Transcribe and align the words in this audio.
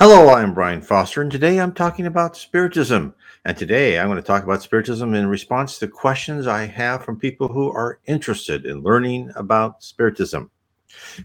Hello, 0.00 0.28
I'm 0.28 0.54
Brian 0.54 0.80
Foster, 0.80 1.22
and 1.22 1.32
today 1.32 1.58
I'm 1.58 1.72
talking 1.72 2.06
about 2.06 2.36
Spiritism. 2.36 3.14
And 3.44 3.56
today 3.56 3.98
I'm 3.98 4.06
going 4.06 4.14
to 4.14 4.22
talk 4.22 4.44
about 4.44 4.62
Spiritism 4.62 5.12
in 5.12 5.26
response 5.26 5.76
to 5.80 5.88
questions 5.88 6.46
I 6.46 6.66
have 6.66 7.04
from 7.04 7.18
people 7.18 7.48
who 7.48 7.72
are 7.72 7.98
interested 8.06 8.64
in 8.64 8.84
learning 8.84 9.32
about 9.34 9.82
Spiritism. 9.82 10.50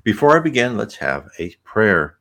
Before 0.04 0.36
I 0.36 0.40
begin, 0.40 0.76
let's 0.76 0.96
have 0.96 1.30
a 1.38 1.54
prayer. 1.64 2.18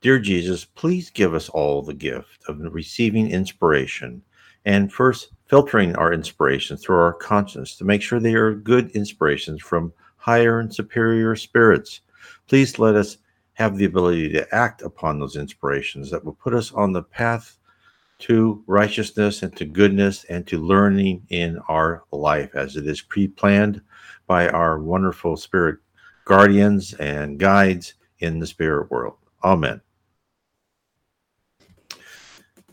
Dear 0.00 0.18
Jesus, 0.18 0.64
please 0.64 1.10
give 1.10 1.32
us 1.32 1.48
all 1.48 1.80
the 1.80 1.94
gift 1.94 2.42
of 2.48 2.58
receiving 2.74 3.30
inspiration 3.30 4.22
and 4.64 4.92
first 4.92 5.28
filtering 5.46 5.94
our 5.94 6.12
inspirations 6.12 6.82
through 6.82 6.98
our 6.98 7.14
conscience 7.14 7.76
to 7.76 7.84
make 7.84 8.02
sure 8.02 8.18
they 8.18 8.34
are 8.34 8.52
good 8.52 8.90
inspirations 8.96 9.62
from 9.62 9.92
higher 10.16 10.58
and 10.58 10.74
superior 10.74 11.36
spirits. 11.36 12.00
Please 12.48 12.80
let 12.80 12.96
us 12.96 13.18
have 13.56 13.76
the 13.76 13.86
ability 13.86 14.28
to 14.28 14.54
act 14.54 14.82
upon 14.82 15.18
those 15.18 15.34
inspirations 15.34 16.10
that 16.10 16.24
will 16.24 16.34
put 16.34 16.54
us 16.54 16.72
on 16.72 16.92
the 16.92 17.02
path 17.02 17.58
to 18.18 18.62
righteousness 18.66 19.42
and 19.42 19.56
to 19.56 19.64
goodness 19.64 20.24
and 20.24 20.46
to 20.46 20.58
learning 20.58 21.22
in 21.30 21.58
our 21.68 22.04
life 22.12 22.54
as 22.54 22.76
it 22.76 22.86
is 22.86 23.00
pre 23.00 23.26
planned 23.26 23.80
by 24.26 24.48
our 24.50 24.78
wonderful 24.78 25.38
spirit 25.38 25.78
guardians 26.26 26.92
and 26.94 27.38
guides 27.38 27.94
in 28.18 28.40
the 28.40 28.46
spirit 28.46 28.90
world. 28.90 29.16
Amen. 29.42 29.80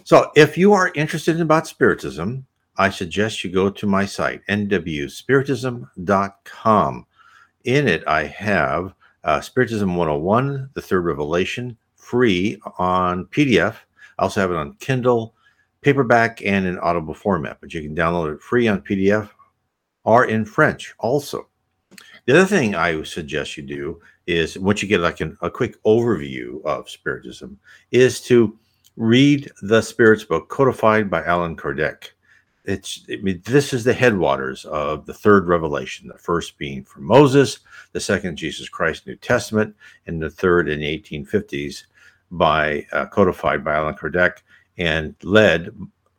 So, 0.03 0.31
if 0.36 0.58
you 0.58 0.73
are 0.73 0.91
interested 0.95 1.38
in 1.38 1.44
about 1.44 1.66
Spiritism, 1.66 2.45
I 2.75 2.89
suggest 2.89 3.45
you 3.45 3.52
go 3.52 3.70
to 3.70 3.88
my 3.88 4.05
site, 4.05 4.41
nwspiritism.com. 4.50 7.05
In 7.63 7.88
it, 7.88 8.03
I 8.05 8.25
have 8.25 8.94
uh, 9.23 9.40
Spiritism 9.41 9.95
101, 9.95 10.70
The 10.73 10.82
Third 10.82 11.02
Revelation, 11.02 11.77
free 11.95 12.59
on 12.77 13.26
PDF. 13.26 13.76
I 14.18 14.23
also 14.23 14.41
have 14.41 14.52
it 14.52 14.58
on 14.58 14.73
Kindle, 14.76 15.34
paperback, 15.81 16.42
and 16.45 16.66
in 16.66 16.78
audible 16.80 17.14
format, 17.14 17.58
but 17.62 17.73
you 17.73 17.81
can 17.81 17.95
download 17.95 18.34
it 18.34 18.42
free 18.42 18.67
on 18.67 18.81
PDF 18.81 19.30
or 20.03 20.25
in 20.25 20.45
French 20.45 20.94
also. 21.00 21.47
The 22.25 22.38
other 22.38 22.45
thing 22.45 22.75
I 22.75 22.95
would 22.95 23.08
suggest 23.08 23.58
you 23.58 23.64
do 23.64 24.02
is 24.28 24.58
once 24.58 24.81
you 24.81 24.88
get 24.88 25.02
like 25.02 25.20
an, 25.22 25.38
a 25.42 25.50
quick 25.50 25.81
overview 25.84 26.64
of 26.64 26.90
Spiritism, 26.90 27.58
is 27.92 28.22
to 28.22 28.58
read 28.95 29.52
the 29.62 29.81
Spirit's 29.81 30.23
book, 30.23 30.50
codified 30.50 31.09
by 31.09 31.23
Allan 31.23 31.56
Kardec 31.56 32.12
it's 32.66 33.06
I 33.11 33.17
mean, 33.17 33.42
this 33.45 33.73
is 33.73 33.83
the 33.83 33.94
headwaters 33.94 34.66
of 34.66 35.06
the 35.06 35.14
third 35.14 35.47
revelation 35.47 36.08
the 36.08 36.17
first 36.17 36.58
being 36.58 36.83
from 36.83 37.03
moses 37.03 37.59
the 37.92 38.00
second 38.00 38.38
jesus 38.38 38.69
christ 38.69 39.06
new 39.06 39.16
testament 39.16 39.75
and 40.08 40.22
the 40.22 40.30
third 40.30 40.69
in 40.69 40.80
the 40.80 41.00
1850s 41.00 41.84
by 42.31 42.86
uh, 42.91 43.06
codified 43.08 43.64
by 43.64 43.75
allan 43.75 43.95
kardec 43.95 44.38
and 44.78 45.16
led 45.23 45.75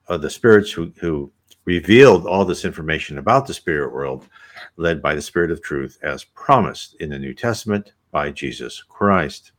uh, 0.09 0.19
the 0.19 0.31
spirits 0.31 0.71
who, 0.71 0.93
who 1.01 1.31
revealed 1.65 2.27
all 2.27 2.45
this 2.45 2.65
information 2.65 3.19
about 3.19 3.47
the 3.47 3.55
spirit 3.55 3.93
world 3.93 4.29
led 4.77 5.01
by 5.01 5.15
the 5.15 5.23
spirit 5.23 5.51
of 5.51 5.63
truth 5.63 5.99
as 6.03 6.25
promised 6.25 6.95
in 7.01 7.09
the 7.09 7.19
new 7.19 7.33
testament 7.33 7.93
by 8.11 8.31
jesus 8.31 8.83
christ. 8.83 9.53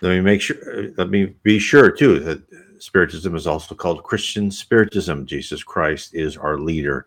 Let 0.00 0.10
me 0.10 0.20
make 0.20 0.40
sure 0.40 0.92
let 0.96 1.10
me 1.10 1.34
be 1.42 1.58
sure 1.58 1.90
too 1.90 2.20
that 2.20 2.42
Spiritism 2.82 3.34
is 3.34 3.46
also 3.46 3.74
called 3.74 4.02
Christian 4.02 4.50
Spiritism. 4.50 5.26
Jesus 5.26 5.62
Christ 5.62 6.14
is 6.14 6.36
our 6.36 6.58
leader. 6.58 7.06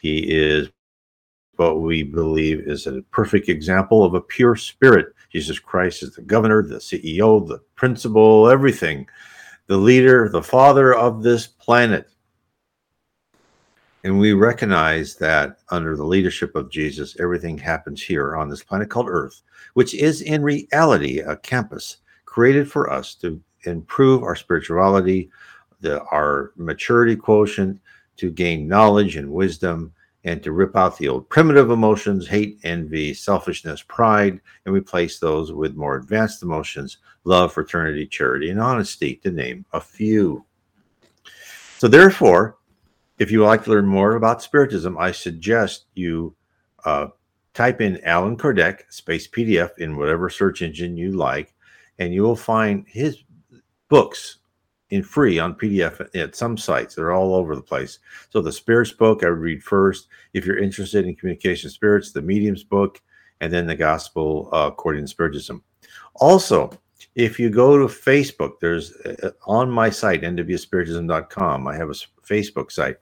He 0.00 0.18
is 0.18 0.68
what 1.56 1.80
we 1.80 2.02
believe 2.02 2.60
is 2.60 2.86
a 2.86 3.02
perfect 3.10 3.48
example 3.48 4.04
of 4.04 4.14
a 4.14 4.20
pure 4.20 4.56
spirit. 4.56 5.14
Jesus 5.30 5.58
Christ 5.58 6.02
is 6.02 6.14
the 6.14 6.22
governor, 6.22 6.62
the 6.62 6.76
CEO, 6.76 7.46
the 7.46 7.60
principal, 7.76 8.48
everything, 8.48 9.06
the 9.66 9.76
leader, 9.76 10.28
the 10.28 10.42
father 10.42 10.94
of 10.94 11.22
this 11.22 11.46
planet. 11.46 12.08
And 14.02 14.18
we 14.18 14.34
recognize 14.34 15.16
that 15.16 15.60
under 15.70 15.96
the 15.96 16.04
leadership 16.04 16.54
of 16.54 16.70
Jesus, 16.70 17.16
everything 17.18 17.56
happens 17.56 18.02
here 18.02 18.36
on 18.36 18.50
this 18.50 18.62
planet 18.62 18.90
called 18.90 19.08
Earth, 19.08 19.42
which 19.72 19.94
is 19.94 20.20
in 20.20 20.42
reality 20.42 21.20
a 21.20 21.36
campus 21.36 21.98
created 22.26 22.70
for 22.70 22.92
us 22.92 23.14
to 23.14 23.40
improve 23.66 24.22
our 24.22 24.36
spirituality, 24.36 25.30
the, 25.80 26.02
our 26.04 26.52
maturity 26.56 27.16
quotient, 27.16 27.80
to 28.16 28.30
gain 28.30 28.68
knowledge 28.68 29.16
and 29.16 29.30
wisdom, 29.30 29.92
and 30.24 30.42
to 30.42 30.52
rip 30.52 30.74
out 30.74 30.96
the 30.96 31.08
old 31.08 31.28
primitive 31.28 31.70
emotions 31.70 32.26
hate, 32.26 32.58
envy, 32.64 33.12
selfishness, 33.12 33.82
pride, 33.82 34.40
and 34.64 34.74
replace 34.74 35.18
those 35.18 35.52
with 35.52 35.76
more 35.76 35.96
advanced 35.96 36.42
emotions 36.42 36.98
love, 37.24 37.52
fraternity, 37.52 38.06
charity, 38.06 38.50
and 38.50 38.60
honesty, 38.60 39.16
to 39.16 39.30
name 39.30 39.64
a 39.72 39.80
few. 39.80 40.44
So, 41.78 41.88
therefore, 41.88 42.58
if 43.18 43.30
you 43.30 43.40
would 43.40 43.46
like 43.46 43.64
to 43.64 43.70
learn 43.70 43.86
more 43.86 44.16
about 44.16 44.42
Spiritism, 44.42 44.98
I 44.98 45.12
suggest 45.12 45.86
you 45.94 46.34
uh, 46.84 47.08
type 47.54 47.80
in 47.80 48.02
Allan 48.04 48.36
Kardec 48.36 48.92
space 48.92 49.26
PDF 49.26 49.78
in 49.78 49.96
whatever 49.96 50.28
search 50.28 50.62
engine 50.62 50.96
you 50.96 51.12
like, 51.12 51.54
and 51.98 52.12
you 52.12 52.22
will 52.22 52.36
find 52.36 52.84
his 52.88 53.22
books 53.94 54.38
in 54.90 55.04
free 55.04 55.38
on 55.38 55.54
PDF 55.54 56.04
at 56.16 56.34
some 56.34 56.58
sites. 56.58 56.96
They're 56.96 57.12
all 57.12 57.32
over 57.32 57.54
the 57.54 57.62
place. 57.62 58.00
So 58.30 58.42
the 58.42 58.50
spirits 58.50 58.90
book 58.90 59.22
I 59.22 59.30
would 59.30 59.38
read 59.38 59.62
first. 59.62 60.08
If 60.32 60.44
you're 60.44 60.58
interested 60.58 61.06
in 61.06 61.14
communication 61.14 61.70
spirits, 61.70 62.10
the 62.10 62.20
mediums 62.20 62.64
book, 62.64 63.00
and 63.40 63.52
then 63.52 63.68
the 63.68 63.76
gospel 63.76 64.48
uh, 64.52 64.66
according 64.72 65.04
to 65.04 65.06
spiritism. 65.06 65.62
Also, 66.16 66.76
if 67.14 67.38
you 67.38 67.50
go 67.50 67.78
to 67.78 67.84
Facebook, 67.84 68.58
there's 68.60 68.96
uh, 68.96 69.30
on 69.46 69.70
my 69.70 69.90
site, 69.90 70.22
nwspiritism.com, 70.22 71.68
I 71.68 71.76
have 71.76 71.90
a 71.90 71.94
Facebook 72.26 72.72
site. 72.72 72.96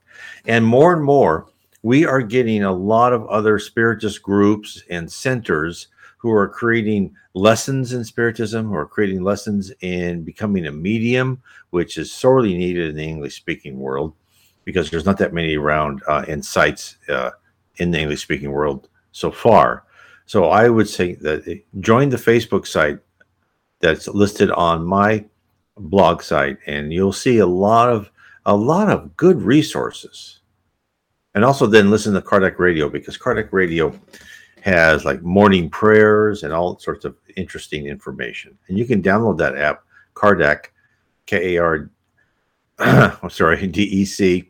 And 0.45 0.63
more 0.63 0.93
and 0.93 1.03
more, 1.03 1.47
we 1.81 2.05
are 2.05 2.21
getting 2.21 2.63
a 2.63 2.71
lot 2.71 3.13
of 3.13 3.25
other 3.29 3.57
spiritist 3.57 4.21
groups 4.21 4.83
and 4.91 5.11
centers 5.11 5.87
who 6.23 6.31
are 6.31 6.47
creating 6.47 7.13
lessons 7.33 7.91
in 7.91 8.01
spiritism, 8.05 8.65
who 8.69 8.75
are 8.75 8.85
creating 8.85 9.21
lessons 9.21 9.73
in 9.81 10.23
becoming 10.23 10.65
a 10.65 10.71
medium, 10.71 11.41
which 11.71 11.97
is 11.97 12.13
sorely 12.13 12.57
needed 12.57 12.91
in 12.91 12.95
the 12.95 13.03
English 13.03 13.35
speaking 13.35 13.77
world 13.77 14.13
because 14.63 14.89
there's 14.89 15.05
not 15.05 15.17
that 15.17 15.33
many 15.33 15.57
around 15.57 16.01
uh, 16.07 16.23
in 16.25 16.41
sites 16.41 16.95
uh, 17.09 17.31
in 17.75 17.91
the 17.91 17.99
English 17.99 18.21
speaking 18.21 18.51
world 18.51 18.87
so 19.11 19.31
far. 19.31 19.83
So 20.25 20.45
I 20.45 20.69
would 20.69 20.87
say 20.87 21.15
that 21.15 21.61
join 21.81 22.07
the 22.07 22.15
Facebook 22.15 22.67
site 22.67 22.99
that's 23.81 24.07
listed 24.07 24.49
on 24.51 24.85
my 24.85 25.25
blog 25.77 26.21
site, 26.21 26.57
and 26.67 26.93
you'll 26.93 27.11
see 27.11 27.39
a 27.39 27.45
lot 27.45 27.89
of 27.89 28.09
a 28.45 28.55
lot 28.55 28.89
of 28.89 29.17
good 29.17 29.41
resources. 29.41 30.39
And 31.35 31.43
also 31.43 31.67
then 31.67 31.91
listen 31.91 32.13
to 32.13 32.21
Kardec 32.21 32.59
Radio 32.59 32.87
because 32.87 33.17
Kardec 33.17 33.49
Radio 33.51 33.99
has 34.63 35.03
like 35.03 35.21
morning 35.23 35.69
prayers 35.69 36.43
and 36.43 36.53
all 36.53 36.79
sorts 36.79 37.03
of 37.03 37.17
interesting 37.35 37.85
information. 37.85 38.57
And 38.69 38.77
you 38.77 38.85
can 38.85 39.03
download 39.03 39.37
that 39.39 39.57
app, 39.57 39.83
Kardec, 40.13 40.67
K 41.25 41.55
A 41.55 41.61
R. 41.61 41.91
I'm 42.79 43.29
sorry, 43.29 43.67
D 43.67 43.83
E 43.83 44.05
C. 44.05 44.49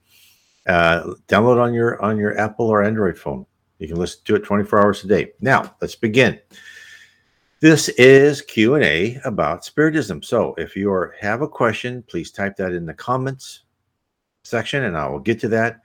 Uh, 0.68 1.16
download 1.28 1.60
on 1.60 1.74
your 1.74 2.00
on 2.00 2.18
your 2.18 2.38
Apple 2.38 2.68
or 2.68 2.84
Android 2.84 3.18
phone. 3.18 3.48
You 3.80 3.88
can 3.88 3.98
listen 3.98 4.22
to 4.26 4.36
it 4.36 4.44
24 4.44 4.82
hours 4.82 5.04
a 5.04 5.08
day. 5.08 5.32
Now 5.42 5.76
let's 5.82 5.96
begin. 5.96 6.40
This 7.60 7.90
is 7.90 8.44
Q 8.44 8.76
and 8.76 8.84
A 8.84 9.20
about 9.26 9.66
Spiritism. 9.66 10.22
So 10.22 10.54
if 10.60 10.76
you 10.76 10.92
are, 10.92 11.16
have 11.20 11.42
a 11.42 11.48
question, 11.48 12.04
please 12.04 12.30
type 12.30 12.56
that 12.58 12.74
in 12.74 12.86
the 12.86 12.94
comments 12.94 13.62
section, 14.44 14.84
and 14.84 14.96
I 14.96 15.08
will 15.08 15.20
get 15.20 15.40
to 15.40 15.48
that 15.50 15.82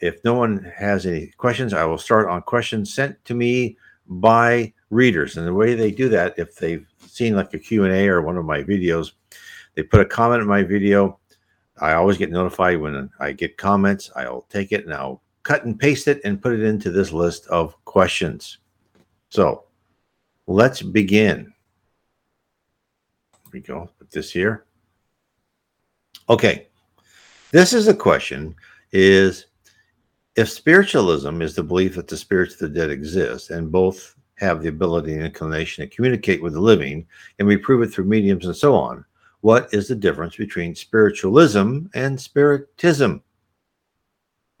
if 0.00 0.24
no 0.24 0.34
one 0.34 0.70
has 0.76 1.06
any 1.06 1.28
questions, 1.36 1.74
I 1.74 1.84
will 1.84 1.98
start 1.98 2.28
on 2.28 2.42
questions 2.42 2.92
sent 2.92 3.22
to 3.26 3.34
me 3.34 3.76
by 4.06 4.72
readers. 4.88 5.36
And 5.36 5.46
the 5.46 5.54
way 5.54 5.74
they 5.74 5.90
do 5.90 6.08
that, 6.08 6.34
if 6.38 6.56
they've 6.56 6.86
seen 7.06 7.36
like 7.36 7.54
a 7.54 7.58
Q&A 7.58 8.08
or 8.08 8.22
one 8.22 8.36
of 8.36 8.44
my 8.44 8.62
videos, 8.62 9.12
they 9.74 9.82
put 9.82 10.00
a 10.00 10.04
comment 10.04 10.42
in 10.42 10.48
my 10.48 10.62
video. 10.62 11.18
I 11.80 11.92
always 11.92 12.18
get 12.18 12.30
notified 12.30 12.80
when 12.80 13.10
I 13.20 13.32
get 13.32 13.56
comments. 13.56 14.10
I'll 14.16 14.46
take 14.50 14.72
it 14.72 14.84
and 14.84 14.94
I'll 14.94 15.22
cut 15.42 15.64
and 15.64 15.78
paste 15.78 16.08
it 16.08 16.20
and 16.24 16.42
put 16.42 16.52
it 16.52 16.62
into 16.62 16.90
this 16.90 17.12
list 17.12 17.46
of 17.46 17.82
questions. 17.84 18.58
So 19.30 19.64
let's 20.46 20.82
begin. 20.82 21.52
Here 23.32 23.50
we 23.52 23.60
go. 23.60 23.90
Put 23.98 24.10
this 24.10 24.30
here. 24.30 24.64
Okay. 26.28 26.68
This 27.52 27.72
is 27.72 27.88
a 27.88 27.94
question 27.94 28.54
is 28.92 29.46
if 30.40 30.48
spiritualism 30.48 31.42
is 31.42 31.54
the 31.54 31.62
belief 31.62 31.96
that 31.96 32.08
the 32.08 32.16
spirits 32.16 32.54
of 32.54 32.60
the 32.60 32.70
dead 32.70 32.88
exist 32.88 33.50
and 33.50 33.70
both 33.70 34.16
have 34.36 34.62
the 34.62 34.70
ability 34.70 35.12
and 35.12 35.22
inclination 35.22 35.86
to 35.86 35.94
communicate 35.94 36.42
with 36.42 36.54
the 36.54 36.60
living, 36.60 37.06
and 37.38 37.46
we 37.46 37.58
prove 37.58 37.82
it 37.82 37.88
through 37.88 38.06
mediums 38.06 38.46
and 38.46 38.56
so 38.56 38.74
on, 38.74 39.04
what 39.42 39.68
is 39.74 39.86
the 39.86 39.94
difference 39.94 40.36
between 40.36 40.74
spiritualism 40.74 41.80
and 41.92 42.18
spiritism? 42.18 43.22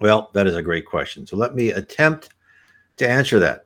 Well, 0.00 0.28
that 0.34 0.46
is 0.46 0.54
a 0.54 0.60
great 0.60 0.84
question. 0.84 1.26
So 1.26 1.38
let 1.38 1.54
me 1.54 1.70
attempt 1.70 2.28
to 2.98 3.08
answer 3.08 3.38
that. 3.38 3.64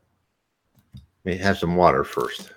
Let 0.94 1.02
me 1.24 1.36
have 1.38 1.58
some 1.58 1.74
water 1.74 2.04
first. 2.04 2.52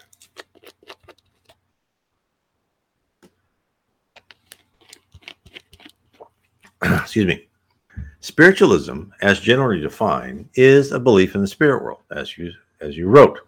Excuse 6.84 7.26
me. 7.26 7.48
Spiritualism, 8.28 9.04
as 9.22 9.40
generally 9.40 9.80
defined, 9.80 10.50
is 10.54 10.92
a 10.92 11.00
belief 11.00 11.34
in 11.34 11.40
the 11.40 11.48
spirit 11.48 11.82
world, 11.82 12.02
as 12.12 12.38
you 12.38 12.52
as 12.82 12.98
you 12.98 13.08
wrote, 13.08 13.40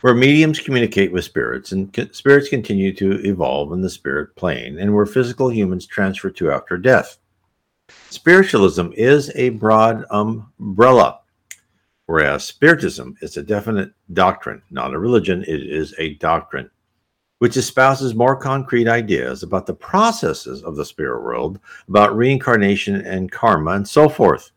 where 0.00 0.14
mediums 0.14 0.58
communicate 0.58 1.12
with 1.12 1.24
spirits 1.24 1.70
and 1.70 1.92
co- 1.92 2.10
spirits 2.10 2.48
continue 2.48 2.92
to 2.92 3.24
evolve 3.24 3.72
in 3.72 3.82
the 3.82 3.88
spirit 3.88 4.34
plane, 4.34 4.80
and 4.80 4.92
where 4.92 5.06
physical 5.06 5.48
humans 5.48 5.86
transfer 5.86 6.28
to 6.28 6.50
after 6.50 6.76
death. 6.76 7.18
Spiritualism 8.08 8.88
is 8.96 9.30
a 9.36 9.50
broad 9.50 10.04
umbrella, 10.10 11.20
whereas 12.06 12.42
Spiritism 12.44 13.16
is 13.22 13.36
a 13.36 13.44
definite 13.44 13.92
doctrine, 14.12 14.60
not 14.72 14.92
a 14.92 14.98
religion, 14.98 15.42
it 15.42 15.62
is 15.62 15.94
a 15.98 16.14
doctrine, 16.14 16.68
which 17.40 17.56
espouses 17.56 18.14
more 18.14 18.36
concrete 18.36 18.86
ideas 18.86 19.42
about 19.42 19.64
the 19.66 19.72
processes 19.72 20.62
of 20.62 20.76
the 20.76 20.84
spirit 20.84 21.22
world, 21.22 21.58
about 21.88 22.14
reincarnation 22.14 22.96
and 23.06 23.32
karma, 23.32 23.72
and 23.72 23.88
so 23.88 24.10
forth. 24.10 24.50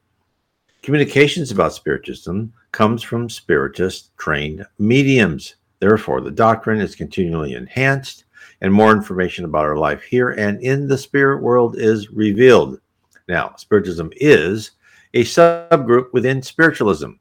Communications 0.81 1.49
about 1.49 1.73
Spiritism 1.73 2.51
comes 2.73 3.01
from 3.01 3.29
Spiritist 3.29 4.09
trained 4.17 4.65
mediums. 4.79 5.55
Therefore, 5.79 6.19
the 6.19 6.29
doctrine 6.29 6.81
is 6.81 6.93
continually 6.93 7.53
enhanced, 7.53 8.25
and 8.59 8.73
more 8.73 8.91
information 8.91 9.45
about 9.45 9.63
our 9.63 9.77
life 9.77 10.03
here 10.03 10.31
and 10.31 10.61
in 10.61 10.85
the 10.85 10.97
spirit 10.97 11.41
world 11.41 11.77
is 11.77 12.09
revealed. 12.11 12.81
Now, 13.29 13.55
Spiritism 13.55 14.11
is 14.17 14.71
a 15.13 15.23
subgroup 15.23 16.11
within 16.11 16.41
spiritualism. 16.41 17.11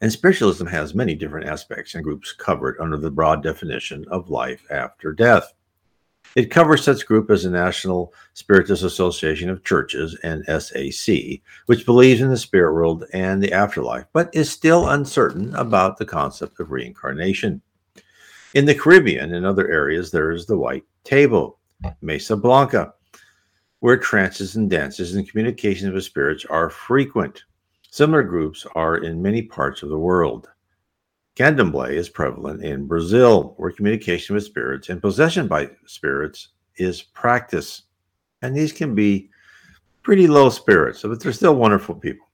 And 0.00 0.12
spiritualism 0.12 0.66
has 0.66 0.94
many 0.94 1.14
different 1.14 1.48
aspects 1.48 1.94
and 1.94 2.04
groups 2.04 2.32
covered 2.32 2.76
under 2.80 2.96
the 2.96 3.10
broad 3.10 3.42
definition 3.42 4.04
of 4.10 4.30
life 4.30 4.66
after 4.70 5.12
death. 5.12 5.52
It 6.34 6.50
covers 6.50 6.84
such 6.84 7.06
group 7.06 7.30
as 7.30 7.44
the 7.44 7.50
National 7.50 8.12
Spiritist 8.34 8.82
Association 8.82 9.48
of 9.48 9.64
Churches 9.64 10.18
NSAC, 10.22 11.40
which 11.64 11.86
believes 11.86 12.20
in 12.20 12.28
the 12.28 12.36
spirit 12.36 12.74
world 12.74 13.04
and 13.14 13.42
the 13.42 13.52
afterlife, 13.52 14.04
but 14.12 14.34
is 14.34 14.50
still 14.50 14.88
uncertain 14.88 15.54
about 15.54 15.96
the 15.96 16.04
concept 16.04 16.60
of 16.60 16.70
reincarnation. 16.70 17.62
In 18.52 18.66
the 18.66 18.74
Caribbean 18.74 19.32
and 19.32 19.46
other 19.46 19.70
areas, 19.70 20.10
there 20.10 20.30
is 20.30 20.44
the 20.44 20.58
White 20.58 20.84
Table, 21.04 21.58
Mesa 22.02 22.36
Blanca, 22.36 22.92
where 23.80 23.96
trances 23.96 24.56
and 24.56 24.68
dances 24.68 25.14
and 25.14 25.28
communications 25.28 25.94
with 25.94 26.04
spirits 26.04 26.44
are 26.44 26.68
frequent. 26.68 27.44
Similar 27.96 28.24
groups 28.24 28.66
are 28.74 28.98
in 28.98 29.22
many 29.22 29.40
parts 29.40 29.82
of 29.82 29.88
the 29.88 29.98
world. 29.98 30.50
Candomblé 31.34 31.92
is 31.92 32.10
prevalent 32.10 32.62
in 32.62 32.86
Brazil, 32.86 33.54
where 33.56 33.70
communication 33.70 34.34
with 34.34 34.44
spirits 34.44 34.90
and 34.90 35.00
possession 35.00 35.48
by 35.48 35.70
spirits 35.86 36.48
is 36.76 37.00
practice. 37.00 37.84
And 38.42 38.54
these 38.54 38.70
can 38.70 38.94
be 38.94 39.30
pretty 40.02 40.26
low 40.26 40.50
spirits, 40.50 41.00
but 41.00 41.20
they're 41.20 41.32
still 41.32 41.56
wonderful 41.56 41.94
people. 41.94 42.26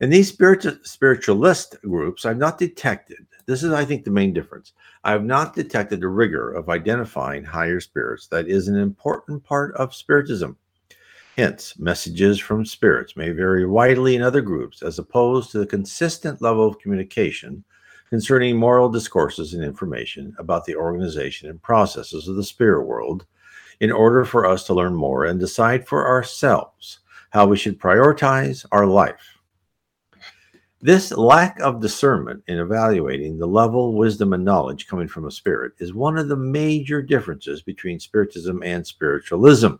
In 0.00 0.10
these 0.10 0.26
spirit- 0.26 0.84
spiritualist 0.84 1.80
groups, 1.82 2.26
I've 2.26 2.36
not 2.36 2.58
detected, 2.58 3.28
this 3.46 3.62
is, 3.62 3.70
I 3.70 3.84
think, 3.84 4.02
the 4.02 4.10
main 4.10 4.32
difference. 4.32 4.72
I 5.04 5.12
have 5.12 5.24
not 5.24 5.54
detected 5.54 6.00
the 6.00 6.08
rigor 6.08 6.52
of 6.52 6.68
identifying 6.68 7.44
higher 7.44 7.78
spirits 7.78 8.26
that 8.26 8.48
is 8.48 8.66
an 8.66 8.76
important 8.76 9.44
part 9.44 9.72
of 9.76 9.94
Spiritism. 9.94 10.56
Hence, 11.36 11.78
messages 11.78 12.40
from 12.40 12.64
spirits 12.64 13.14
may 13.14 13.30
vary 13.30 13.66
widely 13.66 14.16
in 14.16 14.22
other 14.22 14.40
groups 14.40 14.82
as 14.82 14.98
opposed 14.98 15.50
to 15.50 15.58
the 15.58 15.66
consistent 15.66 16.40
level 16.40 16.66
of 16.66 16.78
communication 16.78 17.62
concerning 18.08 18.56
moral 18.56 18.88
discourses 18.88 19.52
and 19.52 19.62
information 19.62 20.34
about 20.38 20.64
the 20.64 20.74
organization 20.74 21.50
and 21.50 21.60
processes 21.60 22.26
of 22.26 22.36
the 22.36 22.42
spirit 22.42 22.86
world 22.86 23.26
in 23.80 23.92
order 23.92 24.24
for 24.24 24.46
us 24.46 24.64
to 24.64 24.72
learn 24.72 24.94
more 24.94 25.26
and 25.26 25.38
decide 25.38 25.86
for 25.86 26.08
ourselves 26.08 27.00
how 27.28 27.46
we 27.46 27.58
should 27.58 27.78
prioritize 27.78 28.64
our 28.72 28.86
life. 28.86 29.36
This 30.80 31.12
lack 31.12 31.60
of 31.60 31.82
discernment 31.82 32.44
in 32.46 32.58
evaluating 32.58 33.36
the 33.36 33.46
level, 33.46 33.94
wisdom, 33.94 34.32
and 34.32 34.42
knowledge 34.42 34.86
coming 34.86 35.08
from 35.08 35.26
a 35.26 35.30
spirit 35.30 35.72
is 35.80 35.92
one 35.92 36.16
of 36.16 36.28
the 36.28 36.36
major 36.36 37.02
differences 37.02 37.60
between 37.60 38.00
Spiritism 38.00 38.62
and 38.64 38.86
spiritualism. 38.86 39.74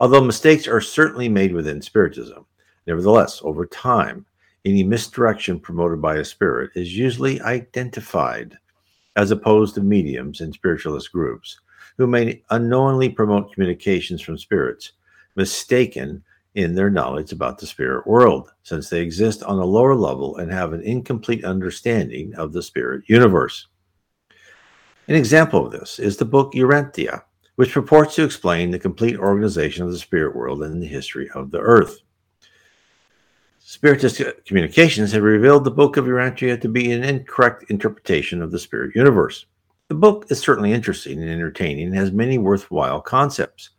Although 0.00 0.24
mistakes 0.24 0.66
are 0.66 0.80
certainly 0.80 1.28
made 1.28 1.52
within 1.52 1.80
Spiritism, 1.80 2.44
nevertheless, 2.86 3.40
over 3.42 3.66
time, 3.66 4.26
any 4.64 4.82
misdirection 4.82 5.60
promoted 5.60 6.00
by 6.00 6.16
a 6.16 6.24
spirit 6.24 6.70
is 6.74 6.96
usually 6.96 7.40
identified, 7.42 8.56
as 9.16 9.30
opposed 9.30 9.74
to 9.74 9.80
mediums 9.80 10.40
and 10.40 10.52
spiritualist 10.52 11.12
groups 11.12 11.60
who 11.96 12.06
may 12.06 12.42
unknowingly 12.50 13.08
promote 13.08 13.52
communications 13.52 14.20
from 14.20 14.38
spirits, 14.38 14.92
mistaken 15.36 16.22
in 16.54 16.74
their 16.74 16.90
knowledge 16.90 17.32
about 17.32 17.58
the 17.58 17.66
spirit 17.66 18.06
world, 18.06 18.52
since 18.62 18.88
they 18.88 19.00
exist 19.00 19.42
on 19.42 19.58
a 19.58 19.64
lower 19.64 19.94
level 19.94 20.36
and 20.36 20.50
have 20.50 20.72
an 20.72 20.82
incomplete 20.82 21.44
understanding 21.44 22.34
of 22.36 22.52
the 22.52 22.62
spirit 22.62 23.02
universe. 23.06 23.68
An 25.08 25.14
example 25.14 25.66
of 25.66 25.72
this 25.72 25.98
is 25.98 26.16
the 26.16 26.24
book 26.24 26.52
Urantia, 26.54 27.22
which 27.56 27.72
purports 27.72 28.16
to 28.16 28.24
explain 28.24 28.70
the 28.70 28.78
complete 28.78 29.16
organization 29.16 29.84
of 29.84 29.92
the 29.92 29.98
spirit 29.98 30.34
world 30.34 30.62
and 30.62 30.82
the 30.82 30.86
history 30.86 31.30
of 31.34 31.50
the 31.50 31.60
earth. 31.60 32.00
Spiritist 33.60 34.20
communications 34.44 35.12
have 35.12 35.22
revealed 35.22 35.64
the 35.64 35.70
Book 35.70 35.96
of 35.96 36.04
Urantia 36.04 36.60
to 36.60 36.68
be 36.68 36.92
an 36.92 37.02
incorrect 37.02 37.70
interpretation 37.70 38.42
of 38.42 38.50
the 38.50 38.58
spirit 38.58 38.94
universe. 38.94 39.46
The 39.88 39.94
book 39.94 40.26
is 40.30 40.40
certainly 40.40 40.72
interesting 40.72 41.20
and 41.20 41.30
entertaining 41.30 41.86
and 41.86 41.96
has 41.96 42.12
many 42.12 42.38
worthwhile 42.38 43.00
concepts, 43.00 43.70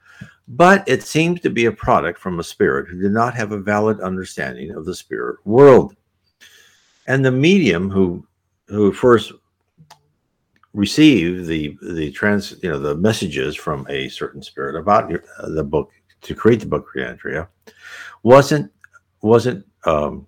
but 0.47 0.87
it 0.87 1.03
seems 1.03 1.41
to 1.41 1.49
be 1.49 1.65
a 1.65 1.71
product 1.71 2.19
from 2.19 2.39
a 2.39 2.43
spirit 2.43 2.87
who 2.87 2.99
did 2.99 3.11
not 3.11 3.35
have 3.35 3.51
a 3.51 3.59
valid 3.59 3.99
understanding 3.99 4.71
of 4.71 4.85
the 4.85 4.95
spirit 4.95 5.37
world. 5.45 5.95
And 7.07 7.23
the 7.23 7.31
medium 7.31 7.89
who 7.89 8.25
who 8.67 8.91
first 8.91 9.31
received 10.75 11.47
the 11.47 11.77
the 11.81 12.11
trans 12.11 12.55
you 12.61 12.69
know 12.69 12.79
the 12.79 12.95
messages 12.95 13.55
from 13.55 13.87
a 13.89 14.09
certain 14.09 14.41
spirit 14.41 14.75
about 14.75 15.11
uh, 15.13 15.49
the 15.49 15.63
book 15.63 15.91
to 16.21 16.35
create 16.35 16.59
the 16.59 16.65
book 16.65 16.87
Urantia 16.95 17.47
wasn't 18.23 18.71
wasn't 19.21 19.65
um, 19.85 20.27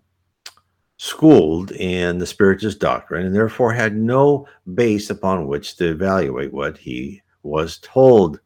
schooled 0.98 1.72
in 1.72 2.18
the 2.18 2.26
Spiritist 2.26 2.80
doctrine 2.80 3.26
and 3.26 3.36
therefore 3.36 3.74
had 3.74 3.96
no 3.96 4.48
base 4.74 5.10
upon 5.10 5.48
which 5.48 5.76
to 5.78 5.90
evaluate 5.92 6.52
what 6.52 6.78
he 6.78 7.22
was 7.44 7.78
told. 7.80 8.40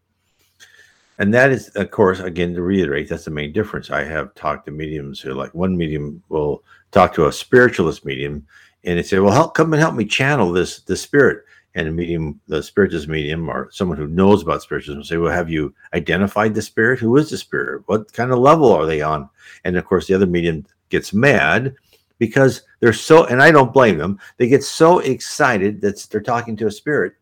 And 1.17 1.33
that 1.33 1.51
is, 1.51 1.69
of 1.69 1.91
course, 1.91 2.19
again, 2.19 2.53
to 2.55 2.61
reiterate, 2.61 3.07
that's 3.07 3.25
the 3.25 3.31
main 3.31 3.53
difference. 3.53 3.91
I 3.91 4.03
have 4.03 4.33
talked 4.33 4.65
to 4.65 4.71
mediums 4.71 5.19
who, 5.19 5.33
like, 5.33 5.53
one 5.53 5.77
medium 5.77 6.23
will 6.29 6.63
talk 6.91 7.13
to 7.13 7.27
a 7.27 7.31
spiritualist 7.31 8.05
medium 8.05 8.45
and 8.83 8.97
they 8.97 9.03
say, 9.03 9.19
Well, 9.19 9.33
help 9.33 9.53
come 9.53 9.73
and 9.73 9.81
help 9.81 9.95
me 9.95 10.05
channel 10.05 10.51
this, 10.51 10.81
this 10.81 11.01
spirit. 11.01 11.45
And 11.73 11.87
a 11.87 11.91
medium, 11.91 12.41
the 12.47 12.61
spiritist 12.61 13.07
medium, 13.07 13.49
or 13.49 13.69
someone 13.71 13.97
who 13.97 14.07
knows 14.07 14.43
about 14.43 14.61
spiritism 14.61 15.03
say, 15.03 15.17
Well, 15.17 15.31
have 15.31 15.49
you 15.49 15.73
identified 15.93 16.53
the 16.53 16.61
spirit? 16.61 16.99
Who 16.99 17.15
is 17.17 17.29
the 17.29 17.37
spirit? 17.37 17.83
What 17.85 18.11
kind 18.11 18.31
of 18.31 18.39
level 18.39 18.71
are 18.73 18.85
they 18.85 19.01
on? 19.01 19.29
And 19.63 19.77
of 19.77 19.85
course, 19.85 20.07
the 20.07 20.13
other 20.13 20.25
medium 20.25 20.65
gets 20.89 21.13
mad 21.13 21.73
because 22.17 22.61
they're 22.81 22.93
so, 22.93 23.25
and 23.25 23.41
I 23.41 23.49
don't 23.49 23.73
blame 23.73 23.97
them, 23.97 24.19
they 24.37 24.47
get 24.47 24.63
so 24.63 24.99
excited 24.99 25.81
that 25.81 26.05
they're 26.11 26.21
talking 26.21 26.55
to 26.57 26.67
a 26.67 26.71
spirit. 26.71 27.13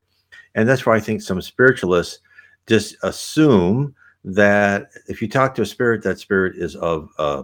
And 0.56 0.68
that's 0.68 0.86
why 0.86 0.96
I 0.96 1.00
think 1.00 1.22
some 1.22 1.42
spiritualists 1.42 2.20
just 2.68 2.98
assume 3.04 3.96
that 4.26 4.90
if 5.08 5.22
you 5.22 5.30
talk 5.30 5.56
to 5.56 5.62
a 5.62 5.66
spirit, 5.66 6.04
that 6.04 6.20
spirit 6.20 6.58
is 6.58 6.76
of 6.76 7.10
uh, 7.18 7.44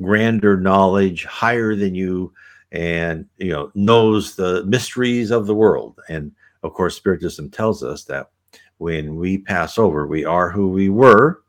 grander 0.00 0.56
knowledge, 0.56 1.24
higher 1.24 1.76
than 1.76 1.94
you, 1.94 2.32
and 2.72 3.26
you 3.36 3.50
know 3.50 3.70
knows 3.74 4.34
the 4.34 4.64
mysteries 4.64 5.30
of 5.30 5.46
the 5.46 5.54
world. 5.54 6.00
And 6.08 6.32
of 6.62 6.72
course, 6.72 6.96
Spiritism 6.96 7.50
tells 7.50 7.82
us 7.82 8.04
that 8.04 8.30
when 8.78 9.16
we 9.16 9.38
pass 9.38 9.78
over, 9.78 10.06
we 10.06 10.24
are 10.24 10.50
who 10.50 10.68
we 10.68 10.88
were. 10.88 11.42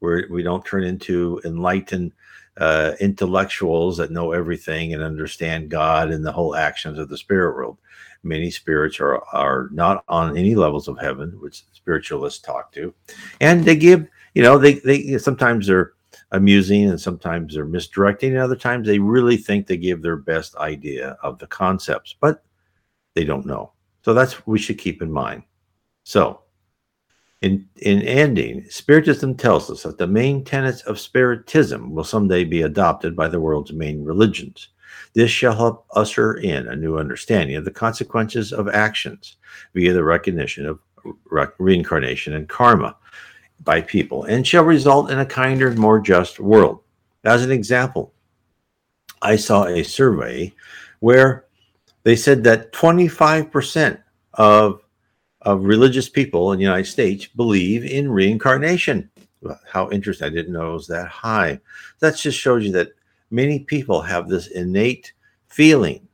We're, 0.00 0.26
we 0.30 0.42
don't 0.42 0.64
turn 0.64 0.84
into 0.84 1.40
enlightened 1.44 2.12
uh, 2.56 2.92
intellectuals 3.00 3.96
that 3.96 4.10
know 4.10 4.32
everything 4.32 4.94
and 4.94 5.02
understand 5.02 5.70
God 5.70 6.10
and 6.10 6.24
the 6.24 6.32
whole 6.32 6.54
actions 6.54 6.98
of 6.98 7.08
the 7.08 7.18
spirit 7.18 7.54
world. 7.54 7.78
Many 8.22 8.50
spirits 8.50 9.00
are 9.00 9.22
are 9.32 9.68
not 9.70 10.02
on 10.08 10.36
any 10.36 10.54
levels 10.54 10.88
of 10.88 10.98
heaven, 10.98 11.38
which 11.40 11.64
spiritualists 11.72 12.40
talk 12.40 12.72
to, 12.72 12.94
and 13.40 13.64
they 13.64 13.76
give 13.76 14.06
you 14.34 14.42
know 14.42 14.56
they 14.56 14.74
they 14.74 15.18
sometimes 15.18 15.66
they're 15.66 15.92
amusing 16.34 16.90
and 16.90 17.00
sometimes 17.00 17.54
they're 17.54 17.64
misdirecting, 17.64 18.32
and 18.32 18.40
other 18.40 18.56
times 18.56 18.86
they 18.86 18.98
really 18.98 19.36
think 19.36 19.66
they 19.66 19.76
give 19.76 20.02
their 20.02 20.16
best 20.16 20.56
idea 20.56 21.16
of 21.22 21.38
the 21.38 21.46
concepts, 21.46 22.14
but 22.20 22.44
they 23.14 23.24
don't 23.24 23.46
know. 23.46 23.72
So 24.02 24.12
that's 24.12 24.34
what 24.34 24.48
we 24.48 24.58
should 24.58 24.78
keep 24.78 25.00
in 25.00 25.10
mind. 25.10 25.44
So 26.02 26.40
in, 27.40 27.68
in 27.76 28.02
ending, 28.02 28.64
Spiritism 28.68 29.36
tells 29.36 29.70
us 29.70 29.82
that 29.84 29.98
the 29.98 30.06
main 30.06 30.44
tenets 30.44 30.82
of 30.82 30.96
Spiritism 30.96 31.90
will 31.90 32.04
someday 32.04 32.44
be 32.44 32.62
adopted 32.62 33.14
by 33.14 33.28
the 33.28 33.40
world's 33.40 33.72
main 33.72 34.04
religions. 34.04 34.68
This 35.14 35.30
shall 35.30 35.54
help 35.54 35.86
usher 35.94 36.34
in 36.34 36.68
a 36.68 36.76
new 36.76 36.98
understanding 36.98 37.56
of 37.56 37.64
the 37.64 37.70
consequences 37.70 38.52
of 38.52 38.68
actions 38.68 39.36
via 39.74 39.92
the 39.92 40.04
recognition 40.04 40.66
of 40.66 40.78
re- 41.30 41.46
reincarnation 41.58 42.34
and 42.34 42.48
karma. 42.48 42.96
By 43.64 43.80
people 43.80 44.24
and 44.24 44.46
shall 44.46 44.64
result 44.64 45.10
in 45.10 45.18
a 45.18 45.26
kinder, 45.26 45.70
more 45.72 46.00
just 46.00 46.38
world. 46.38 46.80
As 47.24 47.42
an 47.42 47.50
example, 47.50 48.12
I 49.22 49.36
saw 49.36 49.64
a 49.66 49.82
survey 49.82 50.52
where 51.00 51.46
they 52.02 52.16
said 52.16 52.44
that 52.44 52.72
25% 52.72 53.98
of, 54.34 54.82
of 55.42 55.64
religious 55.64 56.08
people 56.08 56.52
in 56.52 56.58
the 56.58 56.64
United 56.64 56.90
States 56.90 57.26
believe 57.26 57.84
in 57.84 58.10
reincarnation. 58.10 59.10
How 59.66 59.90
interesting. 59.90 60.26
I 60.26 60.30
didn't 60.30 60.52
know 60.52 60.70
it 60.70 60.74
was 60.74 60.86
that 60.88 61.08
high. 61.08 61.60
That 62.00 62.16
just 62.16 62.38
shows 62.38 62.64
you 62.64 62.72
that 62.72 62.92
many 63.30 63.60
people 63.60 64.00
have 64.02 64.28
this 64.28 64.48
innate 64.48 65.12
feeling 65.48 66.06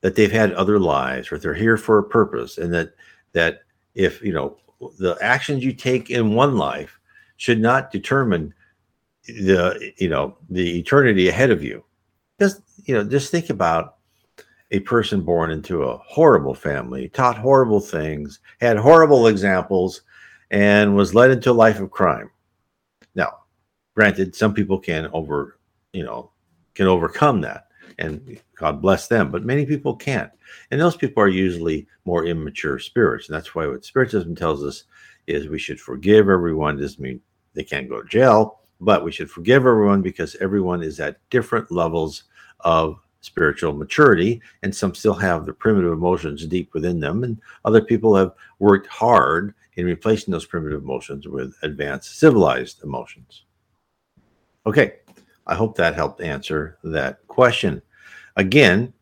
that 0.00 0.14
they've 0.14 0.32
had 0.32 0.52
other 0.52 0.78
lives 0.78 1.32
or 1.32 1.38
they're 1.38 1.54
here 1.54 1.76
for 1.76 1.98
a 1.98 2.08
purpose 2.08 2.58
and 2.58 2.72
that 2.72 2.92
that 3.32 3.62
if 3.94 4.22
you 4.22 4.32
know 4.32 4.56
the 4.80 5.16
actions 5.20 5.64
you 5.64 5.72
take 5.72 6.10
in 6.10 6.34
one 6.34 6.56
life 6.56 6.98
should 7.36 7.60
not 7.60 7.90
determine 7.90 8.54
the 9.26 9.92
you 9.98 10.08
know 10.08 10.36
the 10.50 10.78
eternity 10.78 11.28
ahead 11.28 11.50
of 11.50 11.62
you. 11.62 11.84
Just 12.40 12.62
you 12.84 12.94
know 12.94 13.04
just 13.04 13.30
think 13.30 13.50
about 13.50 13.96
a 14.70 14.80
person 14.80 15.22
born 15.22 15.50
into 15.50 15.84
a 15.84 15.96
horrible 15.98 16.54
family 16.54 17.08
taught 17.08 17.38
horrible 17.38 17.80
things 17.80 18.40
had 18.60 18.76
horrible 18.76 19.26
examples 19.26 20.02
and 20.50 20.94
was 20.94 21.14
led 21.14 21.30
into 21.30 21.50
a 21.50 21.52
life 21.52 21.80
of 21.80 21.90
crime. 21.90 22.30
Now 23.14 23.38
granted 23.94 24.34
some 24.34 24.54
people 24.54 24.78
can 24.78 25.08
over 25.12 25.58
you 25.92 26.04
know 26.04 26.30
can 26.74 26.86
overcome 26.86 27.40
that 27.40 27.67
and 27.98 28.40
God 28.54 28.80
bless 28.80 29.08
them. 29.08 29.30
But 29.30 29.44
many 29.44 29.66
people 29.66 29.94
can't. 29.94 30.30
And 30.70 30.80
those 30.80 30.96
people 30.96 31.22
are 31.22 31.28
usually 31.28 31.86
more 32.04 32.26
immature 32.26 32.78
spirits. 32.78 33.28
And 33.28 33.36
that's 33.36 33.54
why 33.54 33.66
what 33.66 33.84
Spiritism 33.84 34.36
tells 34.36 34.64
us 34.64 34.84
is 35.26 35.48
we 35.48 35.58
should 35.58 35.80
forgive 35.80 36.28
everyone. 36.28 36.78
Doesn't 36.78 37.00
mean 37.00 37.20
they 37.54 37.64
can't 37.64 37.88
go 37.88 38.00
to 38.02 38.08
jail, 38.08 38.60
but 38.80 39.04
we 39.04 39.12
should 39.12 39.30
forgive 39.30 39.66
everyone 39.66 40.02
because 40.02 40.36
everyone 40.36 40.82
is 40.82 41.00
at 41.00 41.18
different 41.30 41.70
levels 41.70 42.24
of 42.60 42.98
spiritual 43.20 43.72
maturity. 43.72 44.40
And 44.62 44.74
some 44.74 44.94
still 44.94 45.14
have 45.14 45.44
the 45.44 45.52
primitive 45.52 45.92
emotions 45.92 46.46
deep 46.46 46.72
within 46.72 47.00
them. 47.00 47.24
And 47.24 47.40
other 47.64 47.80
people 47.80 48.14
have 48.14 48.32
worked 48.58 48.86
hard 48.86 49.54
in 49.74 49.86
replacing 49.86 50.32
those 50.32 50.46
primitive 50.46 50.82
emotions 50.82 51.28
with 51.28 51.54
advanced 51.62 52.18
civilized 52.18 52.82
emotions. 52.82 53.44
Okay, 54.66 54.96
I 55.46 55.54
hope 55.54 55.76
that 55.76 55.94
helped 55.94 56.20
answer 56.20 56.78
that 56.84 57.26
question. 57.28 57.80
Again, 58.38 58.92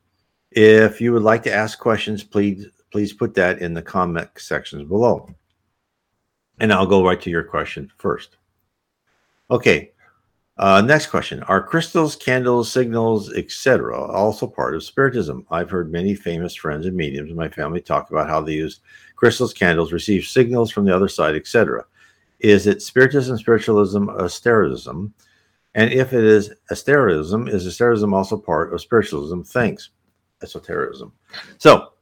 if 0.51 1.01
you 1.01 1.13
would 1.13 1.23
like 1.23 1.43
to 1.43 1.53
ask 1.53 1.79
questions, 1.79 2.25
please 2.25 2.67
please 2.91 3.13
put 3.13 3.35
that 3.35 3.59
in 3.59 3.75
the 3.75 3.83
comment 3.83 4.31
sections 4.39 4.89
below. 4.89 5.29
And 6.59 6.73
I'll 6.73 6.87
go 6.87 7.05
right 7.05 7.21
to 7.21 7.31
your 7.31 7.45
question 7.45 7.93
first. 7.99 8.39
Okay. 9.51 9.93
Uh, 10.57 10.81
next 10.81 11.09
question: 11.09 11.43
Are 11.43 11.63
crystals, 11.63 12.17
candles, 12.17 12.73
signals, 12.73 13.31
etc., 13.35 14.01
also 14.01 14.47
part 14.47 14.75
of 14.75 14.83
spiritism? 14.83 15.47
I've 15.51 15.69
heard 15.69 15.93
many 15.93 16.15
famous 16.15 16.55
friends 16.55 16.87
and 16.87 16.97
mediums 16.97 17.29
in 17.29 17.37
my 17.37 17.51
family 17.51 17.83
talk 17.83 18.11
about 18.11 18.31
how 18.31 18.41
they 18.41 18.55
use 18.55 18.81
crystals, 19.17 19.53
candles, 19.53 19.93
receive 19.93 20.25
signals 20.25 20.71
from 20.71 20.87
the 20.87 20.97
other 20.97 21.09
side, 21.09 21.35
etc. 21.35 21.85
Is 22.41 22.67
it 22.67 22.81
spiritism, 22.81 23.37
spiritualism, 23.37 24.07
esoterism? 24.07 25.13
And 25.77 25.93
if 25.93 26.15
it 26.15 26.25
is 26.25 26.55
esoterism, 26.71 27.51
is 27.51 27.67
esoterism 27.67 28.15
also 28.15 28.39
part 28.39 28.73
of 28.73 28.81
spiritualism? 28.81 29.43
Thanks, 29.43 29.91
esotericism. 30.43 31.13
So, 31.59 31.93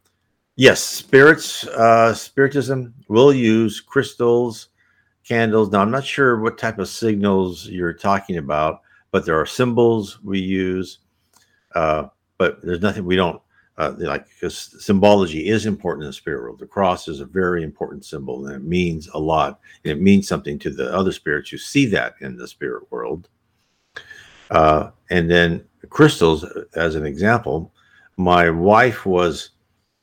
yes, 0.55 0.81
spirits, 0.81 1.67
uh, 1.67 2.15
spiritism 2.15 2.95
will 3.09 3.35
use 3.35 3.81
crystals, 3.81 4.69
candles. 5.25 5.73
Now, 5.73 5.81
I'm 5.81 5.91
not 5.91 6.05
sure 6.05 6.39
what 6.39 6.57
type 6.57 6.79
of 6.79 6.89
signals 6.89 7.67
you're 7.67 7.93
talking 7.93 8.37
about, 8.37 8.83
but 9.11 9.27
there 9.27 9.41
are 9.41 9.47
symbols 9.47 10.23
we 10.23 10.39
use. 10.39 11.01
Uh, 11.75 12.07
but 12.39 12.63
there's 12.63 12.81
nothing 12.81 13.05
we 13.05 13.17
don't 13.17 13.43
uh, 13.77 13.93
like 13.99 14.29
because 14.29 14.77
symbology 14.85 15.49
is 15.49 15.67
important 15.67 16.05
in 16.05 16.11
the 16.11 16.13
spirit 16.13 16.43
world. 16.43 16.61
The 16.61 16.67
cross 16.67 17.09
is 17.09 17.19
a 17.19 17.25
very 17.25 17.65
important 17.65 18.05
symbol 18.05 18.47
and 18.47 18.55
it 18.55 18.63
means 18.63 19.09
a 19.15 19.19
lot. 19.19 19.59
And 19.83 19.91
it 19.91 20.01
means 20.01 20.29
something 20.29 20.61
to 20.61 20.71
the 20.71 20.95
other 20.95 21.11
spirits 21.11 21.51
who 21.51 21.59
see 21.59 21.87
that 21.87 22.15
in 22.21 22.37
the 22.37 22.47
spirit 22.47 22.85
world. 22.93 23.29
Uh, 24.51 24.91
and 25.11 25.31
then 25.31 25.65
crystals, 25.91 26.45
as 26.75 26.95
an 26.95 27.07
example, 27.07 27.73
my 28.17 28.51
wife 28.51 29.07
was 29.07 29.51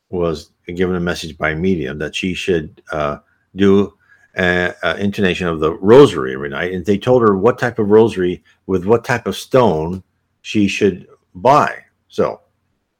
was 0.09 0.51
given 0.75 0.95
a 0.95 0.99
message 0.99 1.37
by 1.37 1.55
medium 1.55 1.97
that 1.97 2.13
she 2.13 2.33
should 2.33 2.81
uh, 2.91 3.17
do 3.55 3.93
an 4.35 4.73
intonation 4.99 5.47
of 5.47 5.59
the 5.59 5.73
rosary 5.73 6.33
every 6.33 6.49
night, 6.49 6.73
and 6.73 6.85
they 6.85 6.97
told 6.97 7.21
her 7.21 7.37
what 7.37 7.57
type 7.57 7.79
of 7.79 7.89
rosary 7.89 8.43
with 8.67 8.85
what 8.85 9.03
type 9.03 9.27
of 9.27 9.35
stone 9.35 10.03
she 10.41 10.67
should 10.67 11.07
buy. 11.35 11.77
So 12.07 12.41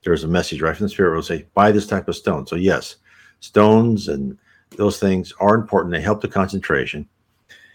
there's 0.04 0.24
a 0.24 0.28
message 0.28 0.62
right 0.62 0.76
from 0.76 0.86
the 0.86 0.90
spirit 0.90 1.16
will 1.16 1.24
say, 1.24 1.46
buy 1.54 1.72
this 1.72 1.88
type 1.88 2.08
of 2.08 2.16
stone. 2.16 2.48
So 2.48 2.56
yes, 2.56 2.98
stones 3.40 4.08
and 4.08 4.38
those 4.78 5.00
things 5.00 5.34
are 5.40 5.56
important. 5.56 5.94
They 5.94 6.02
help 6.02 6.22
the 6.22 6.28
concentration. 6.28 7.08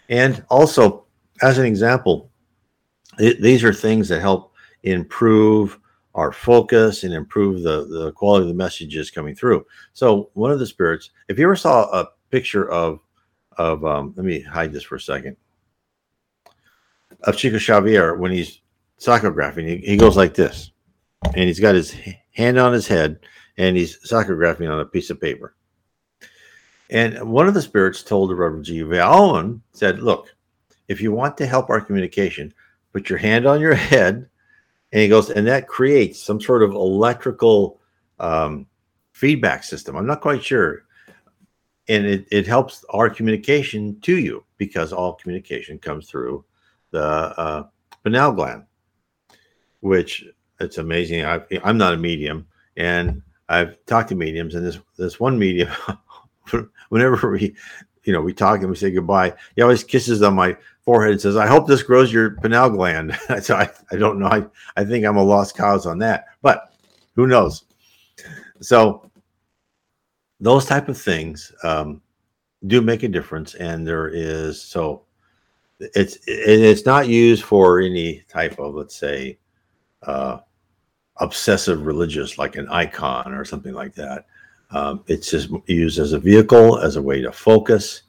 And 0.09 0.43
also, 0.49 1.05
as 1.41 1.57
an 1.57 1.65
example, 1.65 2.29
it, 3.19 3.41
these 3.41 3.63
are 3.63 3.73
things 3.73 4.07
that 4.09 4.21
help 4.21 4.53
improve 4.83 5.79
our 6.15 6.31
focus 6.31 7.03
and 7.03 7.13
improve 7.13 7.61
the, 7.61 7.85
the 7.85 8.11
quality 8.13 8.43
of 8.43 8.47
the 8.47 8.53
messages 8.53 9.11
coming 9.11 9.35
through. 9.35 9.65
So 9.93 10.31
one 10.33 10.51
of 10.51 10.59
the 10.59 10.65
spirits, 10.65 11.11
if 11.27 11.37
you 11.37 11.45
ever 11.45 11.55
saw 11.55 11.83
a 11.91 12.09
picture 12.31 12.69
of 12.69 12.99
of 13.57 13.83
um, 13.85 14.13
let 14.15 14.25
me 14.25 14.39
hide 14.41 14.71
this 14.71 14.83
for 14.83 14.95
a 14.95 15.01
second 15.01 15.35
of 17.23 17.35
Chico 17.35 17.57
Xavier 17.57 18.15
when 18.15 18.31
he's 18.31 18.61
psychographing, 18.99 19.67
he, 19.67 19.77
he 19.77 19.97
goes 19.97 20.15
like 20.15 20.35
this, 20.35 20.71
and 21.23 21.45
he's 21.45 21.59
got 21.59 21.73
his 21.73 21.95
hand 22.35 22.59
on 22.59 22.73
his 22.73 22.87
head 22.87 23.19
and 23.57 23.75
he's 23.75 23.97
psychographing 23.99 24.71
on 24.71 24.79
a 24.79 24.85
piece 24.85 25.09
of 25.09 25.19
paper. 25.19 25.55
And 26.89 27.29
one 27.29 27.47
of 27.47 27.53
the 27.53 27.61
spirits 27.61 28.03
told 28.03 28.29
the 28.29 28.35
Reverend 28.35 28.65
G. 28.65 28.83
Owen 28.83 29.61
said, 29.73 29.99
"Look, 29.99 30.35
if 30.87 31.01
you 31.01 31.11
want 31.11 31.37
to 31.37 31.45
help 31.45 31.69
our 31.69 31.81
communication, 31.81 32.53
put 32.97 33.11
your 33.11 33.19
hand 33.19 33.45
on 33.45 33.61
your 33.61 33.75
head, 33.75 34.27
and 34.91 35.01
he 35.01 35.07
goes, 35.07 35.29
and 35.29 35.45
that 35.45 35.67
creates 35.67 36.19
some 36.19 36.41
sort 36.41 36.63
of 36.63 36.71
electrical 36.71 37.79
um, 38.19 38.65
feedback 39.11 39.63
system. 39.63 39.95
I'm 39.95 40.07
not 40.07 40.21
quite 40.21 40.43
sure. 40.43 40.85
And 41.87 42.07
it, 42.07 42.27
it 42.31 42.47
helps 42.47 42.83
our 42.89 43.07
communication 43.07 43.99
to 44.01 44.17
you 44.17 44.43
because 44.57 44.91
all 44.91 45.13
communication 45.13 45.77
comes 45.77 46.09
through 46.09 46.43
the 46.89 47.03
uh, 47.03 47.67
pineal 48.03 48.31
gland, 48.31 48.63
which 49.81 50.25
it's 50.59 50.79
amazing. 50.79 51.23
I, 51.23 51.41
I'm 51.63 51.77
not 51.77 51.93
a 51.93 51.97
medium, 51.97 52.47
and 52.77 53.21
I've 53.47 53.77
talked 53.85 54.09
to 54.09 54.15
mediums, 54.15 54.55
and 54.55 54.65
this 54.65 54.79
this 54.97 55.19
one 55.19 55.37
medium, 55.37 55.69
whenever 56.89 57.29
we, 57.29 57.55
you 58.07 58.13
know, 58.13 58.21
we 58.21 58.33
talk 58.33 58.61
and 58.61 58.69
we 58.69 58.75
say 58.75 58.89
goodbye, 58.89 59.33
he 59.57 59.61
always 59.61 59.83
kisses 59.83 60.23
on 60.23 60.33
my 60.33 60.55
forehead 60.81 61.11
and 61.11 61.21
says, 61.21 61.35
I 61.35 61.45
hope 61.45 61.67
this 61.67 61.83
grows 61.83 62.11
your 62.11 62.31
pineal 62.31 62.69
gland. 62.69 63.19
so 63.41 63.55
I, 63.55 63.69
I 63.91 63.97
don't 63.97 64.17
know. 64.17 64.27
I, 64.27 64.45
I 64.77 64.85
think 64.85 65.05
I'm 65.05 65.17
a 65.17 65.23
lost 65.23 65.57
cause 65.57 65.85
on 65.85 65.99
that, 65.99 66.27
but 66.41 66.73
who 67.17 67.27
knows? 67.27 67.65
So 68.61 69.11
those 70.39 70.65
type 70.65 70.87
of 70.87 70.97
things 70.97 71.51
um, 71.63 72.01
do 72.65 72.81
make 72.81 73.03
a 73.03 73.09
difference. 73.09 73.55
And 73.55 73.85
there 73.85 74.07
is, 74.07 74.61
so 74.61 75.03
it's, 75.79 76.17
it's 76.27 76.85
not 76.85 77.09
used 77.09 77.43
for 77.43 77.81
any 77.81 78.23
type 78.29 78.57
of, 78.57 78.73
let's 78.73 78.95
say, 78.95 79.37
uh, 80.03 80.37
obsessive 81.17 81.85
religious, 81.85 82.37
like 82.37 82.55
an 82.55 82.69
icon 82.69 83.33
or 83.33 83.43
something 83.43 83.73
like 83.73 83.95
that. 83.95 84.27
Um, 84.71 85.03
it's 85.07 85.31
just 85.31 85.49
used 85.65 85.99
as 85.99 86.13
a 86.13 86.19
vehicle, 86.19 86.79
as 86.79 86.97
a 86.97 87.01
way 87.01 87.21
to 87.21 87.31
focus 87.31 88.03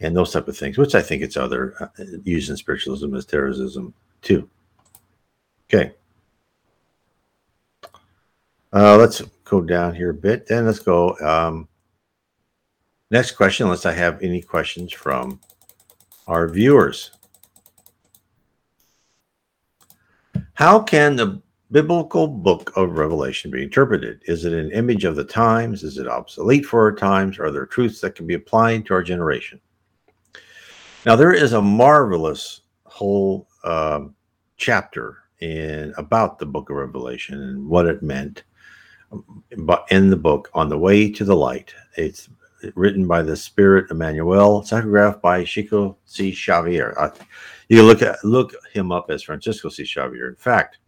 and 0.00 0.14
those 0.14 0.32
type 0.32 0.46
of 0.46 0.56
things, 0.56 0.78
which 0.78 0.94
I 0.94 1.02
think 1.02 1.22
it's 1.22 1.36
other 1.36 1.74
uh, 1.80 2.04
used 2.24 2.50
in 2.50 2.56
spiritualism 2.56 3.14
as 3.14 3.24
terrorism 3.24 3.94
too. 4.22 4.48
Okay. 5.68 5.92
Uh, 8.72 8.96
let's 8.96 9.22
go 9.44 9.60
down 9.60 9.94
here 9.94 10.10
a 10.10 10.14
bit. 10.14 10.46
Then 10.46 10.66
let's 10.66 10.78
go. 10.78 11.16
Um, 11.18 11.66
next 13.10 13.32
question, 13.32 13.64
unless 13.64 13.86
I 13.86 13.92
have 13.92 14.22
any 14.22 14.42
questions 14.42 14.92
from 14.92 15.40
our 16.26 16.48
viewers. 16.48 17.12
How 20.54 20.80
can 20.80 21.16
the 21.16 21.40
biblical 21.70 22.28
book 22.28 22.72
of 22.76 22.98
Revelation 22.98 23.50
be 23.50 23.62
interpreted? 23.62 24.22
Is 24.26 24.44
it 24.44 24.52
an 24.52 24.70
image 24.70 25.04
of 25.04 25.16
the 25.16 25.24
times? 25.24 25.82
Is 25.82 25.98
it 25.98 26.06
obsolete 26.06 26.66
for 26.66 26.80
our 26.82 26.94
times? 26.94 27.38
Are 27.38 27.50
there 27.50 27.66
truths 27.66 28.00
that 28.00 28.14
can 28.14 28.26
be 28.26 28.34
applied 28.34 28.86
to 28.86 28.94
our 28.94 29.02
generation? 29.02 29.60
Now, 31.04 31.16
there 31.16 31.32
is 31.32 31.52
a 31.52 31.62
marvelous 31.62 32.62
whole 32.84 33.48
um, 33.64 34.14
chapter 34.56 35.18
in 35.40 35.92
about 35.98 36.38
the 36.38 36.46
book 36.46 36.70
of 36.70 36.76
Revelation 36.76 37.40
and 37.40 37.68
what 37.68 37.86
it 37.86 38.02
meant. 38.02 38.44
But 39.58 39.86
in 39.90 40.10
the 40.10 40.16
book, 40.16 40.50
on 40.54 40.68
the 40.68 40.78
way 40.78 41.10
to 41.12 41.24
the 41.24 41.36
light, 41.36 41.74
it's 41.96 42.28
written 42.74 43.06
by 43.06 43.22
the 43.22 43.36
Spirit 43.36 43.90
Emmanuel, 43.90 44.62
psychographed 44.62 45.20
by 45.20 45.44
Chico 45.44 45.96
C. 46.06 46.32
Xavier. 46.32 46.98
Uh, 46.98 47.10
you 47.68 47.82
look 47.82 48.02
at 48.02 48.24
look 48.24 48.54
him 48.72 48.90
up 48.90 49.10
as 49.10 49.22
Francisco 49.22 49.68
C. 49.68 49.84
Xavier. 49.84 50.28
In 50.28 50.36
fact, 50.36 50.78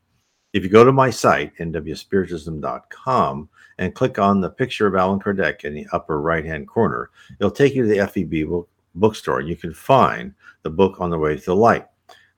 if 0.53 0.63
you 0.63 0.69
go 0.69 0.85
to 0.85 0.93
my 0.93 1.11
site, 1.11 1.57
nwspiritism.com, 1.57 3.49
and 3.79 3.95
click 3.95 4.19
on 4.19 4.41
the 4.41 4.51
picture 4.51 4.87
of 4.87 4.97
Allan 4.97 5.21
Kardec 5.21 5.65
in 5.65 5.75
the 5.75 5.87
upper 5.93 6.21
right 6.21 6.45
hand 6.45 6.67
corner, 6.67 7.11
it'll 7.39 7.51
take 7.51 7.75
you 7.75 7.83
to 7.83 7.89
the 7.89 8.07
FEB 8.07 8.49
book, 8.49 8.69
bookstore. 8.95 9.41
And 9.41 9.49
you 9.49 9.57
can 9.57 9.75
find 9.75 10.35
the 10.63 10.71
book 10.71 11.01
on 11.01 11.11
the 11.11 11.19
way 11.19 11.37
to 11.37 11.45
the 11.45 11.55
light. 11.55 11.87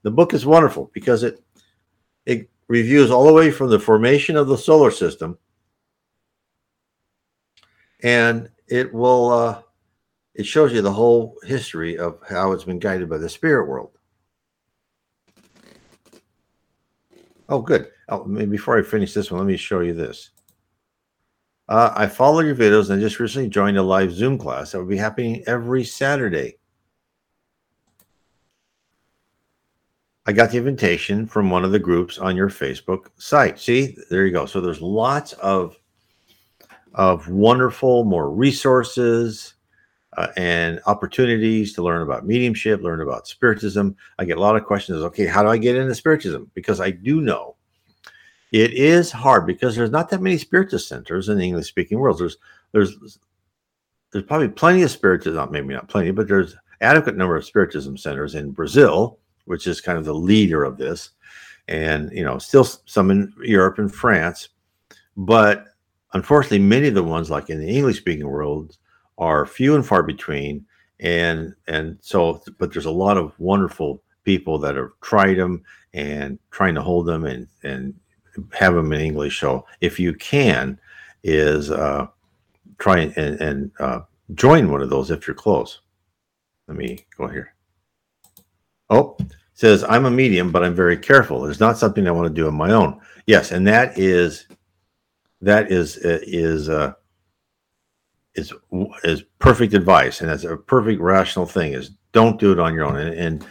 The 0.03 0.11
book 0.11 0.33
is 0.33 0.45
wonderful 0.45 0.91
because 0.93 1.23
it 1.23 1.43
it 2.25 2.49
reviews 2.67 3.11
all 3.11 3.25
the 3.25 3.33
way 3.33 3.51
from 3.51 3.69
the 3.69 3.79
formation 3.79 4.37
of 4.37 4.47
the 4.47 4.57
solar 4.57 4.91
system 4.91 5.37
and 8.03 8.49
it 8.67 8.93
will 8.93 9.29
uh, 9.29 9.61
it 10.33 10.45
shows 10.45 10.71
you 10.73 10.81
the 10.81 10.91
whole 10.91 11.37
history 11.43 11.97
of 11.97 12.19
how 12.29 12.51
it's 12.51 12.63
been 12.63 12.79
guided 12.79 13.09
by 13.09 13.17
the 13.17 13.29
spirit 13.29 13.67
world 13.67 13.91
oh 17.49 17.61
good 17.61 17.89
oh, 18.11 18.23
before 18.45 18.77
i 18.77 18.81
finish 18.81 19.13
this 19.13 19.31
one 19.31 19.39
let 19.39 19.47
me 19.47 19.57
show 19.57 19.79
you 19.79 19.93
this 19.93 20.31
uh, 21.69 21.91
i 21.95 22.05
follow 22.05 22.41
your 22.41 22.55
videos 22.55 22.89
and 22.89 22.99
I 22.99 23.03
just 23.03 23.19
recently 23.19 23.49
joined 23.49 23.77
a 23.77 23.83
live 23.83 24.11
zoom 24.11 24.37
class 24.37 24.71
that 24.71 24.79
will 24.79 24.85
be 24.85 24.97
happening 24.97 25.43
every 25.47 25.83
saturday 25.83 26.57
I 30.27 30.33
got 30.33 30.51
the 30.51 30.57
invitation 30.57 31.25
from 31.25 31.49
one 31.49 31.65
of 31.65 31.71
the 31.71 31.79
groups 31.79 32.19
on 32.19 32.35
your 32.35 32.49
Facebook 32.49 33.07
site. 33.17 33.59
See, 33.59 33.97
there 34.11 34.25
you 34.25 34.31
go. 34.31 34.45
So 34.45 34.61
there's 34.61 34.81
lots 34.81 35.33
of 35.33 35.77
of 36.93 37.27
wonderful 37.29 38.03
more 38.03 38.29
resources 38.29 39.55
uh, 40.17 40.27
and 40.35 40.79
opportunities 40.85 41.73
to 41.73 41.81
learn 41.81 42.01
about 42.01 42.25
mediumship, 42.25 42.81
learn 42.81 43.01
about 43.01 43.27
spiritism. 43.27 43.95
I 44.19 44.25
get 44.25 44.37
a 44.37 44.41
lot 44.41 44.57
of 44.57 44.65
questions. 44.65 45.01
Okay, 45.03 45.25
how 45.25 45.41
do 45.41 45.49
I 45.49 45.57
get 45.57 45.75
into 45.75 45.95
spiritism? 45.95 46.51
Because 46.53 46.79
I 46.79 46.91
do 46.91 47.21
know 47.21 47.55
it 48.51 48.73
is 48.73 49.11
hard 49.11 49.45
because 49.45 49.75
there's 49.75 49.91
not 49.91 50.09
that 50.09 50.21
many 50.21 50.37
spiritist 50.37 50.87
centers 50.87 51.29
in 51.29 51.37
the 51.37 51.45
English 51.45 51.67
speaking 51.67 51.99
world. 51.99 52.19
There's 52.19 52.37
there's 52.73 53.19
there's 54.11 54.25
probably 54.25 54.49
plenty 54.49 54.83
of 54.83 54.91
spiritism, 54.91 55.51
maybe 55.51 55.73
not 55.73 55.87
plenty, 55.87 56.11
but 56.11 56.27
there's 56.27 56.55
adequate 56.81 57.15
number 57.15 57.35
of 57.35 57.45
spiritism 57.45 57.95
centers 57.97 58.35
in 58.35 58.51
Brazil, 58.51 59.19
which 59.45 59.67
is 59.67 59.79
kind 59.79 59.97
of 59.97 60.05
the 60.05 60.13
leader 60.13 60.63
of 60.63 60.77
this, 60.77 61.11
and 61.67 62.11
you 62.11 62.23
know 62.23 62.37
still 62.37 62.65
some 62.65 63.09
in 63.09 63.33
Europe 63.41 63.77
and 63.79 63.93
France, 63.93 64.49
but 65.15 65.67
unfortunately, 66.13 66.59
many 66.59 66.87
of 66.87 66.95
the 66.95 67.03
ones 67.03 67.29
like 67.29 67.49
in 67.49 67.59
the 67.59 67.69
English 67.69 67.97
speaking 67.97 68.27
world 68.27 68.77
are 69.17 69.45
few 69.45 69.75
and 69.75 69.85
far 69.85 70.03
between. 70.03 70.65
And 70.99 71.55
and 71.67 71.97
so, 72.01 72.43
but 72.59 72.71
there's 72.71 72.85
a 72.85 72.91
lot 72.91 73.17
of 73.17 73.33
wonderful 73.39 74.03
people 74.23 74.59
that 74.59 74.75
have 74.75 74.91
tried 75.01 75.37
them 75.37 75.63
and 75.93 76.37
trying 76.51 76.75
to 76.75 76.81
hold 76.81 77.07
them 77.07 77.25
and 77.25 77.47
and 77.63 77.93
have 78.53 78.73
them 78.75 78.93
in 78.93 79.01
English. 79.01 79.39
So 79.39 79.65
if 79.81 79.99
you 79.99 80.13
can, 80.13 80.79
is 81.23 81.69
uh, 81.69 82.07
try 82.79 82.99
and, 82.99 83.17
and 83.17 83.71
uh, 83.79 84.01
join 84.33 84.71
one 84.71 84.81
of 84.81 84.89
those 84.89 85.11
if 85.11 85.27
you're 85.27 85.35
close. 85.35 85.81
Let 86.67 86.77
me 86.77 87.05
go 87.17 87.27
here. 87.27 87.53
Oh, 88.89 89.17
says 89.53 89.83
I'm 89.87 90.05
a 90.05 90.11
medium, 90.11 90.51
but 90.51 90.63
I'm 90.63 90.73
very 90.73 90.97
careful. 90.97 91.45
It's 91.45 91.59
not 91.59 91.77
something 91.77 92.07
I 92.07 92.11
want 92.11 92.27
to 92.27 92.33
do 92.33 92.47
on 92.47 92.55
my 92.55 92.71
own. 92.71 92.99
Yes, 93.27 93.51
and 93.51 93.67
that 93.67 93.97
is 93.97 94.47
that 95.41 95.71
is 95.71 95.97
uh, 95.97 96.19
is 96.23 96.69
uh, 96.69 96.93
is 98.35 98.53
is 99.03 99.23
perfect 99.39 99.73
advice, 99.73 100.21
and 100.21 100.29
that's 100.29 100.43
a 100.43 100.57
perfect 100.57 101.01
rational 101.01 101.45
thing. 101.45 101.73
Is 101.73 101.91
don't 102.11 102.39
do 102.39 102.51
it 102.51 102.59
on 102.59 102.73
your 102.73 102.85
own. 102.85 102.97
And, 102.97 103.13
and 103.13 103.47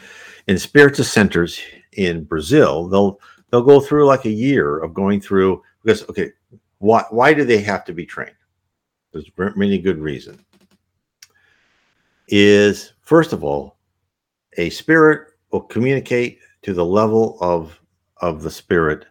in 0.46 0.58
spiritist 0.58 1.12
centers 1.12 1.60
in 1.92 2.24
Brazil, 2.24 2.88
they'll 2.88 3.20
they'll 3.50 3.62
go 3.62 3.80
through 3.80 4.06
like 4.06 4.24
a 4.24 4.30
year 4.30 4.78
of 4.78 4.94
going 4.94 5.20
through 5.20 5.62
because 5.84 6.08
okay, 6.08 6.30
why 6.78 7.04
why 7.10 7.34
do 7.34 7.44
they 7.44 7.60
have 7.60 7.84
to 7.86 7.92
be 7.92 8.06
trained? 8.06 8.34
There's 9.12 9.30
many 9.56 9.78
good 9.78 9.98
reasons. 9.98 10.40
Is 12.28 12.92
first 13.02 13.32
of 13.32 13.42
all, 13.42 13.76
a 14.56 14.70
spirit 14.70 15.28
will 15.50 15.62
communicate 15.62 16.38
to 16.62 16.72
the 16.72 16.84
level 16.84 17.38
of 17.40 17.80
of 18.18 18.42
the 18.42 18.50
spirit 18.50 19.06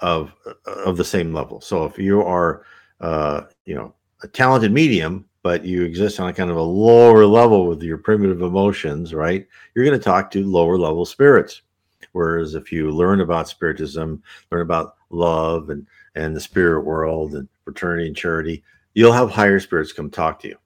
of 0.00 0.34
of 0.66 0.96
the 0.96 1.04
same 1.04 1.32
level. 1.32 1.60
So 1.60 1.84
if 1.84 1.98
you 1.98 2.22
are, 2.22 2.64
uh, 3.00 3.42
you 3.64 3.74
know, 3.74 3.94
a 4.22 4.28
talented 4.28 4.72
medium, 4.72 5.26
but 5.42 5.64
you 5.64 5.82
exist 5.82 6.20
on 6.20 6.28
a 6.28 6.32
kind 6.32 6.50
of 6.50 6.56
a 6.56 6.62
lower 6.62 7.26
level 7.26 7.66
with 7.66 7.82
your 7.82 7.98
primitive 7.98 8.42
emotions, 8.42 9.14
right? 9.14 9.46
You're 9.74 9.84
going 9.84 9.98
to 9.98 10.04
talk 10.04 10.30
to 10.32 10.44
lower 10.44 10.78
level 10.78 11.04
spirits. 11.04 11.62
Whereas 12.12 12.54
if 12.54 12.72
you 12.72 12.90
learn 12.90 13.20
about 13.20 13.48
spiritism, 13.48 14.22
learn 14.50 14.62
about 14.62 14.96
love 15.10 15.70
and 15.70 15.86
and 16.14 16.34
the 16.34 16.40
spirit 16.40 16.84
world 16.84 17.34
and 17.34 17.48
fraternity 17.64 18.06
and 18.06 18.16
charity, 18.16 18.62
you'll 18.94 19.12
have 19.12 19.30
higher 19.30 19.58
spirits 19.58 19.92
come 19.92 20.10
talk 20.10 20.40
to 20.40 20.48
you. 20.48 20.56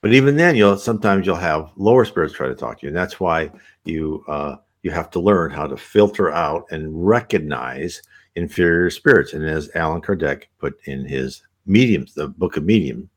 But 0.00 0.12
even 0.12 0.36
then, 0.36 0.56
you'll 0.56 0.78
sometimes 0.78 1.26
you'll 1.26 1.36
have 1.36 1.70
lower 1.76 2.04
spirits 2.04 2.34
try 2.34 2.48
to 2.48 2.54
talk 2.54 2.80
to 2.80 2.86
you, 2.86 2.88
and 2.88 2.96
that's 2.96 3.20
why 3.20 3.50
you 3.84 4.24
uh, 4.26 4.56
you 4.82 4.90
have 4.90 5.10
to 5.10 5.20
learn 5.20 5.50
how 5.52 5.66
to 5.66 5.76
filter 5.76 6.30
out 6.30 6.66
and 6.70 7.06
recognize 7.06 8.02
inferior 8.34 8.90
spirits. 8.90 9.32
And 9.32 9.44
as 9.44 9.70
Allan 9.74 10.02
Kardec 10.02 10.44
put 10.58 10.74
in 10.86 11.04
his 11.04 11.42
mediums, 11.66 12.14
the 12.14 12.28
book 12.28 12.56
of 12.56 12.64
medium, 12.64 13.08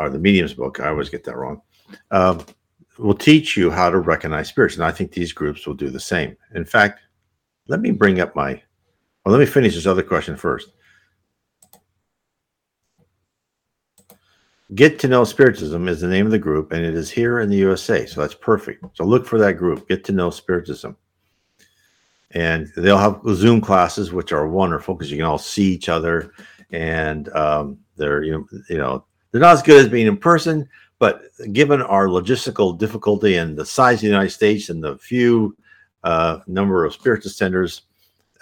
or 0.00 0.08
the 0.08 0.18
mediums 0.18 0.54
book, 0.54 0.80
I 0.80 0.88
always 0.88 1.10
get 1.10 1.24
that 1.24 1.36
wrong, 1.36 1.60
um, 2.10 2.44
will 2.98 3.14
teach 3.14 3.56
you 3.56 3.70
how 3.70 3.90
to 3.90 3.98
recognize 3.98 4.48
spirits. 4.48 4.76
And 4.76 4.84
I 4.84 4.90
think 4.90 5.12
these 5.12 5.32
groups 5.32 5.66
will 5.66 5.74
do 5.74 5.90
the 5.90 6.00
same. 6.00 6.36
In 6.54 6.64
fact, 6.64 7.00
let 7.68 7.80
me 7.80 7.90
bring 7.90 8.20
up 8.20 8.34
my, 8.34 8.60
well, 9.24 9.32
let 9.32 9.40
me 9.40 9.46
finish 9.46 9.74
this 9.74 9.86
other 9.86 10.02
question 10.02 10.36
first. 10.36 10.70
Get 14.74 14.98
to 15.00 15.08
Know 15.08 15.24
Spiritism 15.24 15.88
is 15.88 16.00
the 16.00 16.08
name 16.08 16.26
of 16.26 16.32
the 16.32 16.38
group, 16.38 16.72
and 16.72 16.84
it 16.84 16.94
is 16.94 17.08
here 17.08 17.38
in 17.38 17.48
the 17.48 17.56
USA. 17.56 18.04
So 18.04 18.20
that's 18.20 18.34
perfect. 18.34 18.84
So 18.94 19.04
look 19.04 19.24
for 19.24 19.38
that 19.38 19.54
group, 19.54 19.88
Get 19.88 20.04
to 20.04 20.12
Know 20.12 20.30
Spiritism. 20.30 20.96
And 22.32 22.66
they'll 22.76 22.98
have 22.98 23.20
Zoom 23.28 23.60
classes, 23.60 24.12
which 24.12 24.32
are 24.32 24.48
wonderful 24.48 24.94
because 24.94 25.10
you 25.10 25.16
can 25.16 25.26
all 25.26 25.38
see 25.38 25.72
each 25.72 25.88
other. 25.88 26.32
And 26.72 27.28
um, 27.28 27.78
they're, 27.96 28.24
you 28.24 28.32
know, 28.32 28.46
you 28.68 28.78
know, 28.78 29.04
they're 29.30 29.40
not 29.40 29.54
as 29.54 29.62
good 29.62 29.84
as 29.84 29.88
being 29.88 30.08
in 30.08 30.16
person, 30.16 30.68
but 30.98 31.22
given 31.52 31.82
our 31.82 32.06
logistical 32.06 32.76
difficulty 32.78 33.36
and 33.36 33.56
the 33.56 33.66
size 33.66 33.98
of 33.98 34.00
the 34.02 34.06
United 34.08 34.30
States 34.30 34.70
and 34.70 34.82
the 34.82 34.96
few 34.98 35.56
uh, 36.04 36.38
number 36.46 36.84
of 36.84 36.92
spiritist 36.92 37.36
centers, 37.36 37.82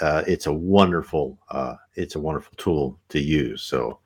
uh, 0.00 0.22
it's 0.26 0.46
a 0.46 0.52
wonderful, 0.52 1.38
uh, 1.50 1.74
it's 1.94 2.14
a 2.14 2.20
wonderful 2.20 2.52
tool 2.56 2.98
to 3.08 3.20
use. 3.20 3.62
So 3.62 3.98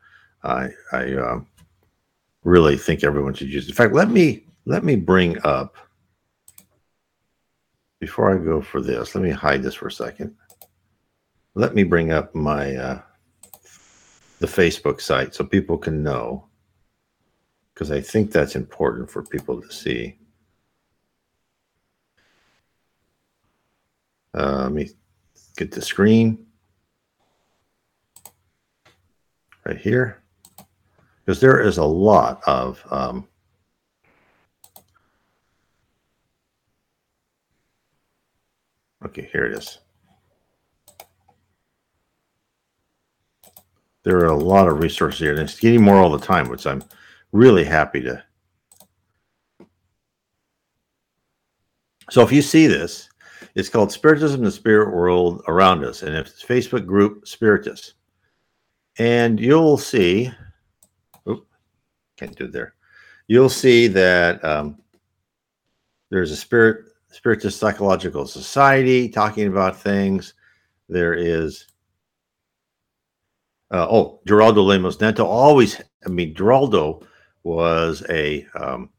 I, 0.43 0.69
I, 0.93 1.15
um, 1.15 1.47
really 2.49 2.77
think 2.77 3.05
everyone 3.05 3.35
should 3.35 3.53
use. 3.53 3.67
It. 3.67 3.71
In 3.71 3.75
fact, 3.75 3.95
let 3.95 4.11
me 4.11 4.47
let 4.65 4.85
me 4.85 4.97
bring 4.97 5.39
up 5.45 5.77
before 8.01 8.35
I 8.35 8.43
go 8.43 8.61
for 8.61 8.81
this. 8.81 9.15
Let 9.15 9.23
me 9.23 9.31
hide 9.31 9.63
this 9.63 9.75
for 9.75 9.89
a 9.89 9.93
second. 9.93 10.35
Let 11.55 11.75
me 11.75 11.83
bring 11.83 12.13
up 12.13 12.35
my 12.35 12.77
uh, 12.77 13.03
the 14.39 14.47
Facebook 14.47 15.01
site 15.01 15.35
so 15.35 15.45
people 15.45 15.77
can 15.77 16.03
know 16.03 16.48
because 17.79 17.93
I 17.93 18.01
think 18.01 18.33
that's 18.33 18.57
important 18.57 19.09
for 19.09 19.23
people 19.23 19.63
to 19.63 19.73
see. 19.73 20.19
Uh, 24.37 24.63
let 24.65 24.73
me 24.73 24.91
get 25.57 25.71
the 25.71 25.81
screen. 25.81 26.45
Right 29.65 29.77
here. 29.77 30.25
Because 31.25 31.41
there 31.41 31.61
is 31.61 31.79
a 31.79 31.85
lot 31.85 32.43
of 32.49 32.85
um, 32.91 33.29
okay 39.05 39.29
here 39.31 39.47
it 39.47 39.57
is. 39.57 39.79
There 44.03 44.19
are 44.19 44.27
a 44.27 44.37
lot 44.37 44.67
of 44.67 44.81
resources 44.81 45.21
here 45.21 45.31
and 45.31 45.43
it's 45.43 45.61
getting 45.61 45.83
more 45.83 45.99
all 45.99 46.11
the 46.11 46.19
time 46.19 46.49
which 46.49 46.67
i'm 46.67 46.83
really 47.33 47.65
happy 47.65 48.01
to 48.01 48.23
so 52.11 52.23
if 52.23 52.33
you 52.33 52.43
see 52.43 52.67
this 52.67 53.09
it's 53.55 53.69
called 53.69 53.93
spiritism 53.93 54.43
the 54.43 54.51
spirit 54.51 54.95
world 54.95 55.43
around 55.49 55.85
us 55.85 56.03
and 56.03 56.15
it's 56.15 56.43
facebook 56.43 56.87
group 56.87 57.27
spiritus 57.27 57.95
and 58.99 59.39
you'll 59.39 59.79
see 59.79 60.31
oop, 61.29 61.47
can't 62.17 62.37
do 62.37 62.49
there. 62.49 62.75
You'll 63.29 63.49
see 63.49 63.87
that 63.89 64.45
um, 64.45 64.79
there's 66.11 66.31
a 66.31 66.37
spirit 66.37 66.87
spiritist 67.11 67.59
psychological 67.59 68.27
society 68.27 69.09
talking 69.09 69.47
about 69.47 69.81
things. 69.81 70.35
There 70.89 71.15
is 71.15 71.67
uh, 73.71 73.87
oh 73.89 74.21
Geraldo 74.27 74.65
Lemos 74.65 75.01
Neto 75.01 75.25
always 75.25 75.81
I 76.05 76.09
mean, 76.09 76.35
Geraldo 76.35 77.05
was 77.43 78.05
a 78.11 78.47
um, 78.55 78.91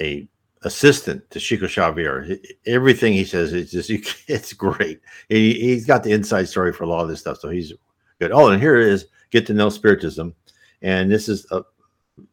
a 0.00 0.28
assistant 0.62 1.28
to 1.30 1.40
Chico 1.40 1.66
Xavier. 1.66 2.36
Everything 2.66 3.12
he 3.12 3.24
says 3.24 3.52
is 3.52 3.70
just 3.70 3.90
it's 4.28 4.52
great. 4.52 5.00
He, 5.28 5.74
has 5.74 5.84
got 5.84 6.02
the 6.02 6.12
inside 6.12 6.48
story 6.48 6.72
for 6.72 6.84
a 6.84 6.88
lot 6.88 7.02
of 7.02 7.08
this 7.08 7.20
stuff, 7.20 7.38
so 7.38 7.48
he's 7.48 7.72
good. 8.18 8.32
Oh, 8.32 8.48
and 8.48 8.60
here 8.60 8.76
is: 8.76 9.06
get 9.30 9.46
to 9.46 9.54
know 9.54 9.68
Spiritism, 9.68 10.34
and 10.82 11.10
this 11.10 11.28
is 11.28 11.46
a 11.50 11.62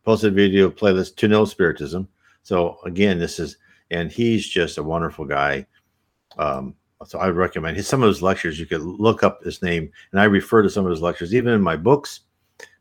posted 0.04 0.34
video 0.34 0.70
playlist 0.70 1.16
to 1.18 1.28
know 1.28 1.46
Spiritism. 1.46 2.08
So 2.44 2.78
again, 2.86 3.20
this 3.20 3.40
is 3.40 3.58
and 3.92 4.12
he's 4.12 4.48
just 4.48 4.78
a 4.78 4.84
wonderful 4.84 5.26
guy. 5.26 5.66
Um, 6.38 6.76
so 7.06 7.20
I 7.20 7.30
recommend 7.30 7.78
his, 7.78 7.88
some 7.88 8.02
of 8.02 8.08
his 8.08 8.22
lectures. 8.22 8.60
You 8.60 8.66
could 8.66 8.82
look 8.82 9.24
up 9.24 9.44
his 9.44 9.62
name, 9.62 9.92
and 10.12 10.20
I 10.20 10.26
refer 10.26 10.62
to 10.62 10.70
some 10.70 10.86
of 10.86 10.92
his 10.92 11.02
lectures, 11.02 11.36
even 11.36 11.54
in 11.54 11.62
my 11.62 11.76
books, 11.76 12.22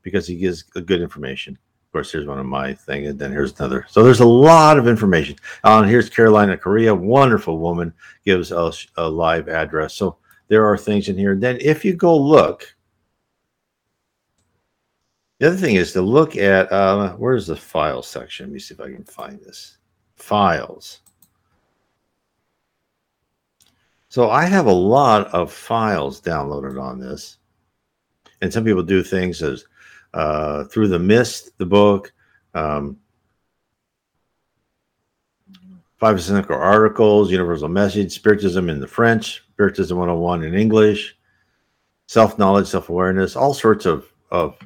because 0.03 0.27
he 0.27 0.37
gives 0.37 0.63
good 0.63 1.03
information. 1.03 1.59
Course, 1.95 2.11
here's 2.11 2.27
one 2.27 2.41
of 2.41 2.47
my 2.47 2.75
thing, 2.75 3.07
and 3.07 3.17
then 3.17 3.31
here's 3.31 3.57
another. 3.61 3.87
So 3.89 4.03
there's 4.03 4.19
a 4.19 4.27
lot 4.27 4.79
of 4.79 4.89
information. 4.89 5.37
And 5.63 5.89
here's 5.89 6.11
Carolina 6.11 6.59
Korea, 6.59 6.93
wonderful 6.93 7.59
woman, 7.59 7.95
gives 8.25 8.51
us 8.51 8.89
a 8.97 9.09
live 9.09 9.49
address. 9.49 9.95
So 9.95 10.17
there 10.49 10.67
are 10.67 10.77
things 10.77 11.09
in 11.09 11.17
here. 11.17 11.37
Then 11.37 11.57
if 11.61 11.85
you 11.85 11.95
go 11.95 12.19
look, 12.19 12.75
the 15.39 15.47
other 15.47 15.57
thing 15.57 15.77
is 15.77 15.93
to 15.93 16.03
look 16.03 16.37
at 16.37 16.73
uh, 16.73 17.13
where's 17.13 17.47
the 17.47 17.55
file 17.55 18.03
section. 18.03 18.47
Let 18.47 18.55
me 18.55 18.59
see 18.59 18.75
if 18.75 18.81
I 18.81 18.91
can 18.91 19.05
find 19.05 19.39
this. 19.39 19.79
Files. 20.17 21.01
So 24.09 24.31
I 24.31 24.47
have 24.47 24.67
a 24.67 24.73
lot 24.73 25.29
of 25.29 25.53
files 25.53 26.21
downloaded 26.21 26.83
on 26.83 26.99
this. 26.99 27.39
And 28.41 28.53
some 28.53 28.65
people 28.65 28.83
do 28.83 29.05
things 29.05 29.43
as 29.45 29.65
uh, 30.14 30.64
Through 30.64 30.88
the 30.88 30.98
Mist, 30.98 31.59
the 31.59 31.66
book, 31.66 32.12
um, 32.55 32.98
five 35.98 36.22
cynical 36.22 36.57
articles, 36.57 37.31
universal 37.31 37.68
message, 37.68 38.12
spiritism 38.12 38.68
in 38.68 38.81
the 38.81 38.87
French, 38.87 39.44
spiritism 39.53 39.98
101 39.98 40.44
in 40.44 40.55
English, 40.55 41.16
self-knowledge, 42.07 42.66
self-awareness, 42.66 43.37
all 43.37 43.55
sorts 43.55 43.87
of, 43.87 44.07
of 44.31 44.57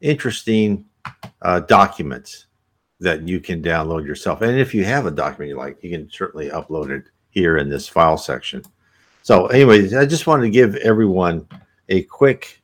interesting 0.00 0.84
uh, 1.42 1.60
documents 1.60 2.46
that 3.00 3.26
you 3.26 3.40
can 3.40 3.62
download 3.62 4.06
yourself. 4.06 4.42
And 4.42 4.58
if 4.58 4.74
you 4.74 4.84
have 4.84 5.06
a 5.06 5.10
document 5.10 5.48
you 5.48 5.56
like, 5.56 5.82
you 5.82 5.90
can 5.90 6.10
certainly 6.10 6.50
upload 6.50 6.90
it 6.90 7.04
here 7.30 7.56
in 7.56 7.68
this 7.68 7.88
file 7.88 8.18
section. 8.18 8.62
So, 9.22 9.46
anyways, 9.46 9.94
I 9.94 10.06
just 10.06 10.26
wanted 10.26 10.44
to 10.44 10.50
give 10.50 10.76
everyone 10.76 11.46
a 11.88 12.02
quick, 12.02 12.59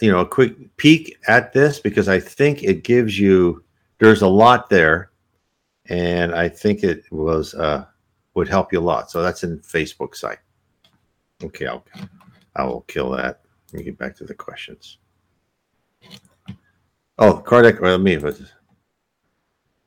you 0.00 0.10
know, 0.10 0.20
a 0.20 0.26
quick 0.26 0.76
peek 0.76 1.16
at 1.28 1.52
this 1.52 1.80
because 1.80 2.08
I 2.08 2.20
think 2.20 2.62
it 2.62 2.84
gives 2.84 3.18
you 3.18 3.64
there's 3.98 4.22
a 4.22 4.28
lot 4.28 4.70
there, 4.70 5.10
and 5.86 6.34
I 6.34 6.48
think 6.48 6.84
it 6.84 7.04
was 7.10 7.54
uh, 7.54 7.84
would 8.34 8.48
help 8.48 8.72
you 8.72 8.78
a 8.78 8.80
lot. 8.80 9.10
So 9.10 9.22
that's 9.22 9.44
in 9.44 9.58
Facebook 9.60 10.14
site. 10.14 10.38
Okay, 11.42 11.66
I'll 11.66 11.84
I 12.56 12.64
will 12.64 12.82
kill 12.82 13.10
that. 13.10 13.40
Let 13.72 13.78
me 13.78 13.84
get 13.84 13.98
back 13.98 14.16
to 14.16 14.24
the 14.24 14.34
questions. 14.34 14.98
Oh, 17.18 17.42
Kardec. 17.44 17.80
Well, 17.80 17.98
me, 17.98 18.14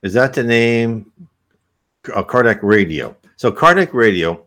is 0.04 0.14
that 0.14 0.34
the 0.34 0.44
name? 0.44 1.12
Uh, 2.14 2.24
cardiac 2.24 2.64
Radio. 2.64 3.16
So 3.38 3.52
cardiac 3.52 3.94
Radio. 3.94 4.46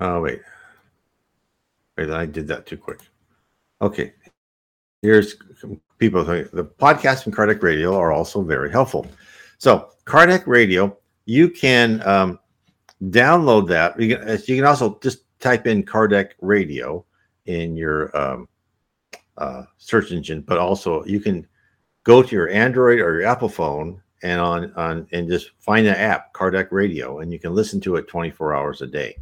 Oh 0.00 0.22
wait, 0.22 0.40
wait! 1.98 2.10
I 2.10 2.24
did 2.24 2.48
that 2.48 2.66
too 2.66 2.78
quick. 2.78 3.00
Okay, 3.82 4.14
here's 5.02 5.36
people. 5.98 6.24
The 6.24 6.70
podcast 6.78 7.22
from 7.22 7.32
Kardec 7.32 7.62
Radio 7.62 7.94
are 7.96 8.10
also 8.10 8.42
very 8.42 8.70
helpful. 8.70 9.06
So 9.58 9.90
Kardec 10.06 10.46
Radio, 10.46 10.96
you 11.26 11.50
can 11.50 12.02
um, 12.06 12.38
download 13.04 13.68
that. 13.68 14.00
You 14.00 14.16
can, 14.16 14.28
you 14.46 14.56
can 14.56 14.64
also 14.64 14.98
just 15.02 15.24
type 15.38 15.66
in 15.66 15.84
Kardec 15.84 16.30
Radio 16.40 17.04
in 17.44 17.76
your 17.76 18.16
um, 18.16 18.48
uh, 19.36 19.64
search 19.76 20.12
engine, 20.12 20.40
but 20.40 20.58
also 20.58 21.04
you 21.04 21.20
can 21.20 21.46
go 22.04 22.22
to 22.22 22.34
your 22.34 22.48
Android 22.48 23.00
or 23.00 23.20
your 23.20 23.26
Apple 23.26 23.50
phone 23.50 24.00
and 24.22 24.40
on 24.40 24.72
on 24.74 25.06
and 25.12 25.28
just 25.28 25.50
find 25.58 25.86
the 25.86 25.98
app, 25.98 26.32
Kardec 26.32 26.68
Radio, 26.70 27.18
and 27.20 27.32
you 27.32 27.38
can 27.38 27.54
listen 27.54 27.80
to 27.82 27.96
it 27.96 28.08
24 28.08 28.54
hours 28.54 28.80
a 28.80 28.86
day. 28.86 29.16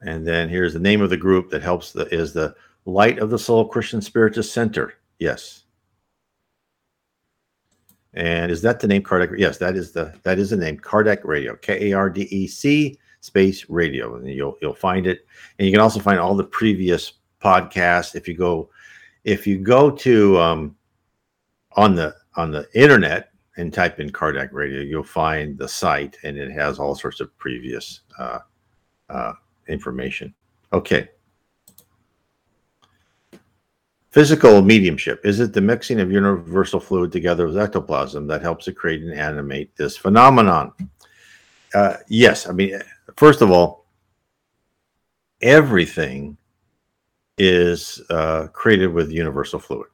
And 0.00 0.26
then 0.26 0.48
here's 0.48 0.74
the 0.74 0.80
name 0.80 1.02
of 1.02 1.10
the 1.10 1.16
group 1.16 1.50
that 1.50 1.62
helps 1.62 1.92
the 1.92 2.06
is 2.14 2.32
the 2.32 2.54
Light 2.84 3.18
of 3.18 3.30
the 3.30 3.38
Soul 3.38 3.68
Christian 3.68 4.00
Spiritist 4.00 4.52
Center. 4.52 4.94
Yes. 5.18 5.64
And 8.14 8.50
is 8.50 8.62
that 8.62 8.80
the 8.80 8.88
name 8.88 9.02
Kardec? 9.02 9.38
Yes, 9.38 9.58
that 9.58 9.76
is 9.76 9.92
the 9.92 10.14
that 10.22 10.38
is 10.38 10.50
the 10.50 10.56
name 10.56 10.78
Kardec 10.78 11.24
Radio. 11.24 11.56
K 11.56 11.90
A 11.90 11.96
R 11.96 12.10
D 12.10 12.22
E 12.30 12.46
C 12.46 12.98
space 13.20 13.68
radio. 13.68 14.16
And 14.16 14.28
you'll 14.28 14.56
you'll 14.62 14.74
find 14.74 15.06
it. 15.06 15.26
And 15.58 15.66
you 15.66 15.72
can 15.72 15.80
also 15.80 16.00
find 16.00 16.18
all 16.18 16.34
the 16.34 16.44
previous 16.44 17.14
podcasts 17.42 18.14
if 18.14 18.26
you 18.26 18.34
go 18.34 18.70
if 19.24 19.46
you 19.46 19.58
go 19.58 19.90
to 19.90 20.38
um, 20.38 20.76
on 21.72 21.94
the 21.94 22.14
on 22.36 22.50
the 22.50 22.66
internet 22.74 23.30
and 23.56 23.74
type 23.74 23.98
in 23.98 24.10
Kardec 24.10 24.52
Radio, 24.52 24.80
you'll 24.80 25.02
find 25.02 25.58
the 25.58 25.68
site, 25.68 26.16
and 26.22 26.38
it 26.38 26.50
has 26.52 26.78
all 26.78 26.94
sorts 26.94 27.20
of 27.20 27.36
previous 27.38 28.00
uh, 28.18 28.38
uh, 29.10 29.32
information. 29.68 30.34
Okay. 30.72 31.08
Physical 34.10 34.62
mediumship 34.62 35.24
is 35.24 35.38
it 35.38 35.52
the 35.52 35.60
mixing 35.60 36.00
of 36.00 36.10
universal 36.10 36.80
fluid 36.80 37.12
together 37.12 37.46
with 37.46 37.58
ectoplasm 37.58 38.26
that 38.26 38.42
helps 38.42 38.64
to 38.64 38.72
create 38.72 39.02
and 39.02 39.12
animate 39.12 39.76
this 39.76 39.96
phenomenon? 39.96 40.72
Uh, 41.74 41.98
yes. 42.08 42.48
I 42.48 42.52
mean, 42.52 42.80
first 43.16 43.42
of 43.42 43.50
all, 43.50 43.84
everything 45.42 46.36
is 47.36 48.02
uh, 48.10 48.48
created 48.48 48.88
with 48.88 49.12
universal 49.12 49.58
fluid. 49.58 49.88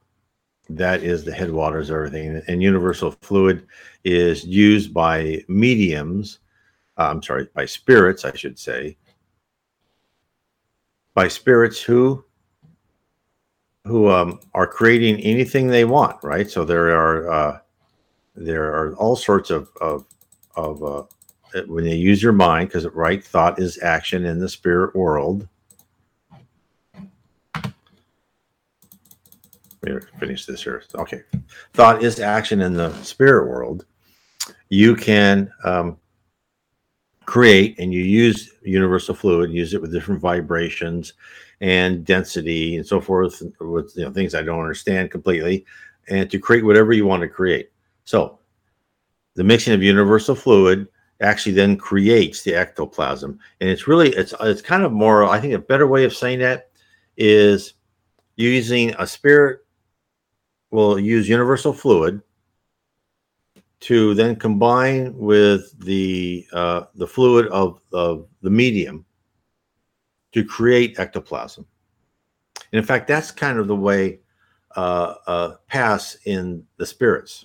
That 0.71 1.03
is 1.03 1.25
the 1.25 1.33
headwaters 1.33 1.91
of 1.91 1.97
everything. 1.97 2.41
And 2.49 2.63
universal 2.63 3.11
fluid 3.21 3.67
is 4.05 4.45
used 4.45 4.95
by 4.95 5.45
mediums, 5.49 6.39
uh, 6.97 7.09
I'm 7.11 7.23
sorry, 7.23 7.49
by 7.55 7.67
spirits, 7.67 8.25
I 8.25 8.35
should 8.35 8.59
say, 8.59 8.97
by 11.15 11.29
spirits 11.29 11.81
who 11.81 12.25
who 13.87 14.11
um, 14.11 14.41
are 14.55 14.67
creating 14.67 15.21
anything 15.21 15.67
they 15.67 15.85
want, 15.85 16.17
right? 16.23 16.51
So 16.51 16.65
there 16.65 16.89
are 16.91 17.31
uh, 17.31 17.59
there 18.35 18.65
are 18.65 18.95
all 18.97 19.17
sorts 19.17 19.51
of 19.51 19.69
of, 19.81 20.07
of 20.57 20.83
uh, 20.83 21.05
when 21.67 21.85
they 21.85 21.95
use 21.95 22.23
your 22.23 22.33
mind, 22.33 22.69
because 22.69 22.87
right 22.87 23.23
thought 23.23 23.59
is 23.59 23.81
action 23.83 24.25
in 24.25 24.39
the 24.39 24.49
spirit 24.49 24.95
world. 24.97 25.49
Me 29.83 29.99
finish 30.19 30.47
this 30.47 30.65
here. 30.65 30.83
Okay, 30.95 31.23
thought 31.75 32.03
is 32.03 32.19
action 32.19 32.63
in 32.63 32.73
the 32.73 32.91
spirit 33.03 33.49
world. 33.49 33.85
You 34.71 34.97
can 34.97 35.53
um, 35.63 35.99
create, 37.27 37.79
and 37.79 37.93
you 37.93 38.03
use 38.03 38.53
universal 38.63 39.15
fluid, 39.15 39.51
and 39.51 39.59
use 39.59 39.75
it 39.75 39.81
with 39.81 39.93
different 39.93 40.21
vibrations 40.21 41.15
and 41.61 42.05
density 42.05 42.77
and 42.77 42.87
so 42.87 43.01
forth 43.01 43.43
with 43.61 43.93
you 43.97 44.05
know 44.05 44.13
things 44.13 44.35
I 44.35 44.43
don't 44.43 44.61
understand 44.61 45.11
completely, 45.11 45.65
and 46.09 46.31
to 46.31 46.39
create 46.39 46.65
whatever 46.65 46.93
you 46.93 47.07
want 47.07 47.23
to 47.23 47.29
create. 47.29 47.71
So 48.05 48.39
the 49.35 49.45
mixing 49.45 49.75
of 49.75 49.83
universal 49.83 50.35
fluid 50.35 50.89
actually 51.21 51.53
then 51.53 51.77
creates 51.77 52.43
the 52.43 52.55
ectoplasm, 52.55 53.39
and 53.61 53.71
it's 53.71 53.87
really 53.87 54.11
it's 54.11 54.35
it's 54.41 54.63
kind 54.63 54.83
of 54.83 54.93
more. 54.93 55.25
I 55.25 55.41
think 55.41 55.55
a 55.55 55.59
better 55.59 55.87
way 55.87 56.05
of 56.05 56.15
saying 56.15 56.41
that 56.41 56.71
is 57.17 57.75
using 58.37 58.95
a 58.99 59.07
spirit 59.07 59.61
will 60.71 60.99
use 60.99 61.29
universal 61.29 61.73
fluid 61.73 62.21
to 63.85 64.15
then 64.15 64.35
combine 64.35 65.15
with 65.15 65.79
the 65.79 66.47
uh, 66.55 66.85
the 66.95 67.07
fluid 67.07 67.47
of, 67.49 67.83
of 67.93 68.27
the 68.41 68.49
medium 68.49 69.05
to 70.33 70.43
create 70.43 70.99
ectoplasm. 70.99 71.67
And 72.73 72.79
in 72.79 72.85
fact, 72.85 73.07
that's 73.07 73.31
kind 73.31 73.59
of 73.59 73.69
the 73.69 73.77
way 73.77 74.21
uh, 74.75 75.17
uh, 75.27 75.55
pass 75.69 76.17
in 76.25 76.65
the 76.79 76.87
spirits. 76.87 77.45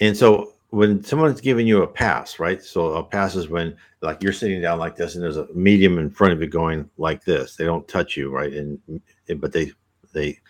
And 0.00 0.16
so 0.16 0.54
when 0.70 1.04
someone's 1.04 1.40
giving 1.40 1.68
you 1.68 1.84
a 1.84 1.86
pass, 1.86 2.40
right? 2.40 2.60
So 2.60 2.94
a 2.94 3.04
pass 3.04 3.36
is 3.36 3.48
when 3.48 3.76
like 4.00 4.20
you're 4.20 4.32
sitting 4.32 4.60
down 4.60 4.80
like 4.80 4.96
this 4.96 5.14
and 5.14 5.22
there's 5.22 5.36
a 5.36 5.46
medium 5.54 5.96
in 5.96 6.10
front 6.10 6.32
of 6.32 6.42
you 6.42 6.48
going 6.48 6.90
like 6.98 7.24
this. 7.24 7.54
They 7.54 7.64
don't 7.64 7.86
touch 7.86 8.16
you, 8.16 8.30
right? 8.30 8.52
And 8.52 8.80
but 9.36 9.52
they 9.52 9.70
they 10.12 10.40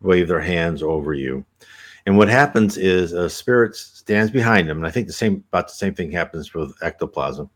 wave 0.00 0.26
their 0.26 0.40
hands 0.40 0.82
over 0.82 1.14
you. 1.14 1.44
And 2.06 2.18
what 2.18 2.28
happens 2.28 2.76
is 2.76 3.12
a 3.12 3.30
spirit 3.30 3.76
stands 3.76 4.32
behind 4.32 4.68
them, 4.68 4.78
and 4.78 4.86
I 4.86 4.90
think 4.90 5.06
the 5.06 5.12
same 5.12 5.44
about 5.52 5.68
the 5.68 5.74
same 5.74 5.94
thing 5.94 6.10
happens 6.10 6.52
with 6.52 6.74
ectoplasm. 6.82 7.48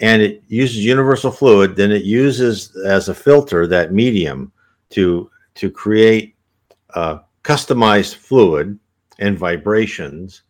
And 0.00 0.20
it 0.20 0.42
uses 0.48 0.84
universal 0.84 1.30
fluid, 1.30 1.76
then 1.76 1.92
it 1.92 2.04
uses 2.04 2.76
as 2.84 3.08
a 3.08 3.14
filter 3.14 3.66
that 3.68 3.92
medium 3.92 4.52
to 4.90 5.30
to 5.54 5.70
create 5.70 6.34
uh, 6.94 7.20
customized 7.42 8.16
fluid 8.16 8.78
and 9.18 9.38
vibrations 9.38 10.42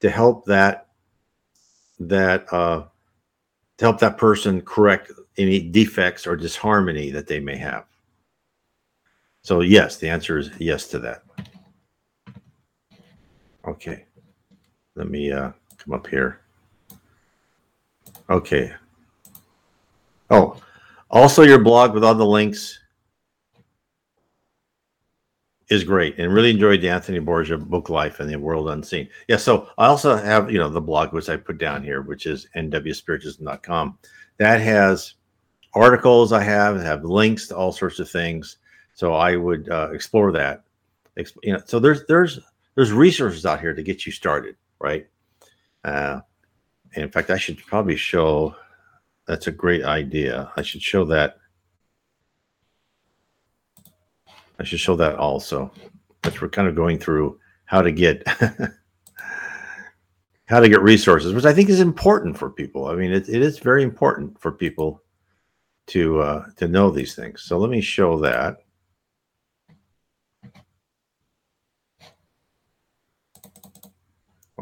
to 0.00 0.10
help 0.10 0.44
that 0.46 0.88
that 1.98 2.52
uh, 2.52 2.84
to 3.78 3.84
help 3.84 3.98
that 4.00 4.18
person 4.18 4.60
correct 4.60 5.10
any 5.38 5.60
defects 5.60 6.26
or 6.26 6.36
disharmony 6.36 7.10
that 7.10 7.26
they 7.26 7.40
may 7.40 7.56
have. 7.56 7.86
So 9.42 9.60
yes, 9.60 9.96
the 9.96 10.08
answer 10.08 10.38
is 10.38 10.50
yes 10.58 10.86
to 10.88 10.98
that. 11.00 11.24
Okay, 13.66 14.06
let 14.96 15.08
me 15.08 15.30
uh, 15.30 15.52
come 15.78 15.94
up 15.94 16.06
here. 16.06 16.40
Okay. 18.28 18.72
Oh, 20.30 20.56
also 21.10 21.42
your 21.42 21.58
blog 21.58 21.94
with 21.94 22.04
all 22.04 22.14
the 22.14 22.24
links 22.24 22.78
is 25.68 25.84
great 25.84 26.18
and 26.18 26.32
really 26.32 26.50
enjoyed 26.50 26.80
the 26.80 26.88
Anthony 26.88 27.18
Borgia 27.18 27.56
book 27.56 27.88
Life 27.88 28.20
and 28.20 28.28
the 28.28 28.38
World 28.38 28.68
Unseen. 28.68 29.08
Yeah, 29.28 29.36
so 29.36 29.68
I 29.78 29.86
also 29.86 30.16
have, 30.16 30.50
you 30.50 30.58
know, 30.58 30.68
the 30.68 30.80
blog 30.80 31.12
which 31.12 31.28
I 31.28 31.36
put 31.36 31.58
down 31.58 31.82
here, 31.82 32.02
which 32.02 32.26
is 32.26 32.46
nwspiritism.com. 32.56 33.98
That 34.38 34.60
has 34.60 35.14
articles 35.74 36.32
I 36.32 36.42
have, 36.42 36.80
have 36.80 37.04
links 37.04 37.48
to 37.48 37.56
all 37.56 37.72
sorts 37.72 37.98
of 38.00 38.10
things. 38.10 38.58
So 38.94 39.14
I 39.14 39.36
would 39.36 39.70
uh, 39.70 39.90
explore 39.92 40.32
that. 40.32 40.64
You 41.42 41.54
know, 41.54 41.62
so 41.64 41.78
there's 41.78 42.04
there's 42.06 42.38
there's 42.74 42.92
resources 42.92 43.46
out 43.46 43.60
here 43.60 43.74
to 43.74 43.82
get 43.82 44.06
you 44.06 44.12
started, 44.12 44.56
right? 44.80 45.06
Uh, 45.84 46.20
in 46.94 47.10
fact, 47.10 47.30
I 47.30 47.38
should 47.38 47.58
probably 47.58 47.96
show. 47.96 48.54
That's 49.26 49.46
a 49.46 49.52
great 49.52 49.84
idea. 49.84 50.50
I 50.56 50.62
should 50.62 50.82
show 50.82 51.04
that 51.06 51.36
I 54.62 54.64
should 54.64 54.80
show 54.80 54.96
that 54.96 55.16
also. 55.16 55.70
But 56.22 56.40
we're 56.40 56.48
kind 56.48 56.68
of 56.68 56.76
going 56.76 57.00
through 57.00 57.38
how 57.64 57.82
to 57.82 57.90
get 57.90 58.22
how 60.46 60.60
to 60.60 60.68
get 60.68 60.82
resources, 60.82 61.34
which 61.34 61.44
I 61.44 61.52
think 61.52 61.68
is 61.68 61.80
important 61.80 62.38
for 62.38 62.48
people. 62.48 62.86
I 62.86 62.94
mean, 62.94 63.12
it, 63.12 63.28
it 63.28 63.42
is 63.42 63.58
very 63.58 63.82
important 63.82 64.40
for 64.40 64.52
people 64.52 65.02
to 65.88 66.20
uh, 66.20 66.46
to 66.58 66.68
know 66.68 66.90
these 66.90 67.16
things. 67.16 67.42
So 67.42 67.58
let 67.58 67.70
me 67.70 67.80
show 67.80 68.20
that. 68.20 68.58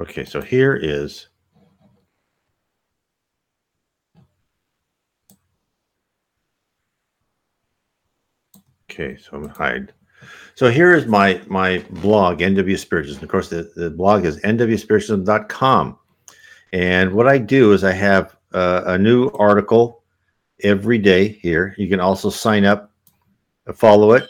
Okay, 0.01 0.25
so 0.25 0.41
here 0.41 0.75
is 0.75 1.29
Okay, 8.91 9.17
so 9.17 9.31
I'm 9.37 9.43
gonna 9.43 9.55
hide. 9.55 9.93
So 10.57 10.69
here 10.69 10.95
is 10.95 11.07
my 11.07 11.41
my 11.47 11.85
blog, 11.91 12.41
NW 12.41 12.77
Spiritism. 12.77 13.23
Of 13.23 13.29
course, 13.29 13.49
the, 13.49 13.71
the 13.77 13.91
blog 13.91 14.25
is 14.25 14.39
nwspiritism.com. 14.41 15.99
And 16.73 17.13
what 17.13 17.29
I 17.29 17.39
do 17.39 17.73
is 17.73 17.85
I 17.85 17.93
have 17.93 18.37
uh, 18.53 18.83
a 18.87 18.99
new 18.99 19.29
article 19.31 20.03
every 20.63 20.99
day 20.99 21.29
here. 21.29 21.75
You 21.79 21.89
can 21.89 22.01
also 22.01 22.31
sign 22.31 22.65
up, 22.65 22.91
follow 23.75 24.13
it. 24.13 24.25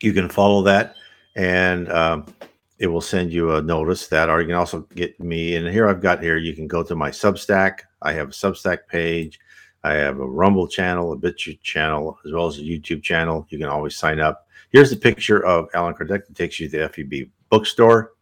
You 0.00 0.12
can 0.14 0.28
follow 0.28 0.62
that, 0.62 0.94
and 1.36 1.92
um, 1.92 2.26
it 2.80 2.86
will 2.86 3.02
send 3.02 3.30
you 3.30 3.54
a 3.54 3.62
notice 3.62 4.08
that, 4.08 4.30
or 4.30 4.40
you 4.40 4.46
can 4.46 4.56
also 4.56 4.80
get 4.94 5.20
me. 5.20 5.54
And 5.56 5.68
here 5.68 5.86
I've 5.86 6.00
got 6.00 6.22
here, 6.22 6.38
you 6.38 6.54
can 6.54 6.66
go 6.66 6.82
to 6.82 6.96
my 6.96 7.10
Substack. 7.10 7.80
I 8.00 8.14
have 8.14 8.28
a 8.28 8.32
Substack 8.32 8.88
page. 8.88 9.38
I 9.84 9.92
have 9.92 10.18
a 10.18 10.26
Rumble 10.26 10.66
channel, 10.66 11.12
a 11.12 11.16
BitChute 11.16 11.60
channel, 11.60 12.18
as 12.24 12.32
well 12.32 12.46
as 12.46 12.58
a 12.58 12.62
YouTube 12.62 13.02
channel. 13.02 13.46
You 13.50 13.58
can 13.58 13.68
always 13.68 13.96
sign 13.96 14.18
up. 14.18 14.46
Here's 14.70 14.88
the 14.88 14.96
picture 14.96 15.44
of 15.44 15.68
Allan 15.74 15.92
Kardec 15.92 16.26
that 16.26 16.34
takes 16.34 16.58
you 16.58 16.70
to 16.70 16.78
the 16.78 16.88
FEB 16.88 17.28
bookstore. 17.50 18.12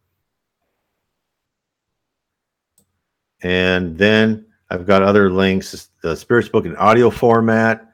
And 3.41 3.97
then 3.97 4.45
I've 4.69 4.85
got 4.85 5.03
other 5.03 5.31
links, 5.31 5.89
the 6.01 6.17
Spirits 6.17 6.49
book 6.49 6.65
in 6.65 6.75
audio 6.75 7.09
format, 7.09 7.93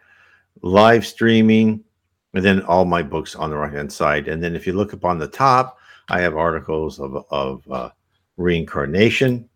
live 0.64 1.06
streaming, 1.06 1.84
and 2.34 2.44
then 2.44 2.64
all 2.64 2.86
my 2.86 3.04
books 3.04 3.36
on 3.36 3.52
the 3.52 3.56
right 3.56 3.72
hand 3.72 3.94
side. 3.94 4.28
And 4.28 4.42
then 4.42 4.56
if 4.56 4.66
you 4.66 4.74
look 4.74 4.96
up 4.96 5.06
on 5.06 5.20
the 5.20 5.28
top, 5.28 5.78
I 6.10 6.22
have 6.22 6.36
articles 6.36 7.00
of, 7.00 7.26
of 7.30 7.72
uh, 7.72 7.90
reincarnation, 8.38 9.50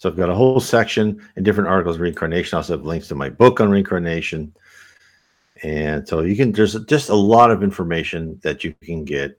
so 0.00 0.08
I've 0.08 0.16
got 0.16 0.30
a 0.30 0.34
whole 0.34 0.60
section 0.60 1.20
and 1.36 1.44
different 1.44 1.68
articles 1.68 1.98
reincarnation. 1.98 2.56
I 2.56 2.60
also 2.60 2.72
have 2.72 2.86
links 2.86 3.08
to 3.08 3.14
my 3.14 3.28
book 3.28 3.60
on 3.60 3.70
reincarnation. 3.70 4.54
And 5.62 6.08
so 6.08 6.22
you 6.22 6.34
can 6.36 6.52
there's 6.52 6.74
just 6.86 7.10
a 7.10 7.14
lot 7.14 7.50
of 7.50 7.62
information 7.62 8.40
that 8.42 8.64
you 8.64 8.74
can 8.82 9.04
get. 9.04 9.38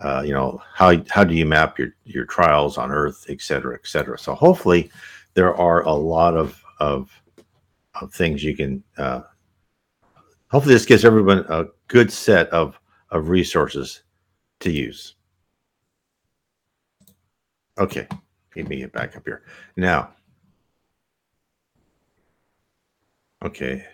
Uh, 0.00 0.22
you 0.26 0.32
know 0.32 0.60
how 0.74 1.00
how 1.08 1.22
do 1.22 1.34
you 1.34 1.46
map 1.46 1.78
your 1.78 1.94
your 2.04 2.24
trials 2.24 2.76
on 2.76 2.90
Earth, 2.90 3.26
et 3.28 3.40
cetera, 3.40 3.76
et 3.76 3.86
cetera. 3.86 4.18
So 4.18 4.34
hopefully 4.34 4.90
there 5.34 5.54
are 5.54 5.82
a 5.82 5.92
lot 5.92 6.36
of 6.36 6.60
of, 6.80 7.08
of 8.00 8.12
things 8.12 8.42
you 8.42 8.56
can. 8.56 8.82
Uh, 8.98 9.20
hopefully 10.50 10.74
this 10.74 10.86
gives 10.86 11.04
everyone 11.04 11.44
a 11.48 11.66
good 11.86 12.10
set 12.10 12.48
of 12.48 12.80
of 13.10 13.28
resources 13.28 14.02
to 14.60 14.70
use. 14.70 15.14
Okay. 17.78 18.06
Let 18.56 18.68
me 18.68 18.76
get 18.76 18.92
back 18.92 19.16
up 19.16 19.24
here. 19.24 19.42
Now, 19.76 20.10
okay. 23.44 23.84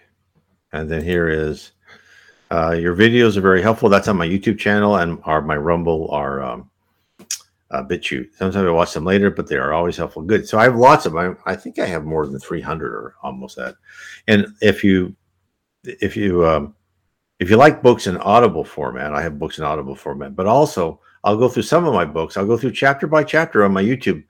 And 0.72 0.90
then 0.90 1.02
here 1.02 1.28
is 1.28 1.72
uh, 2.50 2.72
your 2.72 2.96
videos 2.96 3.36
are 3.36 3.42
very 3.42 3.62
helpful. 3.62 3.88
That's 3.88 4.08
on 4.08 4.16
my 4.16 4.26
YouTube 4.26 4.58
channel 4.58 4.96
and 4.96 5.20
are 5.24 5.42
my 5.42 5.56
Rumble, 5.56 6.10
our 6.10 6.42
um, 6.42 6.70
uh, 7.70 7.82
BitChute. 7.82 8.34
Sometimes 8.36 8.66
I 8.66 8.70
watch 8.70 8.94
them 8.94 9.04
later, 9.04 9.30
but 9.30 9.46
they 9.46 9.56
are 9.56 9.72
always 9.72 9.96
helpful. 9.96 10.22
Good. 10.22 10.48
So 10.48 10.58
I 10.58 10.64
have 10.64 10.76
lots 10.76 11.06
of 11.06 11.12
them. 11.12 11.36
I, 11.46 11.52
I 11.52 11.56
think 11.56 11.78
I 11.78 11.86
have 11.86 12.04
more 12.04 12.26
than 12.26 12.38
300 12.38 12.92
or 12.92 13.14
almost 13.22 13.56
that. 13.56 13.76
And 14.26 14.46
if 14.60 14.82
you, 14.82 15.14
if 15.84 16.16
you, 16.16 16.46
um, 16.46 16.74
if 17.38 17.50
you 17.50 17.56
like 17.56 17.82
books 17.82 18.06
in 18.06 18.16
audible 18.18 18.64
format, 18.64 19.14
I 19.14 19.22
have 19.22 19.38
books 19.38 19.58
in 19.58 19.64
audible 19.64 19.94
format, 19.94 20.34
but 20.34 20.46
also 20.46 21.00
I'll 21.24 21.36
go 21.36 21.48
through 21.48 21.64
some 21.64 21.84
of 21.84 21.92
my 21.92 22.04
books. 22.04 22.36
I'll 22.36 22.46
go 22.46 22.56
through 22.56 22.72
chapter 22.72 23.06
by 23.06 23.24
chapter 23.24 23.64
on 23.64 23.72
my 23.72 23.82
YouTube. 23.82 24.24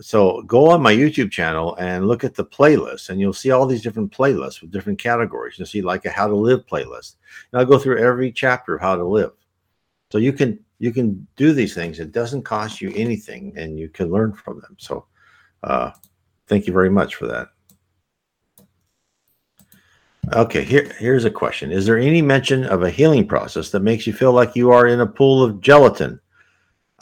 So 0.00 0.42
go 0.42 0.70
on 0.70 0.82
my 0.82 0.94
YouTube 0.94 1.30
channel 1.30 1.76
and 1.76 2.06
look 2.06 2.24
at 2.24 2.34
the 2.34 2.44
playlist, 2.44 3.10
and 3.10 3.20
you'll 3.20 3.32
see 3.32 3.50
all 3.50 3.66
these 3.66 3.82
different 3.82 4.12
playlists 4.12 4.60
with 4.60 4.72
different 4.72 4.98
categories. 4.98 5.58
You'll 5.58 5.66
see 5.66 5.82
like 5.82 6.04
a 6.04 6.10
how 6.10 6.26
to 6.26 6.34
live 6.34 6.66
playlist. 6.66 7.16
And 7.52 7.60
I'll 7.60 7.66
go 7.66 7.78
through 7.78 7.98
every 7.98 8.32
chapter 8.32 8.76
of 8.76 8.82
how 8.82 8.96
to 8.96 9.04
live. 9.04 9.32
So 10.10 10.18
you 10.18 10.32
can 10.32 10.58
you 10.78 10.92
can 10.92 11.26
do 11.36 11.52
these 11.52 11.74
things. 11.74 11.98
It 12.00 12.12
doesn't 12.12 12.42
cost 12.42 12.80
you 12.80 12.92
anything, 12.94 13.54
and 13.56 13.78
you 13.78 13.88
can 13.88 14.10
learn 14.10 14.32
from 14.32 14.60
them. 14.60 14.76
So 14.78 15.06
uh, 15.62 15.92
thank 16.46 16.66
you 16.66 16.72
very 16.72 16.90
much 16.90 17.14
for 17.14 17.26
that. 17.28 17.48
Okay, 20.32 20.64
here, 20.64 20.90
here's 20.98 21.24
a 21.24 21.30
question. 21.30 21.70
Is 21.70 21.86
there 21.86 21.98
any 21.98 22.22
mention 22.22 22.64
of 22.64 22.82
a 22.82 22.90
healing 22.90 23.26
process 23.26 23.70
that 23.70 23.80
makes 23.80 24.06
you 24.06 24.12
feel 24.12 24.32
like 24.32 24.56
you 24.56 24.70
are 24.70 24.86
in 24.86 25.00
a 25.00 25.06
pool 25.06 25.42
of 25.42 25.60
gelatin? 25.60 26.18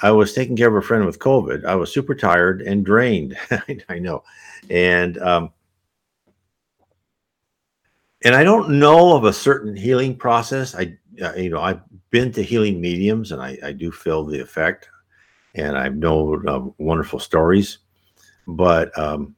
I 0.02 0.10
was 0.10 0.32
taking 0.32 0.56
care 0.56 0.68
of 0.68 0.74
a 0.74 0.86
friend 0.86 1.06
with 1.06 1.18
COVID. 1.18 1.64
I 1.64 1.74
was 1.76 1.92
super 1.92 2.14
tired 2.14 2.62
and 2.62 2.84
drained. 2.84 3.36
I 3.88 3.98
know. 3.98 4.24
And, 4.68 5.18
um, 5.18 5.52
and 8.24 8.34
I 8.34 8.42
don't 8.42 8.78
know 8.78 9.16
of 9.16 9.24
a 9.24 9.32
certain 9.32 9.76
healing 9.76 10.16
process. 10.16 10.74
I, 10.74 10.98
uh, 11.22 11.34
you 11.34 11.50
know, 11.50 11.60
I've 11.60 11.80
been 12.10 12.32
to 12.32 12.42
healing 12.42 12.80
mediums 12.80 13.32
and 13.32 13.40
I, 13.40 13.56
I 13.62 13.72
do 13.72 13.92
feel 13.92 14.24
the 14.24 14.40
effect 14.40 14.88
and 15.54 15.78
I 15.78 15.88
know 15.88 16.42
uh, 16.48 16.70
wonderful 16.78 17.18
stories, 17.18 17.78
but, 18.46 18.96
um, 18.98 19.36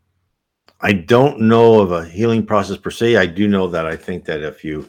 I 0.84 0.92
don't 0.92 1.40
know 1.40 1.80
of 1.80 1.92
a 1.92 2.04
healing 2.04 2.44
process 2.44 2.76
per 2.76 2.90
se. 2.90 3.16
I 3.16 3.24
do 3.24 3.48
know 3.48 3.68
that 3.68 3.86
I 3.86 3.96
think 3.96 4.26
that 4.26 4.42
if 4.42 4.62
you 4.62 4.86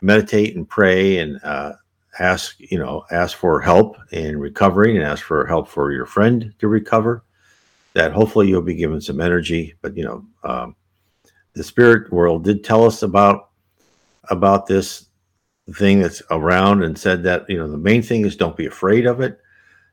meditate 0.00 0.54
and 0.54 0.68
pray 0.68 1.18
and 1.18 1.40
uh, 1.42 1.72
ask 2.20 2.54
you 2.60 2.78
know 2.78 3.04
ask 3.10 3.36
for 3.36 3.60
help 3.60 3.96
in 4.12 4.38
recovering 4.38 4.96
and 4.96 5.04
ask 5.04 5.24
for 5.24 5.44
help 5.44 5.66
for 5.66 5.90
your 5.90 6.06
friend 6.06 6.54
to 6.60 6.68
recover 6.68 7.24
that 7.94 8.12
hopefully 8.12 8.48
you'll 8.48 8.62
be 8.62 8.76
given 8.76 9.00
some 9.00 9.20
energy. 9.20 9.74
But 9.82 9.96
you 9.96 10.04
know 10.04 10.24
um, 10.44 10.76
the 11.54 11.64
spirit 11.64 12.12
world 12.12 12.44
did 12.44 12.62
tell 12.62 12.84
us 12.84 13.02
about 13.02 13.50
about 14.30 14.66
this 14.66 15.06
thing 15.74 15.98
that's 15.98 16.22
around 16.30 16.84
and 16.84 16.96
said 16.96 17.24
that 17.24 17.50
you 17.50 17.58
know 17.58 17.68
the 17.68 17.76
main 17.76 18.02
thing 18.02 18.24
is 18.24 18.36
don't 18.36 18.56
be 18.56 18.66
afraid 18.66 19.06
of 19.06 19.20
it. 19.20 19.40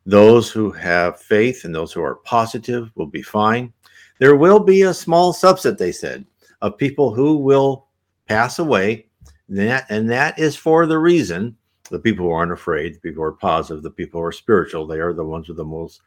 Those 0.06 0.52
who 0.52 0.70
have 0.70 1.20
faith 1.20 1.66
and 1.66 1.74
those 1.74 1.92
who 1.92 2.04
are 2.04 2.18
positive 2.18 2.92
will 2.94 3.08
be 3.08 3.24
fine 3.24 3.74
there 4.20 4.36
will 4.36 4.60
be 4.60 4.84
a 4.84 4.94
small 4.94 5.34
subset 5.34 5.78
they 5.78 5.92
said 5.92 6.26
of 6.62 6.78
people 6.78 7.14
who 7.14 7.38
will 7.38 7.88
pass 8.28 8.60
away 8.60 9.08
and 9.48 9.58
that, 9.58 9.86
and 9.90 10.10
that 10.10 10.38
is 10.38 10.56
for 10.56 10.86
the 10.86 11.00
reason 11.00 11.58
The 11.90 12.00
people 12.00 12.26
who 12.26 12.32
aren't 12.32 12.52
afraid, 12.52 12.96
the 12.96 13.00
people 13.00 13.24
who 13.24 13.28
are 13.28 13.32
positive, 13.32 13.82
the 13.84 13.90
people 13.90 14.20
who 14.20 14.26
are 14.28 14.32
spiritual, 14.32 14.86
they 14.86 15.00
are 15.00 15.14
the 15.14 15.24
ones 15.24 15.48
with 15.48 15.58
the 15.58 15.66
most 15.66 16.02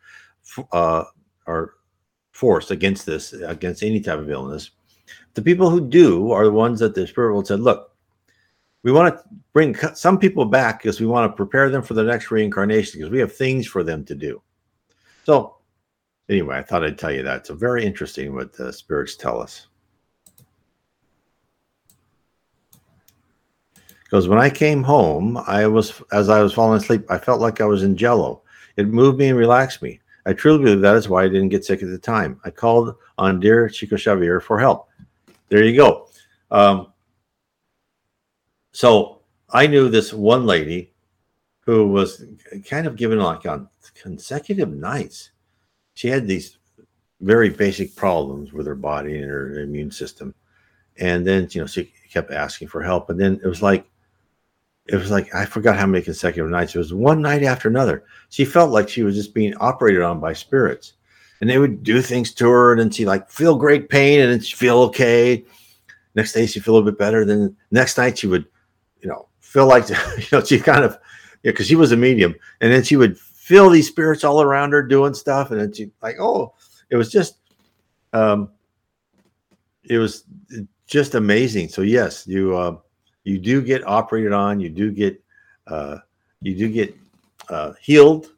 uh, 0.73 1.05
are 1.47 1.75
force 2.31 2.71
against 2.71 3.05
this, 3.05 3.33
against 3.33 3.83
any 3.83 4.01
type 4.01 4.19
of 4.19 4.31
illness. 4.31 4.71
The 5.35 5.43
people 5.43 5.71
who 5.71 5.81
do 5.81 6.31
are 6.31 6.45
the 6.45 6.53
ones 6.53 6.81
that 6.81 6.95
the 6.95 7.07
spirit 7.07 7.33
world 7.33 7.47
said, 7.47 7.61
look, 7.61 7.95
we 8.85 8.93
want 8.93 9.17
to 9.17 9.25
bring 9.53 9.77
some 9.95 10.19
people 10.19 10.45
back 10.45 10.83
because 10.83 11.01
we 11.01 11.07
want 11.07 11.31
to 11.31 11.37
prepare 11.37 11.69
them 11.69 11.83
for 11.83 11.95
the 11.95 12.03
next 12.03 12.31
reincarnation 12.31 13.01
because 13.01 13.13
we 13.13 13.19
have 13.19 13.35
things 13.35 13.67
for 13.67 13.83
them 13.83 14.05
to 14.05 14.15
do. 14.15 14.43
So, 15.25 15.57
anyway, 16.33 16.57
I 16.57 16.63
thought 16.63 16.85
I'd 16.85 16.99
tell 16.99 17.13
you 17.13 17.23
that. 17.23 17.47
So, 17.47 17.55
very 17.55 17.85
interesting 17.85 18.35
what 18.35 18.53
the 18.53 18.73
spirits 18.73 19.15
tell 19.15 19.41
us. 19.41 19.67
Because 24.05 24.29
when 24.29 24.39
I 24.39 24.51
came 24.51 24.83
home, 24.83 25.39
I 25.47 25.67
was, 25.67 26.03
as 26.13 26.29
I 26.29 26.43
was 26.43 26.53
falling 26.53 26.79
asleep, 26.79 27.05
I 27.09 27.19
felt 27.19 27.41
like 27.41 27.61
I 27.61 27.65
was 27.65 27.83
in 27.83 27.97
jello. 27.97 28.43
It 28.77 28.89
moved 28.89 29.19
me 29.19 29.29
and 29.29 29.39
relaxed 29.39 29.81
me. 29.83 30.01
I 30.27 30.33
truly 30.33 30.63
believe 30.63 30.81
that 30.81 30.97
is 30.97 31.09
why 31.09 31.25
I 31.25 31.29
didn't 31.29 31.49
get 31.49 31.65
sick 31.65 31.83
at 31.83 31.89
the 31.89 31.99
time. 31.99 32.41
I 32.45 32.51
called 32.51 32.95
on 33.19 33.41
dear 33.41 33.69
Chico 33.69 33.97
Xavier 33.97 34.41
for 34.41 34.59
help. 34.59 34.89
There 35.49 35.65
you 35.65 35.77
go. 35.77 36.09
Um, 36.51 36.93
so 38.73 39.21
I 39.51 39.67
knew 39.67 39.89
this 39.89 40.13
one 40.13 40.47
lady 40.47 40.93
who 41.61 41.89
was 41.89 42.25
kind 42.69 42.87
of 42.87 42.97
given 42.97 43.19
like 43.19 43.47
on 43.47 43.69
consecutive 43.95 44.71
nights. 44.71 45.32
She 46.03 46.09
had 46.09 46.27
these 46.27 46.59
very 47.21 47.49
basic 47.49 47.95
problems 47.95 48.53
with 48.53 48.67
her 48.67 48.75
body 48.75 49.19
and 49.19 49.31
her 49.31 49.61
immune 49.61 49.93
system. 49.93 50.35
And 50.99 51.25
then, 51.25 51.47
you 51.53 51.61
know, 51.61 51.69
she 51.69 51.93
kept 52.13 52.33
asking 52.33 52.67
for 52.67 52.83
help. 52.83 53.09
And 53.09 53.21
then 53.21 53.39
it 53.45 53.47
was 53.47 53.63
like, 53.63 53.89
it 54.89 54.97
was 54.97 55.13
like, 55.13 55.33
I 55.33 55.45
forgot 55.45 55.77
how 55.77 55.87
many 55.87 56.03
consecutive 56.03 56.51
nights. 56.51 56.75
It 56.75 56.79
was 56.79 56.93
one 56.93 57.23
night 57.23 57.45
after 57.45 57.69
another. 57.69 58.03
She 58.31 58.45
felt 58.45 58.73
like 58.73 58.89
she 58.89 59.05
was 59.05 59.15
just 59.15 59.33
being 59.33 59.55
operated 59.59 60.03
on 60.03 60.19
by 60.19 60.33
spirits. 60.33 60.95
And 61.41 61.49
they 61.49 61.59
would 61.59 61.85
do 61.85 62.03
things 62.03 62.35
to 62.35 62.49
her, 62.49 62.73
and 62.73 62.81
then 62.81 62.91
she 62.91 63.07
like 63.07 63.31
feel 63.31 63.55
great 63.55 63.89
pain, 63.89 64.19
and 64.19 64.33
then 64.33 64.41
she 64.41 64.57
feel 64.57 64.79
okay. 64.79 65.45
Next 66.17 66.33
day 66.33 66.47
she 66.47 66.59
feel 66.59 66.75
a 66.75 66.77
little 66.79 66.91
bit 66.91 66.99
better. 66.99 67.25
Then 67.25 67.57
next 67.71 67.97
night 67.97 68.19
she 68.19 68.27
would, 68.27 68.47
you 69.01 69.09
know, 69.09 69.29
feel 69.39 69.69
like 69.69 69.89
you 70.19 70.25
know 70.33 70.43
she 70.43 70.59
kind 70.59 70.85
of, 70.85 70.99
yeah, 71.45 71.53
because 71.53 71.69
she 71.69 71.77
was 71.77 71.93
a 71.93 71.97
medium, 71.97 72.35
and 72.61 72.73
then 72.73 72.83
she 72.83 72.97
would 72.97 73.17
feel 73.43 73.69
these 73.69 73.89
spirits 73.89 74.25
all 74.25 74.41
around 74.41 74.73
her 74.73 74.83
doing 74.83 75.15
stuff, 75.15 75.51
and 75.51 75.75
she 75.75 75.91
like, 76.03 76.17
oh, 76.21 76.55
it 76.91 76.97
was 76.97 77.11
just, 77.11 77.39
um, 78.13 78.51
it 79.85 79.99
was 79.99 80.25
just 80.87 81.15
amazing. 81.15 81.69
So 81.69 81.83
yes, 81.83 82.27
you. 82.27 82.57
Uh, 82.57 82.77
you 83.25 83.39
do 83.39 83.63
get 83.63 83.87
operated 83.87 84.33
on. 84.33 84.61
You 84.61 84.69
do 84.69 84.91
get 84.91 85.23
uh, 85.67 85.99
you 86.41 86.57
do 86.57 86.69
get 86.69 86.97
uh, 87.49 87.73
healed. 87.81 88.33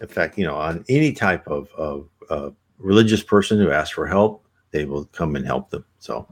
In 0.00 0.08
fact, 0.08 0.38
you 0.38 0.46
know, 0.46 0.54
on 0.54 0.84
any 0.88 1.12
type 1.12 1.46
of, 1.46 1.68
of 1.76 2.08
uh, 2.30 2.50
religious 2.78 3.22
person 3.22 3.58
who 3.58 3.70
asks 3.70 3.94
for 3.94 4.06
help, 4.06 4.46
they 4.70 4.84
will 4.84 5.04
come 5.06 5.36
and 5.36 5.44
help 5.44 5.68
them. 5.70 5.84
So, 5.98 6.26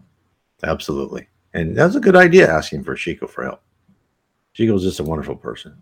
absolutely, 0.63 1.29
and 1.55 1.77
that's 1.77 1.97
a 1.97 2.01
good 2.01 2.17
idea 2.17 2.51
asking 2.51 2.85
for 2.85 2.95
Chico 2.95 3.27
for 3.27 3.45
help. 3.45 3.63
Chico's 4.55 4.85
just 4.85 5.01
a 5.01 5.05
wonderful 5.05 5.37
person. 5.37 5.77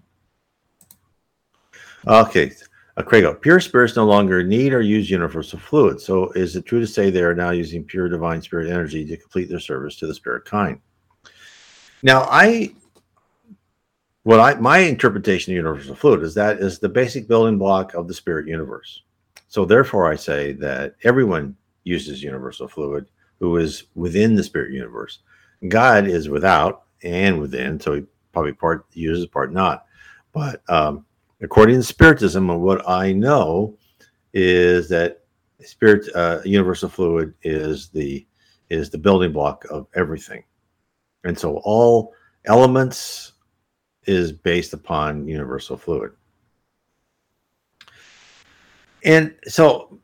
Okay, 2.06 2.52
uh, 2.96 3.02
Craig, 3.02 3.24
pure 3.40 3.60
spirits 3.60 3.96
no 3.96 4.06
longer 4.06 4.42
need 4.42 4.72
or 4.72 4.80
use 4.80 5.10
universal 5.10 5.58
fluid. 5.58 6.00
So, 6.00 6.30
is 6.32 6.54
it 6.54 6.64
true 6.64 6.80
to 6.80 6.86
say 6.86 7.10
they 7.10 7.22
are 7.22 7.34
now 7.34 7.50
using 7.50 7.84
pure 7.84 8.08
divine 8.08 8.40
spirit 8.40 8.70
energy 8.70 9.04
to 9.04 9.16
complete 9.16 9.48
their 9.48 9.60
service 9.60 9.96
to 9.96 10.06
the 10.06 10.14
spirit 10.14 10.44
kind? 10.44 10.80
Now, 12.02 12.22
I 12.30 12.74
what 14.22 14.40
I 14.40 14.54
my 14.54 14.78
interpretation 14.78 15.52
of 15.52 15.56
universal 15.56 15.94
fluid 15.94 16.22
is 16.22 16.34
that 16.34 16.58
is 16.58 16.78
the 16.78 16.88
basic 16.88 17.28
building 17.28 17.58
block 17.58 17.94
of 17.94 18.08
the 18.08 18.14
spirit 18.14 18.46
universe. 18.46 19.02
So 19.48 19.64
therefore, 19.64 20.10
I 20.10 20.16
say 20.16 20.52
that 20.54 20.94
everyone 21.04 21.56
uses 21.84 22.22
universal 22.22 22.68
fluid 22.68 23.06
who 23.40 23.56
is 23.56 23.84
within 23.94 24.34
the 24.34 24.42
spirit 24.42 24.72
universe. 24.72 25.20
God 25.68 26.06
is 26.06 26.28
without 26.28 26.84
and 27.02 27.40
within, 27.40 27.78
so 27.78 27.94
he 27.94 28.04
probably 28.32 28.52
part 28.52 28.86
uses 28.92 29.26
part 29.26 29.52
not. 29.52 29.86
But 30.32 30.62
um, 30.68 31.04
according 31.40 31.76
to 31.76 31.82
Spiritism, 31.82 32.50
and 32.50 32.62
what 32.62 32.88
I 32.88 33.12
know 33.12 33.76
is 34.32 34.88
that 34.88 35.24
spirit 35.64 36.08
uh, 36.14 36.40
universal 36.44 36.88
fluid 36.88 37.34
is 37.42 37.88
the 37.88 38.26
is 38.68 38.90
the 38.90 38.98
building 38.98 39.32
block 39.32 39.64
of 39.70 39.86
everything. 39.94 40.42
And 41.24 41.38
so 41.38 41.60
all 41.64 42.12
elements 42.44 43.32
is 44.04 44.32
based 44.32 44.72
upon 44.72 45.26
universal 45.26 45.76
fluid. 45.76 46.12
And 49.04 49.34
so 49.44 49.98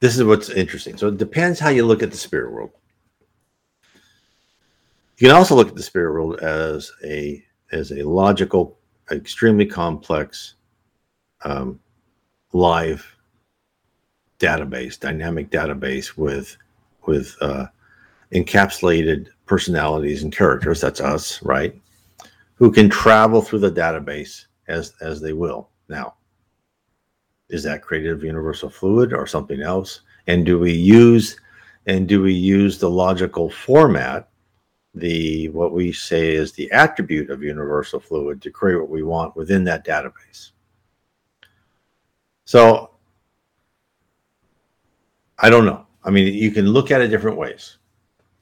this 0.00 0.16
is 0.16 0.24
what's 0.24 0.50
interesting. 0.50 0.96
So 0.96 1.08
it 1.08 1.18
depends 1.18 1.58
how 1.58 1.68
you 1.68 1.84
look 1.84 2.02
at 2.02 2.10
the 2.10 2.16
spirit 2.16 2.52
world. 2.52 2.70
You 5.18 5.28
can 5.28 5.36
also 5.36 5.54
look 5.54 5.68
at 5.68 5.74
the 5.74 5.82
spirit 5.82 6.12
world 6.12 6.40
as 6.40 6.92
a 7.04 7.42
as 7.72 7.90
a 7.90 8.02
logical, 8.02 8.78
extremely 9.10 9.66
complex, 9.66 10.54
um, 11.44 11.80
live 12.52 13.16
database, 14.38 14.98
dynamic 14.98 15.50
database 15.50 16.16
with 16.16 16.56
with 17.06 17.36
uh, 17.40 17.66
encapsulated 18.32 19.28
personalities 19.46 20.22
and 20.22 20.34
characters 20.34 20.80
that's 20.80 21.00
us 21.00 21.40
right 21.42 21.80
who 22.54 22.72
can 22.72 22.88
travel 22.88 23.40
through 23.40 23.60
the 23.60 23.70
database 23.70 24.46
as 24.68 24.92
as 25.00 25.20
they 25.20 25.32
will. 25.32 25.68
Now 25.88 26.14
is 27.48 27.62
that 27.62 27.82
creative 27.82 28.24
universal 28.24 28.68
fluid 28.68 29.12
or 29.12 29.26
something 29.26 29.62
else? 29.62 30.00
And 30.26 30.44
do 30.44 30.58
we 30.58 30.72
use 30.72 31.36
and 31.86 32.08
do 32.08 32.20
we 32.20 32.32
use 32.32 32.78
the 32.78 32.90
logical 32.90 33.48
format 33.48 34.28
the 34.96 35.50
what 35.50 35.72
we 35.72 35.92
say 35.92 36.34
is 36.34 36.52
the 36.52 36.70
attribute 36.72 37.30
of 37.30 37.42
universal 37.42 38.00
fluid 38.00 38.40
to 38.42 38.50
create 38.50 38.80
what 38.80 38.88
we 38.88 39.02
want 39.02 39.36
within 39.36 39.62
that 39.64 39.84
database. 39.86 40.50
So 42.44 42.90
i 45.38 45.50
don't 45.50 45.66
know. 45.66 45.86
I 46.02 46.10
mean 46.10 46.32
you 46.32 46.50
can 46.50 46.66
look 46.66 46.90
at 46.90 47.02
it 47.02 47.08
different 47.08 47.36
ways. 47.36 47.76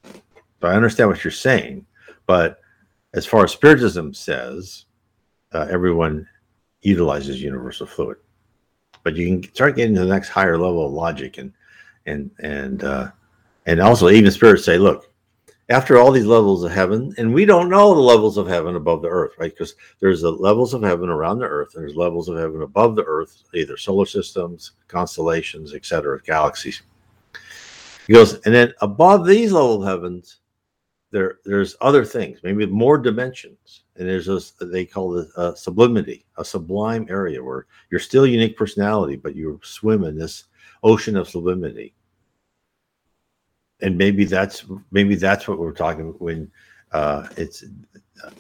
So 0.04 0.68
I 0.68 0.74
understand 0.74 1.10
what 1.10 1.24
you're 1.24 1.30
saying, 1.30 1.84
but 2.26 2.60
as 3.14 3.26
far 3.26 3.44
as 3.44 3.52
Spiritism 3.52 4.14
says, 4.14 4.86
uh, 5.52 5.66
everyone 5.70 6.26
utilizes 6.82 7.42
universal 7.42 7.86
fluid. 7.86 8.18
But 9.02 9.16
you 9.16 9.26
can 9.26 9.54
start 9.54 9.76
getting 9.76 9.94
to 9.94 10.00
the 10.00 10.06
next 10.06 10.28
higher 10.28 10.56
level 10.56 10.86
of 10.86 10.92
logic 10.92 11.38
and 11.38 11.52
and 12.06 12.30
and 12.38 12.84
uh, 12.84 13.10
and 13.66 13.80
also 13.80 14.08
even 14.08 14.30
spirits 14.30 14.64
say, 14.64 14.78
look, 14.78 15.10
after 15.70 15.96
all 15.96 16.12
these 16.12 16.26
levels 16.26 16.62
of 16.62 16.72
heaven, 16.72 17.14
and 17.16 17.32
we 17.32 17.44
don't 17.44 17.70
know 17.70 17.94
the 17.94 18.00
levels 18.00 18.36
of 18.36 18.46
heaven 18.46 18.76
above 18.76 19.00
the 19.00 19.08
earth, 19.08 19.32
right? 19.38 19.52
Because 19.52 19.74
there's 19.98 20.20
the 20.20 20.30
levels 20.30 20.74
of 20.74 20.82
heaven 20.82 21.08
around 21.08 21.38
the 21.38 21.46
earth, 21.46 21.74
and 21.74 21.82
there's 21.82 21.96
levels 21.96 22.28
of 22.28 22.36
heaven 22.36 22.62
above 22.62 22.96
the 22.96 23.04
earth, 23.04 23.42
either 23.54 23.76
solar 23.76 24.06
systems, 24.06 24.72
constellations, 24.88 25.74
etc., 25.74 26.20
galaxies. 26.22 26.82
He 28.06 28.12
goes, 28.12 28.34
and 28.44 28.54
then 28.54 28.74
above 28.82 29.26
these 29.26 29.52
level 29.52 29.82
of 29.82 29.88
heavens, 29.88 30.40
there 31.10 31.38
there's 31.44 31.76
other 31.80 32.04
things, 32.04 32.40
maybe 32.42 32.66
more 32.66 32.98
dimensions, 32.98 33.84
and 33.96 34.06
there's 34.06 34.28
a 34.28 34.40
they 34.66 34.84
call 34.84 35.16
it 35.16 35.28
a 35.36 35.56
sublimity, 35.56 36.26
a 36.36 36.44
sublime 36.44 37.06
area 37.08 37.42
where 37.42 37.66
you're 37.90 38.00
still 38.00 38.26
unique 38.26 38.56
personality, 38.56 39.16
but 39.16 39.36
you 39.36 39.60
swim 39.62 40.04
in 40.04 40.18
this 40.18 40.44
ocean 40.82 41.16
of 41.16 41.28
sublimity. 41.28 41.94
And 43.84 43.98
maybe 43.98 44.24
that's 44.24 44.64
maybe 44.92 45.14
that's 45.14 45.46
what 45.46 45.58
we're 45.58 45.72
talking 45.72 46.14
when 46.18 46.50
uh, 46.92 47.28
it's 47.36 47.64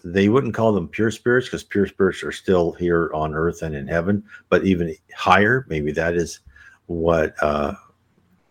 they 0.02 0.30
wouldn't 0.30 0.54
call 0.54 0.72
them 0.72 0.88
pure 0.88 1.10
spirits 1.10 1.48
because 1.48 1.62
pure 1.62 1.86
spirits 1.86 2.22
are 2.22 2.32
still 2.32 2.72
here 2.72 3.10
on 3.12 3.34
earth 3.34 3.60
and 3.60 3.74
in 3.76 3.86
heaven, 3.86 4.24
but 4.48 4.64
even 4.64 4.96
higher, 5.14 5.66
maybe 5.68 5.92
that 5.92 6.14
is 6.14 6.40
what 6.86 7.34
uh, 7.42 7.74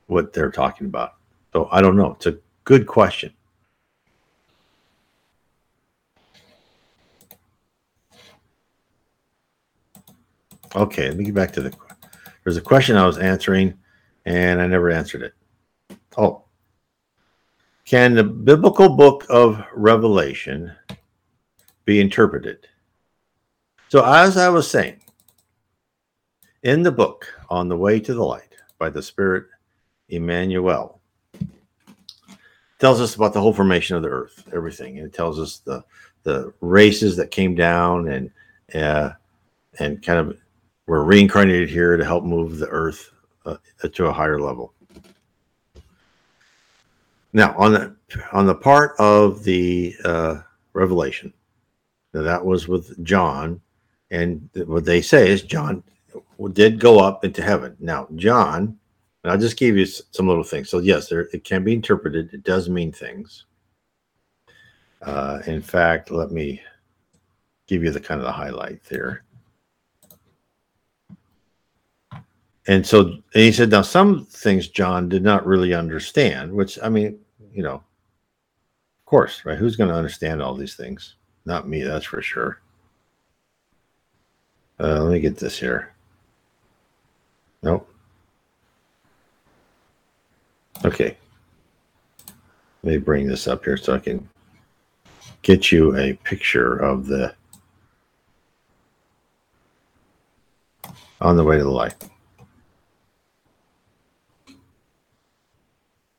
what 0.05 0.33
they're 0.33 0.51
talking 0.51 0.85
about. 0.85 1.15
So 1.51 1.67
I 1.71 1.81
don't 1.81 1.97
know. 1.97 2.11
It's 2.11 2.27
a 2.27 2.37
good 2.63 2.85
question. 2.85 3.33
Okay, 10.75 11.07
let 11.07 11.17
me 11.17 11.23
get 11.23 11.33
back 11.33 11.53
to 11.53 11.61
the. 11.61 11.75
There's 12.43 12.57
a 12.57 12.61
question 12.61 12.97
I 12.97 13.07
was 13.07 13.17
answering, 13.17 13.73
and 14.25 14.61
I 14.61 14.67
never 14.67 14.91
answered 14.91 15.23
it. 15.23 15.33
Oh, 16.17 16.42
can 17.85 18.13
the 18.13 18.23
biblical 18.23 18.89
book 18.89 19.25
of 19.29 19.63
Revelation 19.73 20.71
be 21.85 21.99
interpreted? 21.99 22.67
So, 23.89 24.03
as 24.03 24.37
I 24.37 24.49
was 24.49 24.69
saying, 24.69 25.01
in 26.63 26.81
the 26.81 26.91
book 26.91 27.27
On 27.49 27.67
the 27.67 27.77
Way 27.77 27.99
to 27.99 28.13
the 28.13 28.23
Light 28.23 28.55
by 28.79 28.89
the 28.89 29.03
Spirit 29.03 29.45
Emmanuel, 30.09 31.01
tells 32.79 32.99
us 32.99 33.15
about 33.15 33.33
the 33.33 33.41
whole 33.41 33.53
formation 33.53 33.95
of 33.95 34.01
the 34.01 34.09
earth, 34.09 34.43
everything. 34.53 34.97
It 34.97 35.13
tells 35.13 35.39
us 35.39 35.59
the 35.59 35.83
the 36.23 36.53
races 36.61 37.17
that 37.17 37.31
came 37.31 37.53
down 37.53 38.07
and 38.07 38.31
uh, 38.73 39.11
and 39.79 40.01
kind 40.01 40.19
of 40.19 40.37
were 40.87 41.03
reincarnated 41.03 41.69
here 41.69 41.97
to 41.97 42.05
help 42.05 42.23
move 42.23 42.57
the 42.57 42.67
earth 42.67 43.11
uh, 43.45 43.57
to 43.91 44.05
a 44.07 44.13
higher 44.13 44.39
level. 44.39 44.73
Now, 47.33 47.55
on 47.57 47.73
the 47.73 47.95
on 48.31 48.45
the 48.45 48.55
part 48.55 48.93
of 48.99 49.43
the 49.43 49.95
uh, 50.05 50.41
revelation, 50.73 51.33
that 52.11 52.45
was 52.45 52.67
with 52.67 53.03
John, 53.03 53.59
and 54.11 54.47
what 54.67 54.85
they 54.85 55.01
say 55.01 55.29
is 55.31 55.41
John 55.41 55.83
did 56.53 56.79
go 56.79 56.99
up 56.99 57.25
into 57.25 57.41
heaven. 57.41 57.75
Now, 57.79 58.07
John, 58.15 58.77
and 59.23 59.31
I'll 59.31 59.39
just 59.39 59.57
give 59.57 59.75
you 59.75 59.85
some 59.85 60.27
little 60.27 60.43
things. 60.43 60.69
So, 60.69 60.79
yes, 60.79 61.09
there 61.09 61.21
it 61.33 61.43
can 61.43 61.63
be 61.63 61.73
interpreted. 61.73 62.33
It 62.33 62.43
does 62.43 62.69
mean 62.69 62.91
things. 62.91 63.45
Uh, 65.01 65.41
in 65.47 65.61
fact, 65.61 66.11
let 66.11 66.31
me 66.31 66.61
give 67.67 67.83
you 67.83 67.91
the 67.91 67.99
kind 67.99 68.19
of 68.19 68.25
the 68.25 68.31
highlight 68.31 68.83
there. 68.85 69.23
And 72.67 72.85
so 72.85 73.01
and 73.01 73.21
he 73.33 73.51
said, 73.51 73.71
now 73.71 73.81
some 73.81 74.25
things 74.25 74.69
John 74.69 75.09
did 75.09 75.23
not 75.23 75.45
really 75.45 75.73
understand, 75.73 76.53
which 76.53 76.79
I 76.81 76.87
mean, 76.87 77.19
you 77.53 77.63
know, 77.63 77.75
of 77.75 79.05
course, 79.05 79.45
right? 79.45 79.57
Who's 79.57 79.75
going 79.75 79.89
to 79.89 79.95
understand 79.95 80.41
all 80.41 80.55
these 80.55 80.75
things? 80.75 81.15
Not 81.45 81.67
me, 81.67 81.83
that's 81.83 82.05
for 82.05 82.21
sure. 82.21 82.59
Uh, 84.79 85.03
let 85.03 85.13
me 85.13 85.19
get 85.19 85.37
this 85.37 85.59
here. 85.59 85.93
Nope. 87.61 87.89
Okay. 90.83 91.17
Let 92.83 92.91
me 92.91 92.97
bring 92.97 93.27
this 93.27 93.47
up 93.47 93.63
here 93.63 93.77
so 93.77 93.93
I 93.93 93.99
can 93.99 94.27
get 95.41 95.71
you 95.71 95.95
a 95.95 96.13
picture 96.13 96.75
of 96.75 97.05
the 97.07 97.33
on 101.21 101.37
the 101.37 101.43
way 101.43 101.57
to 101.57 101.63
the 101.63 101.69
light. 101.69 101.95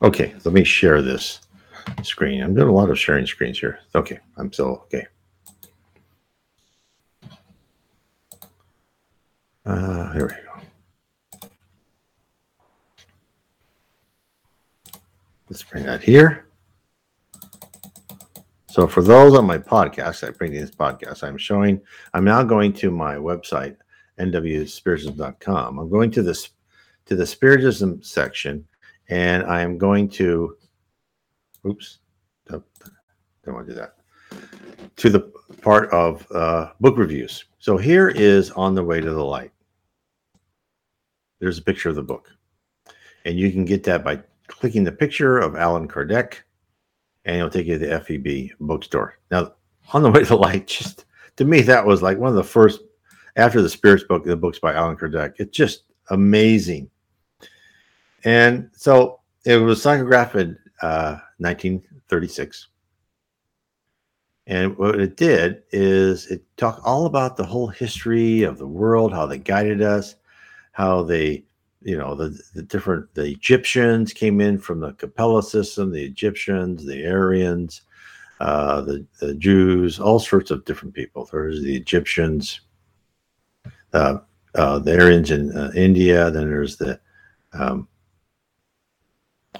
Okay, 0.05 0.35
let 0.43 0.53
me 0.53 0.63
share 0.63 1.01
this 1.01 1.39
screen. 2.03 2.43
I'm 2.43 2.53
doing 2.53 2.67
a 2.67 2.71
lot 2.71 2.91
of 2.91 2.99
sharing 2.99 3.25
screens 3.25 3.59
here. 3.59 3.79
Okay, 3.95 4.19
I'm 4.37 4.53
still 4.53 4.85
okay. 4.85 5.07
Uh, 9.65 10.13
here 10.13 10.27
we 10.27 11.39
go. 11.39 11.49
Let's 15.49 15.63
bring 15.63 15.87
that 15.87 16.03
here. 16.03 16.49
So 18.69 18.85
for 18.85 19.01
those 19.01 19.35
on 19.35 19.47
my 19.47 19.57
podcast, 19.57 20.27
I 20.27 20.29
bring 20.29 20.51
this 20.51 20.69
podcast, 20.69 21.23
I'm 21.23 21.35
showing, 21.35 21.81
I'm 22.13 22.25
now 22.25 22.43
going 22.43 22.73
to 22.73 22.91
my 22.91 23.15
website, 23.15 23.75
nwspiritism.com. 24.19 25.79
I'm 25.79 25.89
going 25.89 26.11
to 26.11 26.21
this 26.21 26.51
to 27.05 27.15
the 27.15 27.25
spiritism 27.25 28.03
section, 28.03 28.67
and 29.09 29.43
I 29.43 29.61
am 29.61 29.77
going 29.77 30.09
to, 30.09 30.57
oops, 31.65 31.99
don't, 32.47 32.63
want 33.45 33.67
to 33.67 33.73
do 33.73 33.79
that, 33.79 33.95
to 34.95 35.09
the 35.09 35.31
part 35.61 35.89
of 35.91 36.25
uh, 36.31 36.71
book 36.79 36.97
reviews. 36.97 37.45
So 37.59 37.77
here 37.77 38.09
is 38.09 38.51
On 38.51 38.73
the 38.73 38.83
Way 38.83 39.01
to 39.01 39.11
the 39.11 39.23
Light. 39.23 39.51
There's 41.39 41.59
a 41.59 41.63
picture 41.63 41.89
of 41.89 41.95
the 41.95 42.03
book. 42.03 42.29
And 43.25 43.37
you 43.37 43.51
can 43.51 43.65
get 43.65 43.83
that 43.83 44.03
by 44.03 44.21
clicking 44.47 44.83
the 44.83 44.91
picture 44.91 45.39
of 45.39 45.55
Allan 45.55 45.87
Kardec 45.87 46.37
and 47.25 47.37
it'll 47.37 47.49
take 47.49 47.67
you 47.67 47.77
to 47.77 47.85
the 47.85 47.99
FEB 47.99 48.55
bookstore. 48.59 49.17
Now, 49.31 49.53
on 49.93 50.03
the 50.03 50.11
way 50.11 50.21
to 50.21 50.25
the 50.25 50.37
light, 50.37 50.67
just 50.67 51.05
to 51.37 51.45
me, 51.45 51.61
that 51.61 51.85
was 51.85 52.01
like 52.01 52.17
one 52.17 52.29
of 52.29 52.35
the 52.35 52.43
first 52.43 52.81
after 53.35 53.61
the 53.61 53.69
spirits 53.69 54.03
book, 54.03 54.23
the 54.23 54.35
books 54.35 54.59
by 54.59 54.73
Allan 54.73 54.95
Kardec. 54.95 55.33
It's 55.37 55.55
just 55.55 55.83
amazing. 56.09 56.89
And 58.25 58.69
so 58.73 59.21
it 59.45 59.57
was 59.57 59.81
psychographed 59.83 60.35
in 60.35 60.57
uh, 60.81 61.19
1936. 61.37 62.67
And 64.47 64.77
what 64.77 64.99
it 64.99 65.15
did 65.15 65.63
is 65.71 66.27
it 66.27 66.43
talked 66.57 66.81
all 66.83 67.05
about 67.05 67.37
the 67.37 67.45
whole 67.45 67.67
history 67.67 68.43
of 68.43 68.57
the 68.57 68.67
world, 68.67 69.13
how 69.13 69.25
they 69.25 69.39
guided 69.39 69.81
us, 69.81 70.15
how 70.73 71.03
they 71.03 71.45
you 71.85 71.95
know 71.95 72.15
the, 72.15 72.37
the 72.55 72.63
different 72.63 73.13
the 73.13 73.25
egyptians 73.25 74.11
came 74.11 74.41
in 74.41 74.57
from 74.57 74.79
the 74.79 74.91
capella 74.93 75.41
system 75.41 75.91
the 75.91 76.03
egyptians 76.03 76.83
the 76.83 77.05
aryans 77.05 77.83
uh, 78.41 78.81
the, 78.81 79.05
the 79.21 79.35
jews 79.35 79.99
all 79.99 80.19
sorts 80.19 80.51
of 80.51 80.65
different 80.65 80.93
people 80.93 81.29
there's 81.31 81.61
the 81.61 81.75
egyptians 81.75 82.61
uh, 83.93 84.17
uh, 84.55 84.79
the 84.79 84.99
aryans 84.99 85.31
in 85.31 85.55
uh, 85.55 85.71
india 85.75 86.31
then 86.31 86.49
there's 86.49 86.75
the 86.75 86.99
um, 87.53 87.87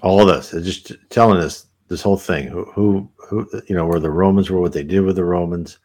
all 0.06 0.26
this 0.26 0.52
just 0.52 0.94
telling 1.10 1.40
us 1.40 1.68
this 1.88 2.02
whole 2.02 2.18
thing 2.18 2.48
who, 2.48 2.66
who 2.74 3.10
who 3.18 3.48
you 3.68 3.76
know 3.76 3.86
where 3.86 4.00
the 4.00 4.10
romans 4.10 4.50
were 4.50 4.62
what 4.62 4.74
they 4.74 4.84
did 4.84 5.02
with 5.02 5.16
the 5.16 5.24
romans 5.24 5.80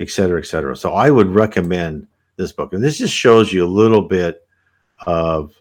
et 0.00 0.10
cetera 0.10 0.40
et 0.40 0.46
cetera 0.46 0.76
so 0.76 0.94
i 0.94 1.10
would 1.10 1.28
recommend 1.28 2.06
this 2.36 2.52
book 2.52 2.72
and 2.72 2.82
this 2.82 2.98
just 2.98 3.14
shows 3.14 3.52
you 3.52 3.64
a 3.64 3.66
little 3.66 4.02
bit 4.02 4.46
of 5.06 5.52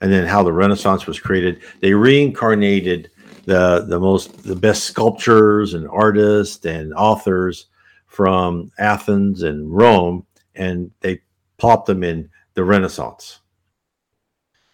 and 0.00 0.12
then 0.12 0.26
how 0.26 0.42
the 0.42 0.52
Renaissance 0.52 1.06
was 1.06 1.18
created. 1.18 1.62
They 1.80 1.92
reincarnated 1.92 3.10
the 3.44 3.84
the 3.88 3.98
most 3.98 4.44
the 4.44 4.56
best 4.56 4.84
sculptors 4.84 5.74
and 5.74 5.88
artists 5.88 6.64
and 6.64 6.92
authors 6.94 7.66
from 8.06 8.70
Athens 8.78 9.42
and 9.42 9.70
Rome, 9.74 10.26
and 10.54 10.90
they 11.00 11.20
plopped 11.56 11.86
them 11.86 12.04
in 12.04 12.30
the 12.54 12.64
Renaissance. 12.64 13.40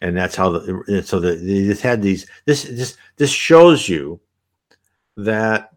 And 0.05 0.15
that's 0.15 0.37
how 0.37 0.51
the 0.51 1.03
so 1.03 1.19
the, 1.19 1.35
they 1.35 1.65
just 1.65 1.81
had 1.81 2.03
these. 2.03 2.27
This 2.45 2.65
this 2.65 2.99
this 3.17 3.31
shows 3.31 3.89
you 3.89 4.21
that 5.17 5.71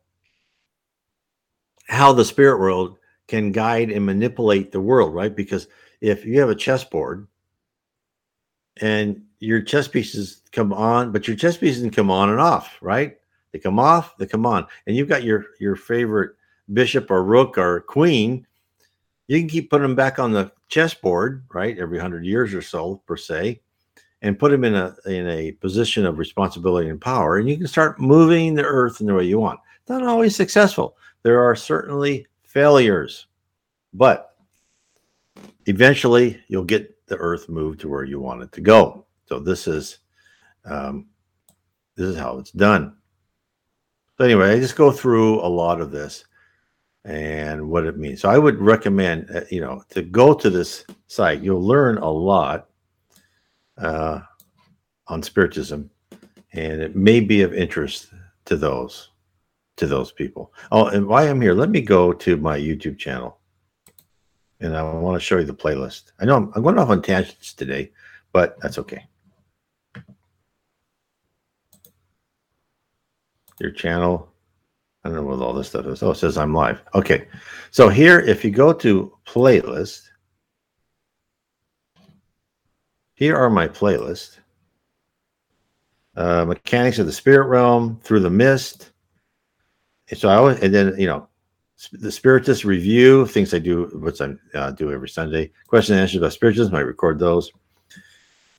how 1.88 2.11
the 2.11 2.25
spirit 2.25 2.59
world 2.59 2.97
can 3.30 3.53
guide 3.53 3.89
and 3.89 4.05
manipulate 4.05 4.73
the 4.73 4.82
world, 4.82 5.13
right? 5.13 5.34
Because 5.34 5.69
if 6.01 6.25
you 6.25 6.41
have 6.41 6.49
a 6.49 6.55
chessboard 6.55 7.25
and 8.82 9.23
your 9.39 9.61
chess 9.61 9.88
pieces 9.88 10.41
come 10.51 10.73
on, 10.73 11.13
but 11.13 11.25
your 11.25 11.38
chess 11.38 11.55
pieces 11.55 11.89
come 11.95 12.11
on 12.11 12.30
and 12.30 12.41
off, 12.41 12.78
right? 12.82 13.15
They 13.53 13.59
come 13.59 13.80
off, 13.80 14.17
they 14.17 14.25
come 14.25 14.45
on, 14.45 14.67
and 14.88 14.97
you've 14.97 15.07
got 15.07 15.23
your 15.23 15.45
your 15.61 15.78
favorite 15.78 16.36
bishop 16.73 17.09
or 17.11 17.23
rook 17.23 17.57
or 17.57 17.80
queen. 17.80 18.45
You 19.30 19.39
can 19.39 19.47
keep 19.47 19.69
putting 19.69 19.88
them 19.88 19.95
back 19.95 20.19
on 20.19 20.34
the 20.34 20.51
chessboard, 20.67 21.45
right? 21.53 21.80
Every 21.80 21.97
hundred 21.97 22.25
years 22.25 22.53
or 22.53 22.61
so, 22.61 22.97
per 23.07 23.15
se, 23.15 23.61
and 24.22 24.39
put 24.39 24.51
them 24.51 24.63
in 24.63 24.76
a 24.76 24.95
in 25.05 25.28
a 25.28 25.51
position 25.53 26.05
of 26.05 26.18
responsibility 26.18 26.89
and 26.89 26.99
power, 26.99 27.38
and 27.38 27.49
you 27.49 27.57
can 27.57 27.68
start 27.68 27.99
moving 27.99 28.53
the 28.53 28.63
earth 28.63 28.99
in 29.01 29.07
the 29.07 29.13
way 29.13 29.26
you 29.26 29.39
want. 29.39 29.59
Not 29.88 30.03
always 30.03 30.36
successful. 30.36 30.97
There 31.24 31.41
are 31.41 31.55
certainly 31.55 32.28
failures, 32.43 33.28
but 33.93 34.36
eventually 35.65 36.41
you'll 36.47 36.63
get 36.63 37.05
the 37.07 37.18
earth 37.18 37.47
moved 37.47 37.80
to 37.82 37.89
where 37.89 38.03
you 38.03 38.20
want 38.20 38.43
it 38.43 38.51
to 38.53 38.61
go. 38.61 39.05
So 39.26 39.39
this 39.39 39.68
is 39.68 39.99
um, 40.65 41.07
this 41.95 42.07
is 42.07 42.18
how 42.18 42.38
it's 42.38 42.51
done. 42.51 42.95
So 44.18 44.26
anyway, 44.26 44.51
I 44.51 44.59
just 44.59 44.76
go 44.76 44.91
through 44.91 45.41
a 45.41 45.47
lot 45.47 45.80
of 45.80 45.91
this 45.91 46.26
and 47.05 47.70
what 47.70 47.86
it 47.86 47.97
means. 47.97 48.22
So 48.22 48.30
I 48.30 48.38
would 48.38 48.59
recommend, 48.59 49.30
uh, 49.34 49.41
you 49.49 49.61
know, 49.61 49.84
to 49.89 50.01
go 50.01 50.34
to 50.34 50.49
this 50.49 50.86
site. 51.07 51.41
You'll 51.41 51.65
learn 51.65 51.99
a 51.99 52.09
lot 52.09 52.68
uh, 53.78 54.21
on 55.07 55.23
spiritism, 55.23 55.89
and 56.53 56.82
it 56.82 56.95
may 56.95 57.19
be 57.19 57.41
of 57.41 57.53
interest 57.53 58.13
to 58.45 58.55
those 58.55 59.09
to 59.78 59.86
those 59.86 60.11
people. 60.11 60.53
Oh, 60.71 60.88
and 60.88 61.05
while 61.05 61.28
I'm 61.28 61.41
here, 61.41 61.53
let 61.53 61.69
me 61.69 61.82
go 61.82 62.11
to 62.11 62.38
my 62.38 62.57
YouTube 62.57 62.97
channel, 62.97 63.39
and 64.59 64.75
I 64.75 64.82
want 64.82 65.15
to 65.15 65.25
show 65.25 65.38
you 65.38 65.45
the 65.45 65.53
playlist. 65.53 66.11
I 66.19 66.25
know 66.25 66.36
I'm, 66.36 66.51
I'm 66.55 66.63
going 66.63 66.80
off 66.80 66.89
on 66.89 67.01
tangents 67.01 67.53
today, 67.53 67.91
but 68.32 68.59
that's 68.59 68.80
okay. 68.80 69.05
your 73.59 73.71
channel. 73.71 74.30
I 75.03 75.09
don't 75.09 75.17
know 75.17 75.23
what 75.23 75.39
all 75.39 75.53
this 75.53 75.69
stuff 75.69 75.86
is. 75.86 76.03
Oh, 76.03 76.11
it 76.11 76.15
says 76.15 76.38
I'm 76.38 76.53
live. 76.53 76.82
Okay. 76.95 77.28
So 77.71 77.89
here, 77.89 78.19
if 78.19 78.43
you 78.43 78.51
go 78.51 78.73
to 78.73 79.13
playlist, 79.25 80.03
here 83.18 83.36
are 83.36 83.49
my 83.49 83.68
playlist. 83.68 84.38
Uh, 86.15 86.45
Mechanics 86.45 86.99
of 86.99 87.05
the 87.05 87.11
Spirit 87.11 87.47
Realm, 87.47 87.99
Through 88.03 88.22
the 88.22 88.30
Mist. 88.30 88.91
So 90.15 90.30
I 90.30 90.36
always, 90.36 90.59
and 90.61 90.74
then, 90.74 90.95
you 90.97 91.07
know, 91.07 91.28
the 91.91 92.09
Spiritist 92.09 92.63
review, 92.63 93.28
things 93.28 93.53
I 93.53 93.59
do, 93.59 93.88
which 93.93 94.22
I 94.22 94.34
uh, 94.55 94.72
do 94.72 94.91
every 94.91 95.09
Sunday. 95.09 95.51
Question 95.68 95.95
and 95.95 96.01
answers 96.01 96.18
about 96.18 96.32
Spiritism, 96.32 96.74
I 96.74 96.80
record 96.80 97.20
those. 97.20 97.51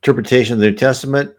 Interpretation 0.03 0.53
of 0.53 0.59
the 0.59 0.69
New 0.69 0.77
Testament, 0.77 1.33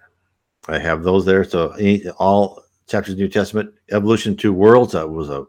I 0.69 0.79
have 0.79 1.05
those 1.05 1.25
there. 1.25 1.45
So 1.45 1.71
any, 1.73 2.07
all 2.19 2.65
chapters 2.89 3.13
of 3.13 3.19
the 3.19 3.23
New 3.23 3.31
Testament. 3.31 3.73
Evolution 3.93 4.37
Two 4.37 4.53
Worlds, 4.53 4.93
that 4.93 5.09
was 5.09 5.31
a 5.31 5.47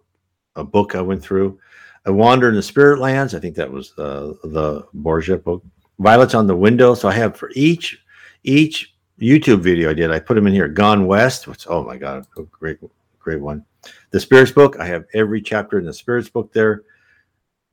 a 0.56 0.64
book 0.64 0.96
I 0.96 1.02
went 1.02 1.24
through. 1.24 1.60
I 2.06 2.10
Wander 2.10 2.50
in 2.50 2.56
the 2.56 2.62
Spirit 2.62 3.00
Lands. 3.00 3.36
I 3.36 3.40
think 3.40 3.56
that 3.56 3.72
was 3.72 3.98
uh, 3.98 4.34
the 4.44 4.86
Borgia 4.94 5.38
book. 5.38 5.64
Violets 6.02 6.34
on 6.34 6.48
the 6.48 6.56
Window. 6.56 6.94
So 6.96 7.08
I 7.08 7.14
have 7.14 7.38
for 7.38 7.52
each 7.56 8.04
each 8.44 8.96
YouTube 9.20 9.60
video 9.62 9.92
I 9.92 9.94
did, 9.94 10.12
I 10.12 10.20
put 10.20 10.34
them 10.34 10.48
in 10.48 10.54
here. 10.54 10.68
Gone 10.68 11.06
West, 11.06 11.48
which 11.48 11.68
oh 11.70 11.84
my 11.84 11.98
god, 11.98 12.26
great 12.52 12.80
great 13.20 13.40
one. 13.40 13.64
The 14.10 14.20
Spirits 14.20 14.52
book. 14.52 14.78
I 14.80 14.86
have 14.86 15.06
every 15.14 15.42
chapter 15.42 15.78
in 15.78 15.86
the 15.86 15.94
Spirits 15.94 16.30
book 16.30 16.52
there. 16.54 16.84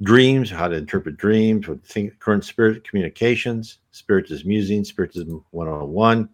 Dreams, 0.02 0.50
how 0.50 0.68
to 0.68 0.76
interpret 0.76 1.16
dreams 1.16 1.66
with 1.66 1.84
think, 1.84 2.18
current 2.20 2.44
spirit 2.44 2.86
communications, 2.88 3.78
Spiritism 3.90 4.46
musing, 4.46 4.84
Spiritism 4.84 5.44
101, 5.50 6.28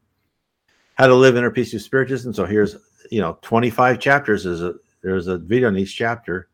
how 0.97 1.07
to 1.07 1.15
live 1.15 1.37
inner 1.37 1.51
peace 1.51 1.73
with 1.73 1.81
Spiritism. 1.81 2.35
So 2.35 2.45
here's 2.45 2.77
you 3.11 3.21
know 3.21 3.39
25 3.43 4.01
chapters. 4.01 4.45
There's 4.45 4.63
a 4.63 4.75
there's 5.01 5.29
a 5.29 5.39
video 5.39 5.69
in 5.69 5.79
each 5.79 5.97
chapter. 5.97 6.49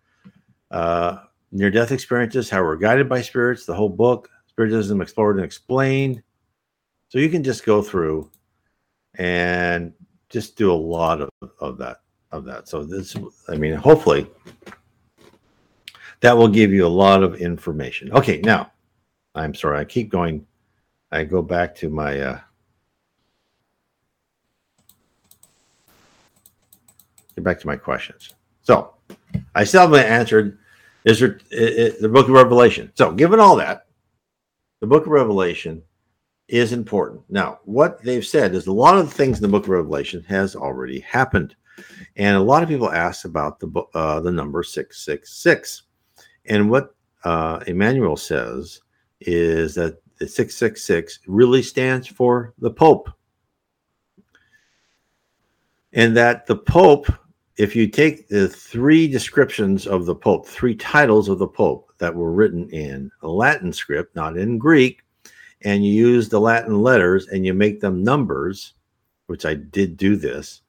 Uh, 0.71 1.25
near 1.51 1.71
death 1.71 1.91
experiences, 1.91 2.49
how 2.49 2.63
we're 2.63 2.77
guided 2.77 3.09
by 3.09 3.23
spirits, 3.23 3.67
the 3.67 3.75
whole 3.75 3.89
book, 3.89 4.31
Spiritism 4.61 5.01
Explored 5.01 5.37
and 5.37 5.45
Explained. 5.47 6.23
So 7.09 7.19
you 7.19 7.31
can 7.31 7.43
just 7.43 7.65
go 7.65 7.81
through 7.81 8.31
and 9.15 9.95
just 10.29 10.55
do 10.55 10.71
a 10.71 10.75
lot 10.75 11.23
of, 11.23 11.31
of 11.61 11.79
that 11.79 12.03
of 12.31 12.45
that. 12.45 12.69
So 12.69 12.85
this 12.85 13.17
I 13.49 13.57
mean 13.57 13.73
hopefully 13.73 14.27
that 16.21 16.37
will 16.37 16.47
give 16.47 16.75
you 16.75 16.87
a 16.87 16.89
lot 16.89 17.23
of 17.23 17.37
information. 17.37 18.13
Okay, 18.13 18.43
now 18.45 18.71
I'm 19.35 19.55
sorry, 19.55 19.79
I 19.79 19.85
keep 19.87 20.11
going. 20.11 20.47
I 21.11 21.25
go 21.25 21.41
back 21.41 21.75
to 21.77 21.89
my 21.89 22.21
uh 22.21 22.41
get 27.35 27.45
back 27.45 27.61
to 27.61 27.67
my 27.67 27.77
questions. 27.77 28.35
So 28.61 28.93
I 29.55 29.65
still 29.65 29.81
haven't 29.81 30.05
answered 30.05 30.59
is 31.07 31.21
there, 31.21 31.41
it, 31.51 31.79
it, 31.79 32.03
the 32.03 32.11
book 32.11 32.29
of 32.29 32.35
Revelation. 32.35 32.93
So, 32.95 33.11
given 33.11 33.41
all 33.41 33.57
that, 33.57 33.87
the 34.81 34.87
book 34.87 35.07
of 35.07 35.13
Revelation 35.13 35.83
is 36.49 36.73
important. 36.73 37.23
Now, 37.29 37.61
what 37.65 38.03
they've 38.03 38.27
said 38.27 38.55
is 38.55 38.67
a 38.67 38.73
lot 38.73 38.99
of 38.99 39.09
the 39.09 39.15
things 39.15 39.39
in 39.39 39.43
the 39.43 39.49
book 39.49 39.65
of 39.65 39.71
Revelation 39.71 40.25
has 40.25 40.57
already 40.57 41.01
happened. 41.01 41.55
And 42.17 42.37
a 42.37 42.41
lot 42.43 42.63
of 42.63 42.69
people 42.69 42.91
ask 42.91 43.25
about 43.25 43.61
the 43.61 43.69
uh, 43.95 44.21
the 44.21 44.33
number 44.33 44.63
666. 44.63 45.83
And 46.47 46.71
what 46.71 46.95
uh, 47.25 47.61
Emmanuel 47.67 48.17
says 48.17 48.81
is 49.21 49.75
that 49.77 50.03
the 50.19 50.27
666 50.27 51.21
really 51.27 51.63
stands 51.63 52.07
for 52.07 52.53
the 52.59 52.71
Pope. 52.71 53.11
And 55.93 56.17
that 56.17 56.47
the 56.47 56.57
Pope 56.57 57.07
if 57.61 57.77
you 57.77 57.87
take 57.87 58.27
the 58.27 58.49
three 58.49 59.07
descriptions 59.07 59.87
of 59.87 60.07
the 60.07 60.15
Pope, 60.15 60.47
three 60.47 60.75
titles 60.75 61.29
of 61.29 61.39
the 61.39 61.47
Pope 61.47 61.93
that 61.99 62.15
were 62.15 62.33
written 62.33 62.67
in 62.71 63.11
Latin 63.21 63.71
script, 63.71 64.17
not 64.17 64.39
in 64.39 64.57
Greek, 64.57 65.03
and 65.61 65.85
you 65.85 65.93
use 65.93 66.31
the 66.31 66.41
Latin 66.41 66.81
letters 66.81 67.29
and 67.29 67.45
you 67.45 67.53
make 67.53 67.79
them 67.79 68.03
numbers, 68.03 68.73
which 69.27 69.45
I 69.45 69.53
did 69.53 69.99
do 69.99 70.17
this, 70.17 70.63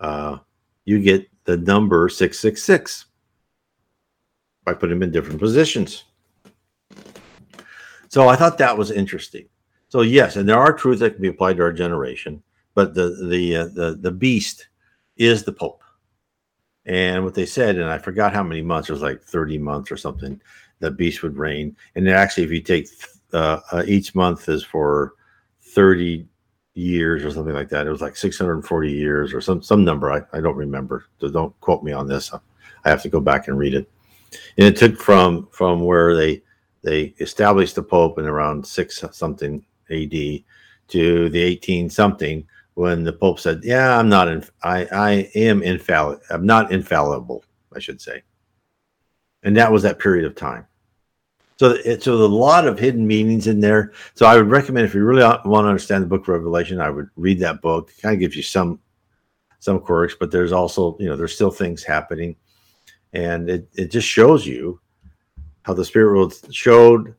uh, 0.00 0.38
you 0.86 1.02
get 1.02 1.28
the 1.44 1.58
number 1.58 2.08
666 2.08 3.04
by 4.64 4.72
putting 4.72 4.98
them 4.98 5.02
in 5.02 5.12
different 5.12 5.40
positions. 5.40 6.04
So 8.08 8.28
I 8.28 8.36
thought 8.36 8.56
that 8.56 8.78
was 8.78 8.90
interesting. 8.90 9.44
So 9.88 10.00
yes, 10.00 10.36
and 10.36 10.48
there 10.48 10.58
are 10.58 10.72
truths 10.72 11.00
that 11.00 11.10
can 11.10 11.20
be 11.20 11.28
applied 11.28 11.58
to 11.58 11.64
our 11.64 11.72
generation, 11.72 12.42
but 12.74 12.94
the 12.94 13.26
the 13.28 13.56
uh, 13.56 13.64
the 13.74 13.98
the 14.00 14.10
beast 14.10 14.68
is 15.18 15.44
the 15.44 15.52
Pope. 15.52 15.82
And 16.90 17.22
what 17.24 17.34
they 17.34 17.46
said, 17.46 17.76
and 17.76 17.88
I 17.88 17.98
forgot 17.98 18.34
how 18.34 18.42
many 18.42 18.62
months, 18.62 18.88
it 18.88 18.92
was 18.92 19.00
like 19.00 19.22
30 19.22 19.58
months 19.58 19.92
or 19.92 19.96
something, 19.96 20.42
the 20.80 20.90
beast 20.90 21.22
would 21.22 21.36
reign. 21.36 21.76
And 21.94 22.10
actually, 22.10 22.42
if 22.42 22.50
you 22.50 22.60
take 22.60 22.88
uh, 23.32 23.60
uh, 23.70 23.84
each 23.86 24.16
month 24.16 24.48
is 24.48 24.64
for 24.64 25.14
30 25.62 26.26
years 26.74 27.24
or 27.24 27.30
something 27.30 27.54
like 27.54 27.68
that, 27.68 27.86
it 27.86 27.90
was 27.90 28.00
like 28.00 28.16
640 28.16 28.90
years 28.90 29.32
or 29.32 29.40
some, 29.40 29.62
some 29.62 29.84
number. 29.84 30.10
I, 30.10 30.22
I 30.36 30.40
don't 30.40 30.56
remember. 30.56 31.04
So 31.20 31.28
don't 31.28 31.58
quote 31.60 31.84
me 31.84 31.92
on 31.92 32.08
this. 32.08 32.34
I 32.34 32.88
have 32.88 33.02
to 33.02 33.08
go 33.08 33.20
back 33.20 33.46
and 33.46 33.56
read 33.56 33.74
it. 33.74 33.88
And 34.58 34.66
it 34.66 34.76
took 34.76 34.96
from 34.96 35.46
from 35.52 35.84
where 35.84 36.16
they 36.16 36.42
they 36.82 37.14
established 37.20 37.76
the 37.76 37.84
Pope 37.84 38.18
in 38.18 38.26
around 38.26 38.66
six 38.66 39.04
something 39.12 39.64
AD 39.90 40.10
to 40.88 41.28
the 41.28 41.40
18 41.40 41.88
something 41.88 42.44
when 42.74 43.04
the 43.04 43.12
Pope 43.12 43.40
said, 43.40 43.60
"Yeah, 43.62 43.98
I'm 43.98 44.08
not. 44.08 44.28
Inf- 44.28 44.52
I 44.62 44.86
I 44.86 45.10
am 45.34 45.62
infallible. 45.62 46.22
I'm 46.30 46.46
not 46.46 46.72
infallible. 46.72 47.44
I 47.74 47.78
should 47.78 48.00
say." 48.00 48.22
And 49.42 49.56
that 49.56 49.72
was 49.72 49.82
that 49.82 49.98
period 49.98 50.26
of 50.26 50.34
time. 50.34 50.66
So 51.60 51.76
it's 51.84 52.06
so 52.06 52.14
a 52.14 52.24
lot 52.24 52.66
of 52.66 52.78
hidden 52.78 53.06
meanings 53.06 53.46
in 53.46 53.60
there. 53.60 53.92
So 54.14 54.24
I 54.24 54.36
would 54.36 54.48
recommend 54.48 54.86
if 54.86 54.94
you 54.94 55.04
really 55.04 55.22
want 55.22 55.44
to 55.44 55.68
understand 55.68 56.02
the 56.02 56.08
Book 56.08 56.22
of 56.22 56.28
Revelation, 56.28 56.80
I 56.80 56.88
would 56.88 57.10
read 57.16 57.38
that 57.40 57.60
book. 57.60 57.90
It 57.90 58.00
kind 58.00 58.14
of 58.14 58.20
gives 58.20 58.34
you 58.34 58.42
some 58.42 58.80
some 59.58 59.78
quirks, 59.78 60.16
but 60.18 60.30
there's 60.30 60.52
also 60.52 60.96
you 60.98 61.06
know 61.06 61.16
there's 61.16 61.34
still 61.34 61.50
things 61.50 61.84
happening, 61.84 62.34
and 63.12 63.50
it 63.50 63.68
it 63.74 63.90
just 63.90 64.08
shows 64.08 64.46
you 64.46 64.80
how 65.62 65.74
the 65.74 65.84
spirit 65.84 66.14
world 66.14 66.34
showed 66.50 67.14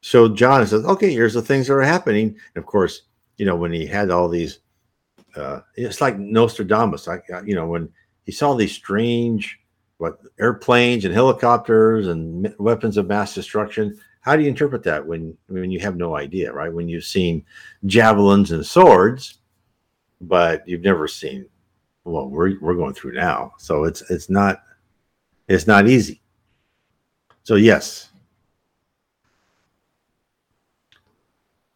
showed 0.00 0.36
John 0.36 0.60
and 0.60 0.70
says, 0.70 0.84
"Okay, 0.84 1.12
here's 1.12 1.34
the 1.34 1.42
things 1.42 1.66
that 1.66 1.74
are 1.74 1.82
happening." 1.82 2.36
And 2.54 2.62
of 2.62 2.66
course, 2.66 3.02
you 3.36 3.46
know 3.46 3.56
when 3.56 3.72
he 3.72 3.84
had 3.84 4.10
all 4.10 4.28
these 4.28 4.60
uh, 5.36 5.60
it's 5.76 6.00
like 6.00 6.18
Nostradamus. 6.18 7.08
I, 7.08 7.20
you 7.44 7.54
know, 7.54 7.66
when 7.66 7.88
he 8.24 8.32
saw 8.32 8.54
these 8.54 8.72
strange 8.72 9.58
what 10.02 10.18
airplanes 10.40 11.04
and 11.04 11.14
helicopters 11.14 12.08
and 12.08 12.52
weapons 12.58 12.96
of 12.96 13.06
mass 13.06 13.36
destruction. 13.36 13.96
How 14.22 14.34
do 14.34 14.42
you 14.42 14.48
interpret 14.48 14.82
that 14.82 15.06
when 15.06 15.38
when 15.46 15.70
you 15.70 15.78
have 15.78 15.96
no 15.96 16.16
idea, 16.16 16.52
right? 16.52 16.72
When 16.72 16.88
you've 16.88 17.04
seen 17.04 17.44
javelins 17.86 18.50
and 18.50 18.66
swords, 18.66 19.38
but 20.20 20.66
you've 20.66 20.82
never 20.82 21.06
seen 21.06 21.46
well, 22.02 22.28
we're 22.28 22.58
we're 22.60 22.74
going 22.74 22.94
through 22.94 23.12
now, 23.12 23.52
so 23.58 23.84
it's 23.84 24.02
it's 24.10 24.28
not 24.28 24.64
it's 25.46 25.68
not 25.68 25.86
easy. 25.86 26.20
So 27.44 27.54
yes, 27.54 28.10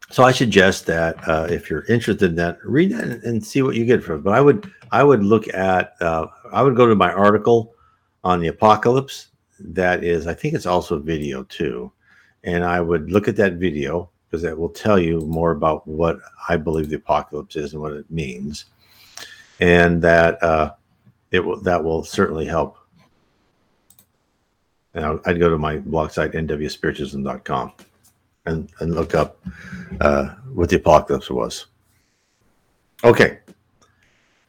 so 0.09 0.23
I 0.23 0.31
suggest 0.31 0.85
that 0.85 1.15
uh, 1.27 1.47
if 1.49 1.69
you're 1.69 1.85
interested 1.85 2.29
in 2.29 2.35
that, 2.35 2.59
read 2.63 2.91
that 2.91 3.23
and 3.23 3.45
see 3.45 3.61
what 3.61 3.75
you 3.75 3.85
get 3.85 4.03
from 4.03 4.19
it. 4.19 4.23
But 4.23 4.33
I 4.33 4.41
would 4.41 4.71
I 4.91 5.03
would 5.03 5.23
look 5.23 5.53
at 5.53 6.01
uh, 6.01 6.27
I 6.51 6.63
would 6.63 6.75
go 6.75 6.87
to 6.87 6.95
my 6.95 7.11
article 7.11 7.73
on 8.23 8.39
the 8.39 8.47
apocalypse. 8.47 9.27
That 9.59 10.03
is, 10.03 10.27
I 10.27 10.33
think 10.33 10.53
it's 10.53 10.65
also 10.65 10.95
a 10.95 10.99
video 10.99 11.43
too, 11.43 11.91
and 12.43 12.63
I 12.63 12.79
would 12.79 13.11
look 13.11 13.27
at 13.27 13.35
that 13.37 13.53
video 13.53 14.09
because 14.29 14.43
that 14.43 14.57
will 14.57 14.69
tell 14.69 14.99
you 14.99 15.21
more 15.21 15.51
about 15.51 15.87
what 15.87 16.19
I 16.47 16.57
believe 16.57 16.89
the 16.89 16.97
apocalypse 16.97 17.55
is 17.55 17.73
and 17.73 17.81
what 17.81 17.93
it 17.93 18.09
means, 18.09 18.65
and 19.59 20.01
that 20.03 20.41
uh, 20.41 20.73
it 21.31 21.41
will 21.41 21.59
that 21.61 21.83
will 21.83 22.03
certainly 22.03 22.45
help. 22.45 22.77
And 24.93 25.19
I'd 25.25 25.39
go 25.39 25.49
to 25.49 25.57
my 25.57 25.77
blog 25.77 26.11
site 26.11 26.31
nwspiritism.com 26.31 27.73
and, 28.47 28.69
and 28.79 28.95
look 28.95 29.13
up 29.13 29.39
uh, 30.01 30.29
what 30.53 30.69
the 30.69 30.77
apocalypse 30.77 31.29
was. 31.29 31.67
Okay. 33.03 33.39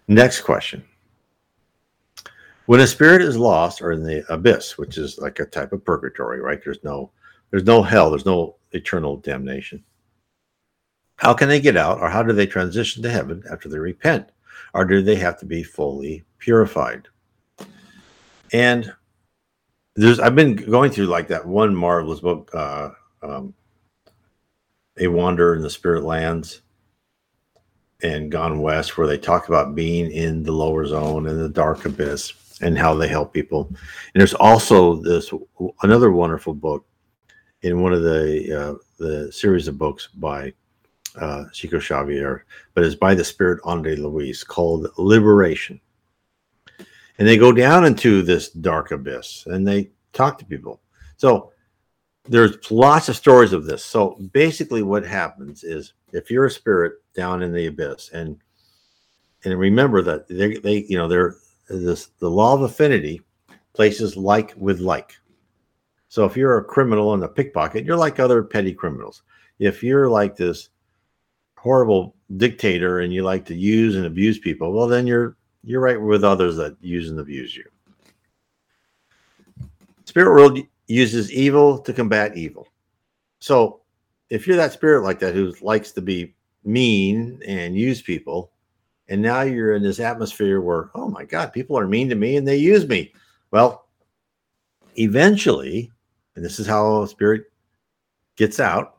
Next 0.07 0.41
question. 0.41 0.85
When 2.67 2.81
a 2.81 2.87
spirit 2.87 3.23
is 3.23 3.37
lost 3.37 3.83
or 3.83 3.93
in 3.93 4.03
the 4.03 4.25
abyss, 4.33 4.79
which 4.79 4.99
is 4.99 5.19
like 5.19 5.39
a 5.41 5.47
type 5.47 5.73
of 5.73 5.85
purgatory, 5.85 6.41
right? 6.41 6.63
There's 6.63 6.83
no 6.85 7.11
there's 7.51 7.65
no 7.65 7.83
hell, 7.83 8.11
there's 8.11 8.27
no 8.27 8.57
eternal 8.73 9.17
damnation. 9.17 9.83
How 11.17 11.33
can 11.33 11.49
they 11.49 11.61
get 11.61 11.77
out 11.77 11.99
or 11.99 12.11
how 12.11 12.23
do 12.23 12.33
they 12.33 12.47
transition 12.47 13.03
to 13.03 13.11
heaven 13.11 13.43
after 13.51 13.69
they 13.69 13.79
repent? 13.79 14.31
Or 14.75 14.85
do 14.85 15.01
they 15.03 15.17
have 15.17 15.39
to 15.41 15.47
be 15.47 15.63
fully 15.63 16.25
purified? 16.39 17.09
And 18.53 18.93
there's 19.97 20.21
I've 20.21 20.37
been 20.37 20.55
going 20.55 20.91
through 20.91 21.07
like 21.07 21.29
that 21.29 21.47
one 21.47 21.75
marvelous 21.75 22.21
book 22.21 22.51
uh, 22.55 22.91
um, 23.23 23.55
a 25.01 25.09
wander 25.09 25.55
in 25.55 25.63
the 25.63 25.71
spirit 25.71 26.05
lands 26.05 26.63
and 28.03 28.31
gone 28.31 28.61
west 28.61 28.97
where 28.97 29.07
they 29.07 29.19
talk 29.19 29.49
about 29.49 29.75
being 29.75 30.11
in 30.13 30.43
the 30.43 30.53
lower 30.53 30.87
zone 30.87 31.27
and 31.27 31.39
the 31.39 31.49
dark 31.49 31.85
abyss 31.85 32.33
and 32.61 32.79
how 32.79 32.95
they 32.95 33.09
help 33.09 33.33
people 33.33 33.67
and 33.69 34.21
there's 34.21 34.35
also 34.35 34.97
this 34.97 35.33
another 35.83 36.11
wonderful 36.11 36.55
book 36.55 36.85
in 37.63 37.81
one 37.81 37.93
of 37.93 38.03
the 38.03 38.61
uh, 38.61 38.75
the 38.99 39.33
series 39.33 39.69
of 39.69 39.79
books 39.79 40.09
by 40.09 40.53
uh, 41.21 41.45
Chico 41.53 41.79
Xavier, 41.79 42.45
but 42.75 42.85
it's 42.85 42.95
by 42.95 43.15
the 43.15 43.25
Spirit 43.25 43.63
André 43.63 43.99
Luiz 43.99 44.45
called 44.45 44.89
Liberation. 44.99 45.81
And 47.19 47.27
they 47.27 47.37
go 47.37 47.53
down 47.53 47.85
into 47.85 48.23
this 48.23 48.51
dark 48.51 48.93
abyss 48.93 49.45
and 49.47 49.67
they 49.67 49.91
talk 50.13 50.39
to 50.39 50.45
people. 50.45 50.81
So 51.17 51.53
there's 52.29 52.71
lots 52.71 53.09
of 53.09 53.17
stories 53.17 53.53
of 53.53 53.65
this. 53.65 53.85
So 53.85 54.17
basically, 54.33 54.83
what 54.83 55.05
happens 55.05 55.65
is 55.65 55.95
if 56.13 56.31
you're 56.31 56.47
a 56.47 56.51
spirit 56.51 56.95
down 57.15 57.43
in 57.43 57.53
the 57.53 57.67
abyss, 57.67 58.11
and 58.11 58.39
and 59.45 59.59
remember 59.59 60.03
that 60.03 60.29
they, 60.29 60.57
they 60.57 60.85
you 60.89 60.97
know 60.97 61.09
they're 61.09 61.37
this 61.69 62.07
the 62.19 62.31
law 62.31 62.55
of 62.55 62.63
affinity 62.63 63.23
places 63.73 64.17
like 64.17 64.53
with 64.57 64.81
like. 64.81 65.17
So 66.09 66.25
if 66.25 66.37
you're 66.37 66.59
a 66.59 66.65
criminal 66.65 67.15
and 67.15 67.23
a 67.23 67.29
pickpocket, 67.29 67.85
you're 67.85 67.97
like 67.97 68.19
other 68.19 68.43
petty 68.43 68.73
criminals. 68.73 69.23
If 69.59 69.83
you're 69.83 70.09
like 70.09 70.37
this 70.37 70.71
horrible 71.57 72.15
dictator 72.37 73.01
and 73.01 73.13
you 73.13 73.23
like 73.23 73.45
to 73.47 73.55
use 73.55 73.97
and 73.97 74.07
abuse 74.07 74.39
people, 74.39 74.73
well 74.73 74.87
then 74.87 75.07
you're 75.07 75.37
you're 75.65 75.81
right 75.81 76.01
with 76.01 76.25
others 76.25 76.57
that 76.57 76.77
use 76.81 77.11
and 77.11 77.21
abuse 77.21 77.57
you. 77.57 77.65
Spirit 80.05 80.31
world 80.31 80.59
uses 80.89 81.31
evil 81.31 81.79
to 81.79 81.93
combat 81.93 82.37
evil. 82.37 82.67
So 83.39 83.83
if 84.31 84.47
you're 84.47 84.57
that 84.57 84.73
spirit 84.73 85.05
like 85.05 85.21
that 85.21 85.35
who 85.35 85.55
likes 85.61 85.93
to 85.93 86.03
be 86.03 86.35
mean 86.65 87.41
and 87.47 87.77
use 87.77 88.03
people, 88.03 88.51
and 89.09 89.23
now 89.23 89.43
you're 89.43 89.75
in 89.75 89.83
this 89.83 90.01
atmosphere 90.01 90.61
where, 90.61 90.91
oh 90.95 91.09
my 91.09 91.25
God, 91.25 91.53
people 91.53 91.79
are 91.79 91.87
mean 91.87 92.09
to 92.09 92.15
me 92.15 92.37
and 92.37 92.47
they 92.47 92.57
use 92.57 92.87
me. 92.89 93.13
Well, 93.51 93.87
eventually, 94.97 95.91
and 96.35 96.45
this 96.45 96.59
is 96.59 96.67
how 96.67 97.03
a 97.03 97.09
spirit 97.09 97.45
gets 98.37 98.61
out, 98.61 98.99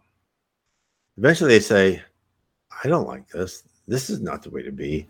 eventually 1.17 1.51
they 1.51 1.59
say, 1.59 2.01
I 2.83 2.87
don't 2.87 3.07
like 3.07 3.27
this. 3.29 3.63
This 3.87 4.09
is 4.09 4.21
not 4.21 4.43
the 4.43 4.49
way 4.49 4.61
to 4.63 4.71
be. 4.71 5.07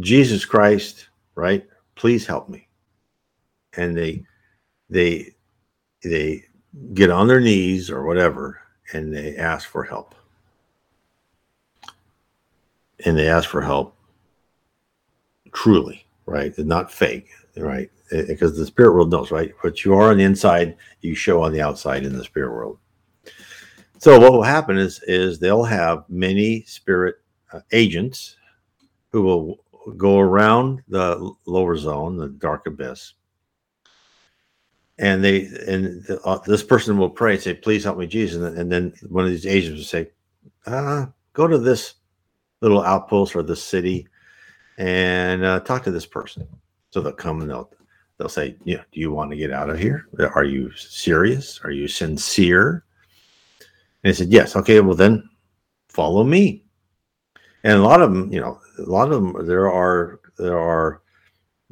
Jesus 0.00 0.44
Christ, 0.44 1.08
right? 1.34 1.66
Please 1.94 2.26
help 2.26 2.48
me. 2.48 2.68
And 3.76 3.96
they 3.96 4.24
they 4.90 5.34
they 6.02 6.44
get 6.94 7.10
on 7.10 7.28
their 7.28 7.40
knees 7.40 7.90
or 7.90 8.04
whatever 8.04 8.60
and 8.92 9.14
they 9.14 9.36
ask 9.36 9.68
for 9.68 9.84
help. 9.84 10.14
And 13.04 13.16
they 13.16 13.28
ask 13.28 13.48
for 13.48 13.62
help 13.62 13.96
truly, 15.52 16.06
right? 16.26 16.56
And 16.58 16.66
not 16.66 16.92
fake, 16.92 17.28
right? 17.56 17.90
Because 18.10 18.56
the 18.56 18.66
spirit 18.66 18.94
world 18.94 19.10
knows, 19.10 19.30
right? 19.30 19.52
What 19.60 19.84
you 19.84 19.94
are 19.94 20.10
on 20.10 20.18
the 20.18 20.24
inside, 20.24 20.76
you 21.00 21.14
show 21.14 21.42
on 21.42 21.52
the 21.52 21.60
outside 21.60 22.04
in 22.04 22.16
the 22.16 22.24
spirit 22.24 22.52
world. 22.52 22.78
So 23.98 24.18
what 24.18 24.32
will 24.32 24.42
happen 24.42 24.78
is 24.78 25.00
is 25.06 25.38
they'll 25.38 25.64
have 25.64 26.04
many 26.08 26.62
spirit 26.62 27.16
uh, 27.52 27.60
agents 27.72 28.36
who 29.10 29.22
will 29.22 29.64
go 29.96 30.18
around 30.18 30.82
the 30.88 31.32
lower 31.46 31.76
zone, 31.76 32.16
the 32.16 32.28
dark 32.28 32.66
abyss, 32.66 33.14
and 34.98 35.22
they 35.22 35.46
and 35.66 36.02
the, 36.04 36.20
uh, 36.24 36.38
this 36.46 36.62
person 36.62 36.98
will 36.98 37.10
pray 37.10 37.34
and 37.34 37.42
say, 37.42 37.54
"Please 37.54 37.84
help 37.84 37.98
me, 37.98 38.06
Jesus," 38.06 38.42
and, 38.42 38.58
and 38.58 38.70
then 38.70 38.92
one 39.08 39.24
of 39.24 39.30
these 39.30 39.46
agents 39.46 39.78
will 39.78 39.84
say, 39.84 40.10
uh, 40.66 41.06
"Go 41.32 41.46
to 41.46 41.58
this 41.58 41.94
little 42.60 42.82
outpost 42.82 43.36
or 43.36 43.42
this 43.42 43.62
city 43.62 44.08
and 44.76 45.44
uh, 45.44 45.60
talk 45.60 45.84
to 45.84 45.90
this 45.90 46.06
person." 46.06 46.46
So 46.90 47.00
they'll 47.00 47.12
come 47.12 47.40
and 47.40 47.50
they'll 47.50 47.70
they'll 48.18 48.28
say, 48.28 48.56
"Yeah, 48.64 48.82
do 48.92 49.00
you 49.00 49.12
want 49.12 49.30
to 49.30 49.36
get 49.36 49.52
out 49.52 49.70
of 49.70 49.78
here? 49.78 50.06
Are 50.34 50.44
you 50.44 50.72
serious? 50.72 51.60
Are 51.62 51.70
you 51.70 51.86
sincere?" 51.86 52.84
And 54.02 54.10
he 54.10 54.14
said, 54.14 54.32
"Yes." 54.32 54.56
Okay, 54.56 54.80
well 54.80 54.96
then, 54.96 55.28
follow 55.88 56.24
me. 56.24 56.64
And 57.64 57.78
a 57.78 57.82
lot 57.82 58.02
of 58.02 58.12
them, 58.12 58.32
you 58.32 58.40
know, 58.40 58.60
a 58.78 58.82
lot 58.82 59.12
of 59.12 59.22
them, 59.22 59.46
there 59.46 59.70
are 59.70 60.20
there 60.38 60.58
are 60.58 61.02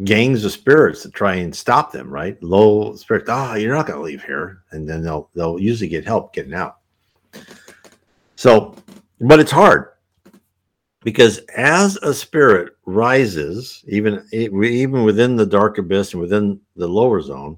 gangs 0.04 0.44
of 0.44 0.52
spirits 0.52 1.02
to 1.02 1.10
try 1.10 1.36
and 1.36 1.54
stop 1.54 1.90
them, 1.90 2.10
right? 2.10 2.40
Low 2.42 2.94
spirit, 2.96 3.24
ah, 3.28 3.52
oh, 3.52 3.54
you're 3.54 3.74
not 3.74 3.86
going 3.86 3.98
to 3.98 4.04
leave 4.04 4.22
here, 4.22 4.62
and 4.70 4.88
then 4.88 5.02
they'll 5.02 5.30
they'll 5.34 5.58
usually 5.58 5.88
get 5.88 6.04
help 6.04 6.32
getting 6.32 6.54
out. 6.54 6.78
So, 8.36 8.76
but 9.20 9.40
it's 9.40 9.50
hard 9.50 9.92
because 11.02 11.38
as 11.56 11.96
a 11.98 12.12
spirit 12.12 12.74
rises, 12.84 13.84
even 13.88 14.26
even 14.32 15.04
within 15.04 15.36
the 15.36 15.46
dark 15.46 15.78
abyss 15.78 16.12
and 16.12 16.20
within 16.20 16.60
the 16.76 16.88
lower 16.88 17.22
zone, 17.22 17.56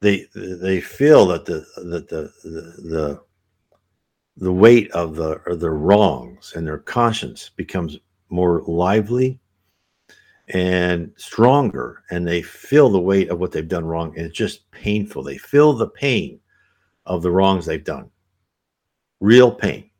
they 0.00 0.26
they 0.34 0.80
feel 0.80 1.26
that 1.26 1.44
the 1.44 1.66
that 1.76 2.08
the 2.08 2.32
the, 2.44 2.88
the 2.88 3.20
the 4.38 4.52
weight 4.52 4.90
of 4.92 5.16
the 5.16 5.40
or 5.44 5.54
their 5.54 5.74
wrongs 5.74 6.54
and 6.56 6.66
their 6.66 6.78
conscience 6.78 7.50
becomes 7.54 7.98
more 8.30 8.62
lively 8.66 9.38
and 10.52 11.10
stronger 11.16 12.02
and 12.10 12.26
they 12.26 12.42
feel 12.42 12.90
the 12.90 13.00
weight 13.00 13.30
of 13.30 13.38
what 13.38 13.52
they've 13.52 13.68
done 13.68 13.84
wrong 13.84 14.16
and 14.16 14.26
it's 14.26 14.36
just 14.36 14.70
painful. 14.70 15.22
They 15.22 15.38
feel 15.38 15.72
the 15.72 15.88
pain 15.88 16.40
of 17.06 17.22
the 17.22 17.30
wrongs 17.30 17.64
they've 17.64 17.82
done. 17.82 18.10
Real 19.20 19.50
pain. 19.50 19.90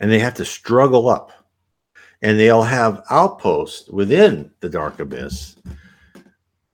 And 0.00 0.10
they 0.10 0.18
have 0.18 0.34
to 0.34 0.44
struggle 0.44 1.08
up. 1.08 1.32
And 2.22 2.38
they'll 2.40 2.62
have 2.62 3.04
outposts 3.10 3.90
within 3.90 4.50
the 4.60 4.70
dark 4.70 4.98
abyss. 4.98 5.56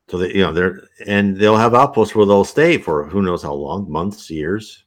So 0.09 0.19
they 0.19 0.35
you 0.35 0.43
know 0.43 0.53
they're 0.53 0.83
and 1.07 1.37
they'll 1.37 1.57
have 1.57 1.75
outposts 1.75 2.15
where 2.15 2.27
they'll 2.27 2.45
stay 2.45 2.79
for 2.79 3.05
who 3.07 3.23
knows 3.23 3.43
how 3.43 3.55
long 3.55 3.91
months 3.91 4.31
years. 4.31 4.85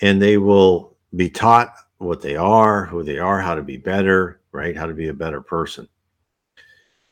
And 0.00 0.22
they 0.22 0.38
will 0.38 0.96
be 1.16 1.30
taught 1.30 1.74
what 1.98 2.20
they 2.20 2.36
are 2.36 2.84
who 2.84 3.02
they 3.02 3.18
are 3.18 3.40
how 3.40 3.54
to 3.54 3.62
be 3.62 3.76
better 3.76 4.40
right? 4.56 4.76
How 4.76 4.86
to 4.86 4.94
be 4.94 5.08
a 5.08 5.14
better 5.14 5.40
person. 5.40 5.86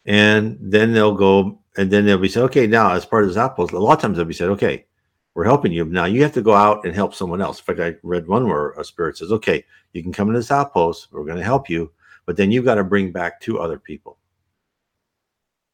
And 0.06 0.58
then 0.60 0.92
they'll 0.92 1.14
go 1.14 1.60
and 1.76 1.90
then 1.90 2.04
they'll 2.04 2.18
be 2.18 2.28
said, 2.28 2.44
okay, 2.44 2.66
now 2.66 2.92
as 2.92 3.04
part 3.04 3.24
of 3.24 3.30
this 3.30 3.38
outpost, 3.38 3.72
a 3.72 3.78
lot 3.78 3.94
of 3.94 4.00
times 4.00 4.16
they'll 4.16 4.26
be 4.26 4.34
said, 4.34 4.50
okay, 4.50 4.86
we're 5.34 5.44
helping 5.44 5.72
you. 5.72 5.84
Now 5.84 6.04
you 6.04 6.22
have 6.22 6.34
to 6.34 6.42
go 6.42 6.54
out 6.54 6.84
and 6.84 6.94
help 6.94 7.14
someone 7.14 7.40
else. 7.40 7.58
In 7.58 7.64
fact, 7.64 7.80
I 7.80 7.96
read 8.02 8.28
one 8.28 8.46
where 8.46 8.70
a 8.72 8.84
spirit 8.84 9.18
says, 9.18 9.32
okay, 9.32 9.64
you 9.92 10.02
can 10.02 10.12
come 10.12 10.28
into 10.28 10.38
this 10.38 10.52
outpost, 10.52 11.08
we're 11.10 11.24
going 11.24 11.38
to 11.38 11.44
help 11.44 11.68
you, 11.68 11.90
but 12.26 12.36
then 12.36 12.50
you've 12.50 12.64
got 12.64 12.76
to 12.76 12.84
bring 12.84 13.10
back 13.10 13.40
two 13.40 13.58
other 13.58 13.78
people. 13.78 14.18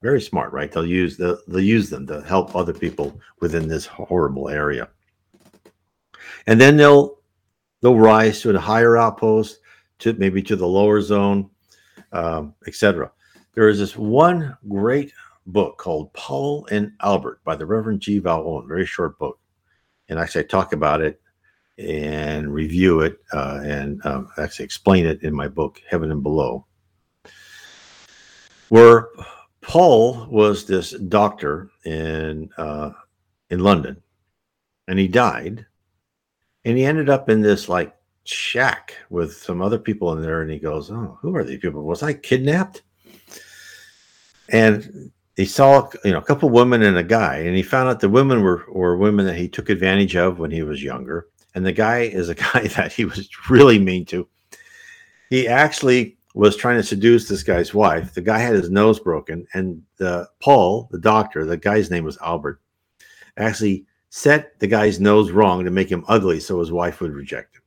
Very 0.02 0.20
smart, 0.20 0.52
right? 0.52 0.72
They'll 0.72 0.86
use 0.86 1.18
the 1.18 1.42
they'll 1.46 1.60
use 1.60 1.90
them 1.90 2.06
to 2.06 2.22
help 2.22 2.56
other 2.56 2.72
people 2.72 3.20
within 3.40 3.68
this 3.68 3.84
horrible 3.84 4.48
area. 4.48 4.88
And 6.46 6.58
then 6.58 6.78
they'll 6.78 7.18
they'll 7.82 7.98
rise 7.98 8.40
to 8.40 8.56
a 8.56 8.58
higher 8.58 8.96
outpost, 8.96 9.60
to 9.98 10.14
maybe 10.14 10.42
to 10.42 10.56
the 10.56 10.66
lower 10.66 11.02
zone, 11.02 11.50
um, 12.12 12.54
etc. 12.66 13.12
There 13.54 13.68
is 13.68 13.78
this 13.78 13.96
one 13.96 14.56
great 14.68 15.12
book 15.46 15.76
called 15.78 16.12
Paul 16.12 16.66
and 16.70 16.92
Albert 17.00 17.40
by 17.44 17.56
the 17.56 17.66
Reverend 17.66 18.00
G. 18.00 18.18
Vale 18.18 18.44
Owen, 18.46 18.68
very 18.68 18.86
short 18.86 19.18
book. 19.18 19.38
And 20.08 20.18
actually, 20.18 20.44
I 20.44 20.46
talk 20.46 20.72
about 20.72 21.00
it 21.00 21.20
and 21.78 22.52
review 22.52 23.00
it 23.00 23.18
uh, 23.32 23.60
and 23.62 24.04
um, 24.04 24.28
actually 24.38 24.64
explain 24.64 25.06
it 25.06 25.22
in 25.22 25.34
my 25.34 25.48
book, 25.48 25.80
Heaven 25.88 26.10
and 26.10 26.22
Below, 26.22 26.66
where 28.68 29.08
Paul 29.60 30.26
was 30.30 30.66
this 30.66 30.90
doctor 30.92 31.70
in 31.84 32.50
uh, 32.56 32.90
in 33.50 33.60
London, 33.60 34.02
and 34.88 34.98
he 34.98 35.08
died, 35.08 35.66
and 36.64 36.76
he 36.76 36.84
ended 36.84 37.08
up 37.08 37.28
in 37.28 37.40
this 37.40 37.68
like 37.68 37.94
shack 38.24 38.96
with 39.08 39.36
some 39.36 39.62
other 39.62 39.78
people 39.78 40.12
in 40.12 40.22
there 40.22 40.42
and 40.42 40.50
he 40.50 40.58
goes, 40.58 40.90
Oh, 40.90 41.18
who 41.20 41.34
are 41.34 41.44
these 41.44 41.60
people? 41.60 41.82
Was 41.82 42.02
I 42.02 42.12
kidnapped? 42.12 42.82
And 44.50 45.10
he 45.36 45.46
saw 45.46 45.88
you 46.04 46.12
know 46.12 46.18
a 46.18 46.22
couple 46.22 46.50
women 46.50 46.82
and 46.82 46.98
a 46.98 47.04
guy, 47.04 47.38
and 47.38 47.56
he 47.56 47.62
found 47.62 47.88
out 47.88 48.00
the 48.00 48.08
women 48.08 48.42
were 48.42 48.64
were 48.68 48.96
women 48.96 49.26
that 49.26 49.36
he 49.36 49.48
took 49.48 49.70
advantage 49.70 50.16
of 50.16 50.38
when 50.38 50.50
he 50.50 50.62
was 50.62 50.82
younger. 50.82 51.28
And 51.54 51.64
the 51.64 51.72
guy 51.72 52.00
is 52.00 52.28
a 52.28 52.34
guy 52.52 52.68
that 52.76 52.92
he 52.92 53.04
was 53.04 53.28
really 53.48 53.78
mean 53.78 54.04
to. 54.06 54.28
He 55.30 55.46
actually 55.48 56.16
was 56.34 56.56
trying 56.56 56.76
to 56.76 56.82
seduce 56.82 57.28
this 57.28 57.42
guy's 57.42 57.74
wife. 57.74 58.14
The 58.14 58.20
guy 58.20 58.38
had 58.38 58.54
his 58.54 58.70
nose 58.70 59.00
broken, 59.00 59.46
and 59.54 59.82
the 59.96 60.28
Paul, 60.40 60.88
the 60.90 60.98
doctor, 60.98 61.44
the 61.44 61.56
guy's 61.56 61.90
name 61.90 62.04
was 62.04 62.18
Albert, 62.18 62.60
actually 63.36 63.86
set 64.10 64.58
the 64.58 64.66
guy's 64.66 65.00
nose 65.00 65.30
wrong 65.30 65.64
to 65.64 65.70
make 65.70 65.90
him 65.90 66.04
ugly 66.08 66.40
so 66.40 66.58
his 66.58 66.72
wife 66.72 67.00
would 67.00 67.12
reject 67.12 67.56
him 67.56 67.62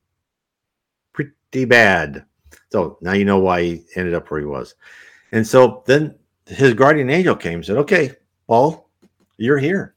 pretty 1.53 1.65
bad. 1.65 2.25
So 2.71 2.97
now 3.01 3.13
you 3.13 3.25
know 3.25 3.39
why 3.39 3.61
he 3.61 3.83
ended 3.95 4.13
up 4.13 4.29
where 4.29 4.39
he 4.39 4.45
was. 4.45 4.75
And 5.31 5.47
so 5.47 5.83
then 5.85 6.15
his 6.45 6.73
guardian 6.73 7.09
angel 7.09 7.35
came 7.35 7.55
and 7.55 7.65
said, 7.65 7.77
Okay, 7.77 8.13
Paul, 8.47 8.89
you're 9.37 9.57
here. 9.57 9.95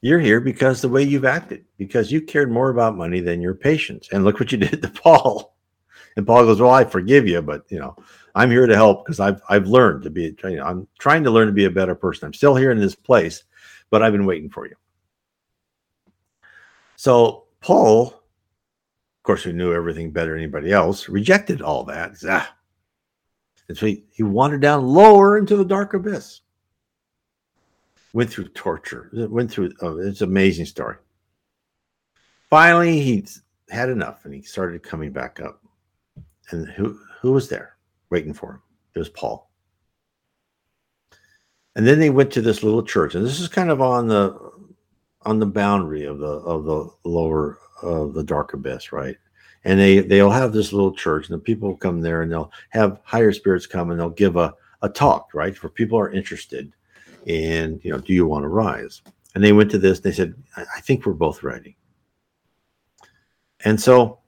You're 0.00 0.20
here 0.20 0.40
because 0.40 0.80
the 0.80 0.88
way 0.88 1.02
you've 1.02 1.24
acted, 1.24 1.64
because 1.76 2.12
you 2.12 2.22
cared 2.22 2.52
more 2.52 2.70
about 2.70 2.96
money 2.96 3.20
than 3.20 3.40
your 3.40 3.54
patients. 3.54 4.08
And 4.12 4.24
look 4.24 4.38
what 4.38 4.52
you 4.52 4.58
did 4.58 4.82
to 4.82 4.88
Paul. 4.88 5.56
And 6.16 6.26
Paul 6.26 6.44
goes, 6.44 6.60
Well, 6.60 6.70
I 6.70 6.84
forgive 6.84 7.26
you, 7.26 7.42
but 7.42 7.64
you 7.68 7.78
know, 7.78 7.96
I'm 8.34 8.50
here 8.50 8.66
to 8.66 8.76
help 8.76 9.04
because 9.04 9.20
I've 9.20 9.40
I've 9.48 9.66
learned 9.66 10.02
to 10.04 10.10
be 10.10 10.36
you 10.44 10.56
know, 10.56 10.64
I'm 10.64 10.88
trying 10.98 11.24
to 11.24 11.30
learn 11.30 11.46
to 11.46 11.52
be 11.52 11.64
a 11.64 11.70
better 11.70 11.94
person. 11.94 12.26
I'm 12.26 12.34
still 12.34 12.54
here 12.54 12.70
in 12.70 12.78
this 12.78 12.94
place, 12.94 13.44
but 13.90 14.02
I've 14.02 14.12
been 14.12 14.26
waiting 14.26 14.50
for 14.50 14.66
you. 14.66 14.76
So 16.96 17.44
Paul 17.60 18.18
of 19.18 19.22
course, 19.24 19.42
who 19.42 19.52
knew 19.52 19.74
everything 19.74 20.10
better 20.10 20.32
than 20.32 20.42
anybody 20.42 20.72
else, 20.72 21.08
rejected 21.08 21.60
all 21.60 21.84
that. 21.84 22.12
And 23.68 23.76
so 23.76 23.86
he, 23.86 24.04
he 24.10 24.22
wandered 24.22 24.62
down 24.62 24.86
lower 24.86 25.38
into 25.38 25.56
the 25.56 25.64
dark 25.64 25.94
abyss. 25.94 26.40
Went 28.12 28.30
through 28.30 28.48
torture. 28.48 29.10
Went 29.12 29.50
through, 29.50 29.72
oh, 29.82 29.98
it's 29.98 30.22
an 30.22 30.28
amazing 30.28 30.66
story. 30.66 30.96
Finally, 32.48 33.00
he 33.00 33.26
had 33.68 33.90
enough 33.90 34.24
and 34.24 34.32
he 34.32 34.42
started 34.42 34.82
coming 34.82 35.12
back 35.12 35.40
up. 35.40 35.62
And 36.50 36.66
who, 36.66 36.98
who 37.20 37.32
was 37.32 37.48
there 37.48 37.76
waiting 38.08 38.32
for 38.32 38.52
him? 38.52 38.62
It 38.94 38.98
was 38.98 39.10
Paul. 39.10 39.48
And 41.78 41.86
then 41.86 42.00
they 42.00 42.10
went 42.10 42.32
to 42.32 42.42
this 42.42 42.64
little 42.64 42.82
church, 42.82 43.14
and 43.14 43.24
this 43.24 43.38
is 43.38 43.46
kind 43.46 43.70
of 43.70 43.80
on 43.80 44.08
the 44.08 44.36
on 45.22 45.38
the 45.38 45.46
boundary 45.46 46.06
of 46.06 46.18
the 46.18 46.26
of 46.26 46.64
the 46.64 46.90
lower 47.04 47.60
of 47.82 48.14
the 48.14 48.24
dark 48.24 48.52
abyss, 48.52 48.90
right? 48.90 49.16
And 49.68 49.78
they 49.78 50.00
they'll 50.00 50.30
have 50.30 50.54
this 50.54 50.72
little 50.72 50.94
church, 50.94 51.28
and 51.28 51.34
the 51.34 51.44
people 51.44 51.76
come 51.76 52.00
there, 52.00 52.22
and 52.22 52.32
they'll 52.32 52.50
have 52.70 53.00
higher 53.04 53.32
spirits 53.32 53.66
come, 53.66 53.90
and 53.90 54.00
they'll 54.00 54.08
give 54.08 54.36
a 54.36 54.54
a 54.80 54.88
talk, 54.88 55.34
right, 55.34 55.56
for 55.56 55.68
people 55.68 55.98
are 55.98 56.10
interested 56.10 56.72
in, 57.26 57.80
you 57.82 57.90
know, 57.90 57.98
do 57.98 58.12
you 58.12 58.26
want 58.26 58.44
to 58.44 58.48
rise? 58.48 59.02
And 59.34 59.42
they 59.42 59.52
went 59.52 59.70
to 59.72 59.78
this. 59.78 59.98
And 59.98 60.04
they 60.04 60.12
said, 60.12 60.34
I, 60.56 60.64
I 60.76 60.80
think 60.80 61.04
we're 61.04 61.12
both 61.12 61.42
ready. 61.42 61.76
And 63.64 63.80
so 63.80 64.20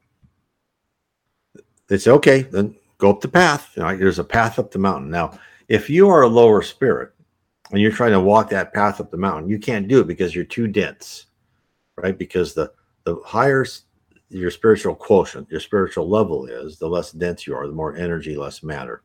they 1.86 1.98
said, 1.98 2.14
okay, 2.14 2.42
then 2.42 2.74
go 2.98 3.10
up 3.10 3.20
the 3.20 3.28
path. 3.28 3.72
You 3.76 3.82
know, 3.82 3.96
there's 3.96 4.18
a 4.18 4.24
path 4.24 4.58
up 4.58 4.70
the 4.70 4.78
mountain. 4.78 5.10
Now, 5.10 5.38
if 5.68 5.88
you 5.88 6.08
are 6.08 6.22
a 6.22 6.28
lower 6.28 6.62
spirit 6.62 7.12
and 7.70 7.80
you're 7.80 7.92
trying 7.92 8.12
to 8.12 8.20
walk 8.20 8.50
that 8.50 8.74
path 8.74 9.00
up 9.00 9.10
the 9.10 9.16
mountain, 9.16 9.48
you 9.48 9.58
can't 9.58 9.88
do 9.88 10.00
it 10.00 10.08
because 10.08 10.34
you're 10.34 10.44
too 10.44 10.66
dense, 10.66 11.26
right? 11.96 12.18
Because 12.18 12.54
the 12.54 12.72
the 13.04 13.16
higher 13.24 13.64
your 14.30 14.50
spiritual 14.50 14.94
quotient, 14.94 15.50
your 15.50 15.60
spiritual 15.60 16.08
level 16.08 16.46
is, 16.46 16.78
the 16.78 16.88
less 16.88 17.12
dense 17.12 17.46
you 17.46 17.54
are, 17.54 17.66
the 17.66 17.72
more 17.72 17.96
energy, 17.96 18.36
less 18.36 18.62
matter. 18.62 19.02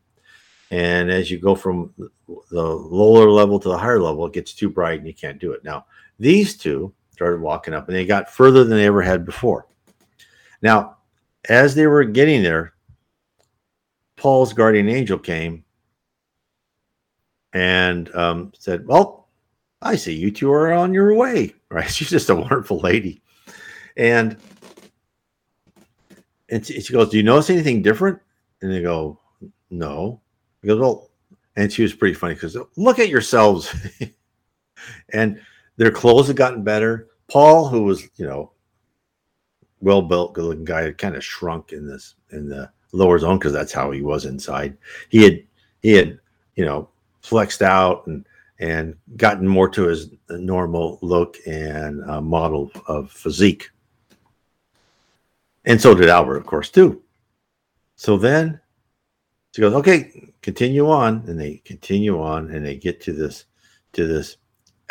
And 0.71 1.11
as 1.11 1.29
you 1.29 1.39
go 1.39 1.55
from 1.55 1.93
the 2.27 2.63
lower 2.63 3.29
level 3.29 3.59
to 3.59 3.69
the 3.69 3.77
higher 3.77 3.99
level, 3.99 4.25
it 4.25 4.33
gets 4.33 4.53
too 4.53 4.69
bright 4.69 4.99
and 4.99 5.07
you 5.07 5.13
can't 5.13 5.39
do 5.39 5.51
it. 5.51 5.63
Now, 5.63 5.85
these 6.19 6.57
two 6.57 6.93
started 7.11 7.41
walking 7.41 7.73
up 7.73 7.87
and 7.87 7.95
they 7.95 8.05
got 8.05 8.31
further 8.31 8.63
than 8.63 8.77
they 8.77 8.85
ever 8.85 9.01
had 9.01 9.25
before. 9.25 9.67
Now, 10.61 10.97
as 11.49 11.75
they 11.75 11.87
were 11.87 12.03
getting 12.03 12.41
there, 12.41 12.73
Paul's 14.15 14.53
guardian 14.53 14.89
angel 14.89 15.19
came 15.19 15.63
and 17.53 18.13
um, 18.15 18.51
said, 18.57 18.87
Well, 18.87 19.29
I 19.81 19.95
see 19.95 20.13
you 20.13 20.31
two 20.31 20.51
are 20.51 20.73
on 20.73 20.93
your 20.93 21.13
way, 21.13 21.53
right? 21.69 21.89
She's 21.89 22.09
just 22.09 22.29
a 22.29 22.35
wonderful 22.35 22.79
lady. 22.79 23.21
And 23.97 24.37
and 26.49 26.65
she 26.65 26.93
goes, 26.93 27.09
Do 27.09 27.17
you 27.17 27.23
notice 27.23 27.49
anything 27.49 27.81
different? 27.81 28.19
And 28.61 28.71
they 28.71 28.81
go, 28.81 29.19
No. 29.69 30.21
He 30.61 30.67
goes, 30.67 30.79
Well, 30.79 31.09
and 31.55 31.71
she 31.71 31.83
was 31.83 31.93
pretty 31.93 32.15
funny 32.15 32.33
because 32.33 32.57
look 32.75 32.99
at 32.99 33.09
yourselves. 33.09 33.73
and 35.13 35.39
their 35.77 35.91
clothes 35.91 36.27
had 36.27 36.35
gotten 36.35 36.63
better. 36.63 37.07
Paul, 37.27 37.67
who 37.67 37.83
was, 37.83 38.03
you 38.17 38.25
know, 38.25 38.51
well 39.79 40.01
built, 40.01 40.33
good 40.33 40.45
looking 40.45 40.65
guy, 40.65 40.83
had 40.83 40.97
kind 40.97 41.15
of 41.15 41.23
shrunk 41.23 41.71
in 41.71 41.87
this 41.87 42.15
in 42.31 42.47
the 42.47 42.69
lower 42.91 43.19
zone 43.19 43.37
because 43.37 43.53
that's 43.53 43.73
how 43.73 43.91
he 43.91 44.01
was 44.01 44.25
inside. 44.25 44.77
He 45.09 45.23
had 45.23 45.43
he 45.81 45.93
had, 45.93 46.19
you 46.55 46.65
know, 46.65 46.89
flexed 47.21 47.61
out 47.61 48.05
and 48.07 48.25
and 48.59 48.95
gotten 49.17 49.47
more 49.47 49.69
to 49.69 49.87
his 49.87 50.09
normal 50.29 50.99
look 51.01 51.37
and 51.45 52.03
uh, 52.09 52.21
model 52.21 52.71
of 52.87 53.11
physique. 53.11 53.69
And 55.65 55.81
so 55.81 55.95
did 55.95 56.09
Albert, 56.09 56.37
of 56.37 56.45
course, 56.45 56.69
too. 56.69 57.01
So 57.95 58.17
then 58.17 58.59
she 59.53 59.61
goes, 59.61 59.73
okay, 59.73 60.31
continue 60.41 60.89
on. 60.89 61.23
And 61.27 61.39
they 61.39 61.61
continue 61.65 62.21
on 62.21 62.51
and 62.51 62.65
they 62.65 62.75
get 62.75 63.01
to 63.01 63.13
this, 63.13 63.45
to 63.93 64.05
this 64.05 64.37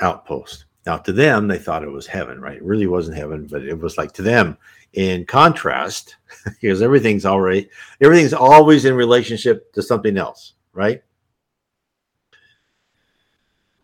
outpost. 0.00 0.66
Now, 0.86 0.98
to 0.98 1.12
them, 1.12 1.48
they 1.48 1.58
thought 1.58 1.84
it 1.84 1.90
was 1.90 2.06
heaven, 2.06 2.40
right? 2.40 2.56
It 2.56 2.62
really 2.62 2.86
wasn't 2.86 3.16
heaven, 3.16 3.46
but 3.50 3.62
it 3.62 3.78
was 3.78 3.96
like 3.96 4.12
to 4.12 4.22
them. 4.22 4.58
In 4.92 5.24
contrast, 5.24 6.16
because 6.44 6.82
everything's 6.82 7.24
already, 7.24 7.70
everything's 8.00 8.34
always 8.34 8.84
in 8.84 8.94
relationship 8.94 9.72
to 9.72 9.82
something 9.82 10.18
else, 10.18 10.54
right? 10.72 11.02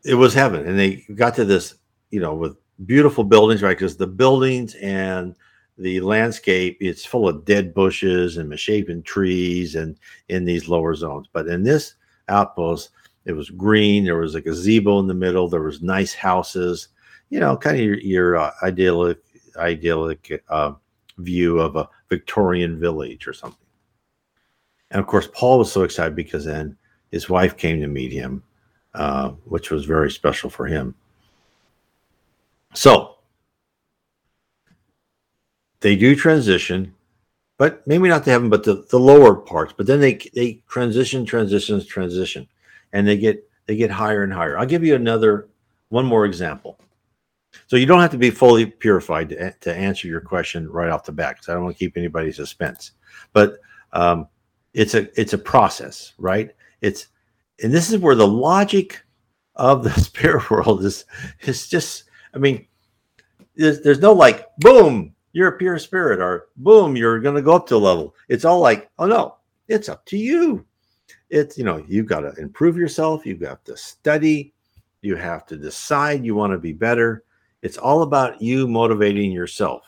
It 0.05 0.15
was 0.15 0.35
heaven. 0.35 0.67
And 0.67 0.79
they 0.79 1.05
got 1.15 1.35
to 1.37 1.45
this, 1.45 1.75
you 2.11 2.21
know, 2.21 2.35
with 2.35 2.57
beautiful 2.85 3.25
buildings, 3.25 3.63
right? 3.63 3.77
Because 3.77 3.97
the 3.97 4.07
buildings 4.07 4.75
and 4.77 5.35
the 5.81 6.01
landscape 6.01 6.77
it's 6.81 7.05
full 7.05 7.29
of 7.29 7.45
dead 7.45 7.75
bushes 7.75 8.37
and 8.37 8.49
misshapen 8.49 9.03
trees 9.03 9.75
and 9.75 9.97
in 10.29 10.45
these 10.45 10.69
lower 10.69 10.95
zones. 10.95 11.27
But 11.33 11.49
in 11.49 11.63
this 11.63 11.95
outpost 12.29 12.91
it 13.25 13.33
was 13.33 13.51
green 13.51 14.05
there 14.05 14.17
was 14.17 14.35
like 14.35 14.47
a 14.47 14.51
gazebo 14.51 14.99
in 15.01 15.07
the 15.07 15.15
middle 15.15 15.49
there 15.49 15.63
was 15.63 15.83
nice 15.83 16.15
houses 16.15 16.89
you 17.29 17.39
know 17.41 17.57
kind 17.57 17.77
of 17.77 17.83
your, 17.83 17.99
your 17.99 18.37
uh, 18.37 18.53
idyllic 18.63 19.19
idyllic 19.57 20.45
uh, 20.49 20.73
view 21.19 21.59
of 21.59 21.77
a 21.77 21.89
victorian 22.09 22.79
village 22.79 23.27
or 23.27 23.33
something. 23.33 23.59
And 24.91 25.01
of 25.01 25.07
course 25.07 25.29
paul 25.33 25.59
was 25.59 25.73
so 25.73 25.83
excited 25.83 26.15
because 26.15 26.45
then 26.45 26.77
his 27.11 27.29
wife 27.29 27.57
came 27.57 27.81
to 27.81 27.89
meet 27.89 28.13
him 28.13 28.43
uh, 28.95 29.31
which 29.45 29.71
was 29.71 29.85
very 29.85 30.11
special 30.11 30.51
for 30.51 30.67
him. 30.67 30.95
So 32.75 33.10
they 35.81 35.97
do 35.97 36.15
transition, 36.15 36.95
but 37.59 37.87
maybe 37.87 38.09
not 38.09 38.25
to 38.25 38.31
heaven, 38.31 38.49
but 38.49 38.65
the, 38.65 38.87
the 38.91 38.99
lower 38.99 39.35
parts. 39.35 39.75
But 39.77 39.87
then 39.87 40.01
they 40.01 40.15
they 40.35 40.63
transition, 40.69 41.25
transitions, 41.25 41.87
transition, 41.87 42.49
and 42.93 43.07
they 43.07 43.17
get 43.17 43.49
they 43.67 43.77
get 43.77 43.91
higher 43.91 44.23
and 44.23 44.33
higher. 44.33 44.59
I'll 44.59 44.67
give 44.67 44.85
you 44.85 44.95
another 44.95 45.49
one 45.89 46.07
more 46.07 46.25
example. 46.25 46.79
So 47.67 47.77
you 47.77 47.87
don't 47.87 48.01
have 48.01 48.13
to 48.13 48.19
be 48.19 48.31
fully 48.31 48.67
purified 48.67 49.31
to, 49.31 49.53
to 49.53 49.75
answer 49.75 50.07
your 50.07 50.21
question 50.21 50.71
right 50.71 50.91
off 50.91 51.05
the 51.05 51.13
bat 51.13 51.37
because 51.37 51.49
I 51.49 51.55
don't 51.55 51.65
want 51.65 51.77
to 51.77 51.85
keep 51.85 51.97
anybody 51.97 52.31
suspense. 52.33 52.93
But 53.33 53.59
um, 53.93 54.29
it's 54.73 54.95
a 54.95 55.09
it's 55.21 55.33
a 55.33 55.39
process, 55.39 56.13
right? 56.19 56.51
It's 56.81 57.09
and 57.63 57.73
this 57.73 57.91
is 57.91 57.99
where 57.99 58.15
the 58.15 58.27
logic 58.27 59.03
of 59.57 59.85
the 59.85 59.91
spirit 60.01 60.51
world 60.51 60.85
is 60.85 61.05
is 61.43 61.69
just. 61.69 62.05
I 62.33 62.39
mean, 62.39 62.69
there's, 63.57 63.81
there's 63.81 63.99
no 63.99 64.13
like 64.13 64.47
boom 64.59 65.15
you're 65.33 65.49
a 65.49 65.59
pure 65.59 65.79
spirit, 65.79 66.21
or 66.21 66.49
boom, 66.57 66.97
you're 66.97 67.21
going 67.21 67.37
to 67.37 67.43
go 67.43 67.55
up 67.55 67.67
to 67.69 67.77
a 67.77 67.79
level. 67.79 68.15
It's 68.29 68.45
all 68.45 68.61
like, 68.61 68.91
oh 68.99 69.07
no, 69.07 69.37
it's 69.69 69.89
up 69.89 70.05
to 70.07 70.19
you. 70.19 70.65
It's, 71.29 71.57
you 71.57 71.65
know, 71.65 71.85
you've 71.89 72.07
got 72.07 72.21
to 72.21 72.33
improve 72.41 72.77
yourself. 72.77 73.25
You've 73.25 73.41
got 73.41 73.65
to 73.67 73.77
study. 73.77 74.53
You 75.03 75.17
have 75.17 75.47
to 75.47 75.57
decide 75.57 76.25
you 76.25 76.35
want 76.35 76.53
to 76.53 76.59
be 76.59 76.73
better. 76.73 77.25
It's 77.63 77.79
all 77.79 78.03
about 78.03 78.43
you 78.43 78.67
motivating 78.67 79.31
yourself. 79.31 79.85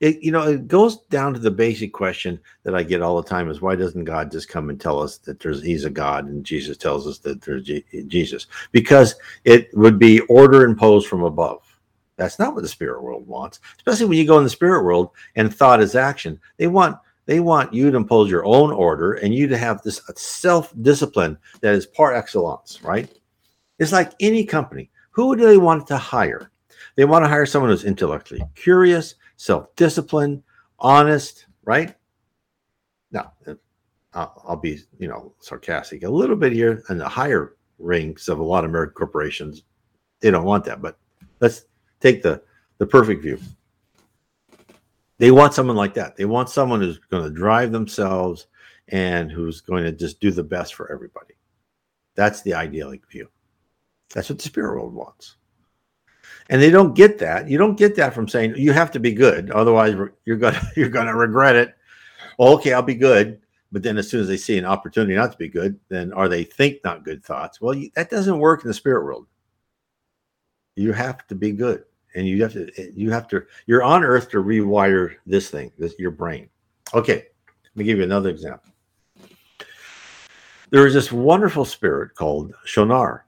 It, 0.00 0.22
you 0.22 0.32
know, 0.32 0.42
it 0.42 0.66
goes 0.66 1.02
down 1.06 1.34
to 1.34 1.38
the 1.38 1.50
basic 1.50 1.92
question 1.92 2.40
that 2.64 2.74
I 2.74 2.82
get 2.82 3.02
all 3.02 3.20
the 3.20 3.28
time 3.28 3.48
is 3.48 3.60
why 3.60 3.76
doesn't 3.76 4.04
God 4.04 4.30
just 4.30 4.48
come 4.48 4.70
and 4.70 4.80
tell 4.80 5.00
us 5.00 5.18
that 5.18 5.40
there's 5.40 5.62
he's 5.62 5.84
a 5.84 5.90
God 5.90 6.26
and 6.26 6.44
Jesus 6.44 6.76
tells 6.76 7.06
us 7.06 7.18
that 7.18 7.42
there's 7.42 7.64
G- 7.64 7.84
Jesus? 8.06 8.46
Because 8.72 9.14
it 9.44 9.68
would 9.74 9.98
be 9.98 10.20
order 10.22 10.64
imposed 10.64 11.08
from 11.08 11.22
above 11.22 11.73
that's 12.16 12.38
not 12.38 12.54
what 12.54 12.62
the 12.62 12.68
spirit 12.68 13.02
world 13.02 13.26
wants, 13.26 13.60
especially 13.76 14.06
when 14.06 14.18
you 14.18 14.26
go 14.26 14.38
in 14.38 14.44
the 14.44 14.50
spirit 14.50 14.84
world 14.84 15.10
and 15.36 15.54
thought 15.54 15.80
is 15.80 15.94
action. 15.94 16.40
They 16.56 16.66
want 16.66 16.98
they 17.26 17.40
want 17.40 17.72
you 17.72 17.90
to 17.90 17.96
impose 17.96 18.30
your 18.30 18.44
own 18.44 18.70
order 18.70 19.14
and 19.14 19.34
you 19.34 19.46
to 19.48 19.56
have 19.56 19.80
this 19.82 20.00
self-discipline 20.14 21.38
that 21.62 21.74
is 21.74 21.86
par 21.86 22.14
excellence, 22.14 22.82
right? 22.82 23.10
It's 23.78 23.92
like 23.92 24.12
any 24.20 24.44
company. 24.44 24.90
Who 25.10 25.34
do 25.34 25.46
they 25.46 25.56
want 25.56 25.86
to 25.86 25.96
hire? 25.96 26.50
They 26.96 27.06
want 27.06 27.24
to 27.24 27.28
hire 27.28 27.46
someone 27.46 27.70
who's 27.70 27.84
intellectually 27.84 28.42
curious, 28.54 29.14
self-disciplined, 29.36 30.42
honest, 30.78 31.46
right? 31.64 31.94
Now, 33.10 33.32
uh, 33.46 33.54
I'll 34.12 34.56
be, 34.56 34.80
you 34.98 35.08
know, 35.08 35.34
sarcastic 35.40 36.02
a 36.04 36.10
little 36.10 36.36
bit 36.36 36.52
here 36.52 36.82
in 36.90 36.98
the 36.98 37.08
higher 37.08 37.56
ranks 37.78 38.28
of 38.28 38.38
a 38.38 38.44
lot 38.44 38.64
of 38.64 38.70
American 38.70 38.94
corporations. 38.94 39.62
They 40.20 40.30
don't 40.30 40.44
want 40.44 40.64
that, 40.66 40.82
but 40.82 40.98
let's 41.40 41.64
take 42.04 42.22
the 42.22 42.42
the 42.78 42.86
perfect 42.86 43.22
view. 43.22 43.38
They 45.18 45.30
want 45.30 45.54
someone 45.54 45.76
like 45.76 45.94
that. 45.94 46.16
They 46.16 46.24
want 46.24 46.50
someone 46.50 46.80
who's 46.80 46.98
going 46.98 47.22
to 47.22 47.30
drive 47.30 47.72
themselves 47.72 48.46
and 48.88 49.30
who's 49.30 49.60
going 49.60 49.84
to 49.84 49.92
just 49.92 50.20
do 50.20 50.30
the 50.30 50.42
best 50.42 50.74
for 50.74 50.92
everybody. 50.92 51.34
That's 52.14 52.42
the 52.42 52.54
idyllic 52.54 53.08
view. 53.10 53.28
That's 54.12 54.28
what 54.28 54.38
the 54.38 54.44
spirit 54.44 54.74
world 54.74 54.92
wants. 54.92 55.36
And 56.50 56.60
they 56.60 56.70
don't 56.70 56.94
get 56.94 57.18
that. 57.20 57.48
You 57.48 57.58
don't 57.58 57.78
get 57.78 57.96
that 57.96 58.12
from 58.12 58.28
saying 58.28 58.56
you 58.56 58.72
have 58.72 58.90
to 58.92 59.00
be 59.00 59.12
good, 59.12 59.50
otherwise 59.50 59.96
you're 60.24 60.36
gonna 60.36 60.60
you're 60.76 60.90
gonna 60.90 61.16
regret 61.16 61.56
it. 61.56 61.74
Well, 62.38 62.52
okay, 62.54 62.74
I'll 62.74 62.82
be 62.82 62.94
good, 62.94 63.40
but 63.72 63.82
then 63.82 63.96
as 63.96 64.10
soon 64.10 64.20
as 64.20 64.28
they 64.28 64.36
see 64.36 64.58
an 64.58 64.66
opportunity 64.66 65.14
not 65.14 65.32
to 65.32 65.38
be 65.38 65.48
good, 65.48 65.78
then 65.88 66.12
are 66.12 66.28
they 66.28 66.44
think 66.44 66.84
not 66.84 67.04
good 67.04 67.24
thoughts. 67.24 67.60
Well, 67.60 67.80
that 67.94 68.10
doesn't 68.10 68.38
work 68.38 68.62
in 68.62 68.68
the 68.68 68.74
spirit 68.74 69.04
world. 69.04 69.26
You 70.76 70.92
have 70.92 71.26
to 71.28 71.34
be 71.34 71.52
good 71.52 71.84
and 72.14 72.26
you 72.26 72.42
have 72.42 72.52
to 72.52 72.70
you 72.94 73.10
have 73.10 73.28
to 73.28 73.42
you're 73.66 73.82
on 73.82 74.04
earth 74.04 74.30
to 74.30 74.38
rewire 74.38 75.16
this 75.26 75.50
thing 75.50 75.72
this 75.78 75.94
your 75.98 76.10
brain. 76.10 76.48
Okay 76.92 77.26
let 77.74 77.80
me 77.80 77.84
give 77.84 77.98
you 77.98 78.04
another 78.04 78.30
example. 78.30 78.70
There 80.70 80.84
was 80.84 80.94
this 80.94 81.10
wonderful 81.10 81.64
spirit 81.64 82.14
called 82.14 82.52
shonar 82.66 83.22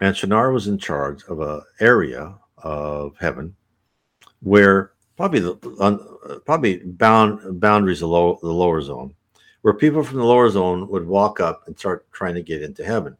and 0.00 0.14
shonar 0.14 0.52
was 0.52 0.66
in 0.66 0.78
charge 0.78 1.22
of 1.24 1.40
a 1.40 1.62
area 1.80 2.36
of 2.58 3.16
heaven 3.18 3.54
where 4.40 4.92
probably 5.16 5.40
the 5.40 5.54
probably 6.44 6.78
bound 6.78 7.60
boundaries 7.60 8.02
of 8.02 8.10
low, 8.10 8.38
the 8.42 8.52
lower 8.52 8.82
zone 8.82 9.14
where 9.62 9.74
people 9.74 10.02
from 10.02 10.18
the 10.18 10.24
lower 10.24 10.50
zone 10.50 10.88
would 10.88 11.06
walk 11.06 11.38
up 11.38 11.62
and 11.66 11.78
start 11.78 12.10
trying 12.12 12.34
to 12.34 12.42
get 12.42 12.62
into 12.62 12.84
heaven. 12.84 13.16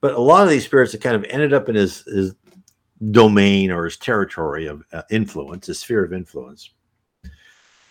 But 0.00 0.14
a 0.14 0.20
lot 0.20 0.42
of 0.42 0.50
these 0.50 0.64
spirits 0.64 0.92
that 0.92 1.00
kind 1.00 1.14
of 1.14 1.24
ended 1.28 1.52
up 1.52 1.68
in 1.68 1.76
his 1.76 2.02
his 2.02 2.34
domain 3.10 3.70
or 3.70 3.84
his 3.84 3.96
territory 3.96 4.66
of 4.66 4.84
uh, 4.92 5.02
influence, 5.10 5.66
his 5.66 5.78
sphere 5.78 6.04
of 6.04 6.12
influence, 6.12 6.70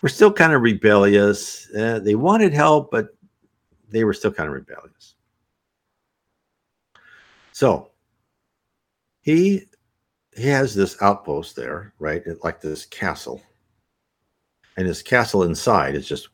were 0.02 0.08
still 0.08 0.32
kind 0.32 0.52
of 0.52 0.62
rebellious. 0.62 1.68
Uh, 1.76 1.98
they 1.98 2.14
wanted 2.14 2.52
help, 2.52 2.90
but 2.90 3.14
they 3.90 4.04
were 4.04 4.14
still 4.14 4.32
kind 4.32 4.48
of 4.48 4.54
rebellious. 4.54 5.14
So 7.52 7.90
he 9.20 9.66
he 10.36 10.46
has 10.48 10.74
this 10.74 10.96
outpost 11.02 11.56
there, 11.56 11.92
right? 11.98 12.22
Like 12.42 12.60
this 12.60 12.86
castle. 12.86 13.42
And 14.76 14.86
his 14.86 15.02
castle 15.02 15.42
inside 15.42 15.94
is 15.94 16.06
just 16.06 16.28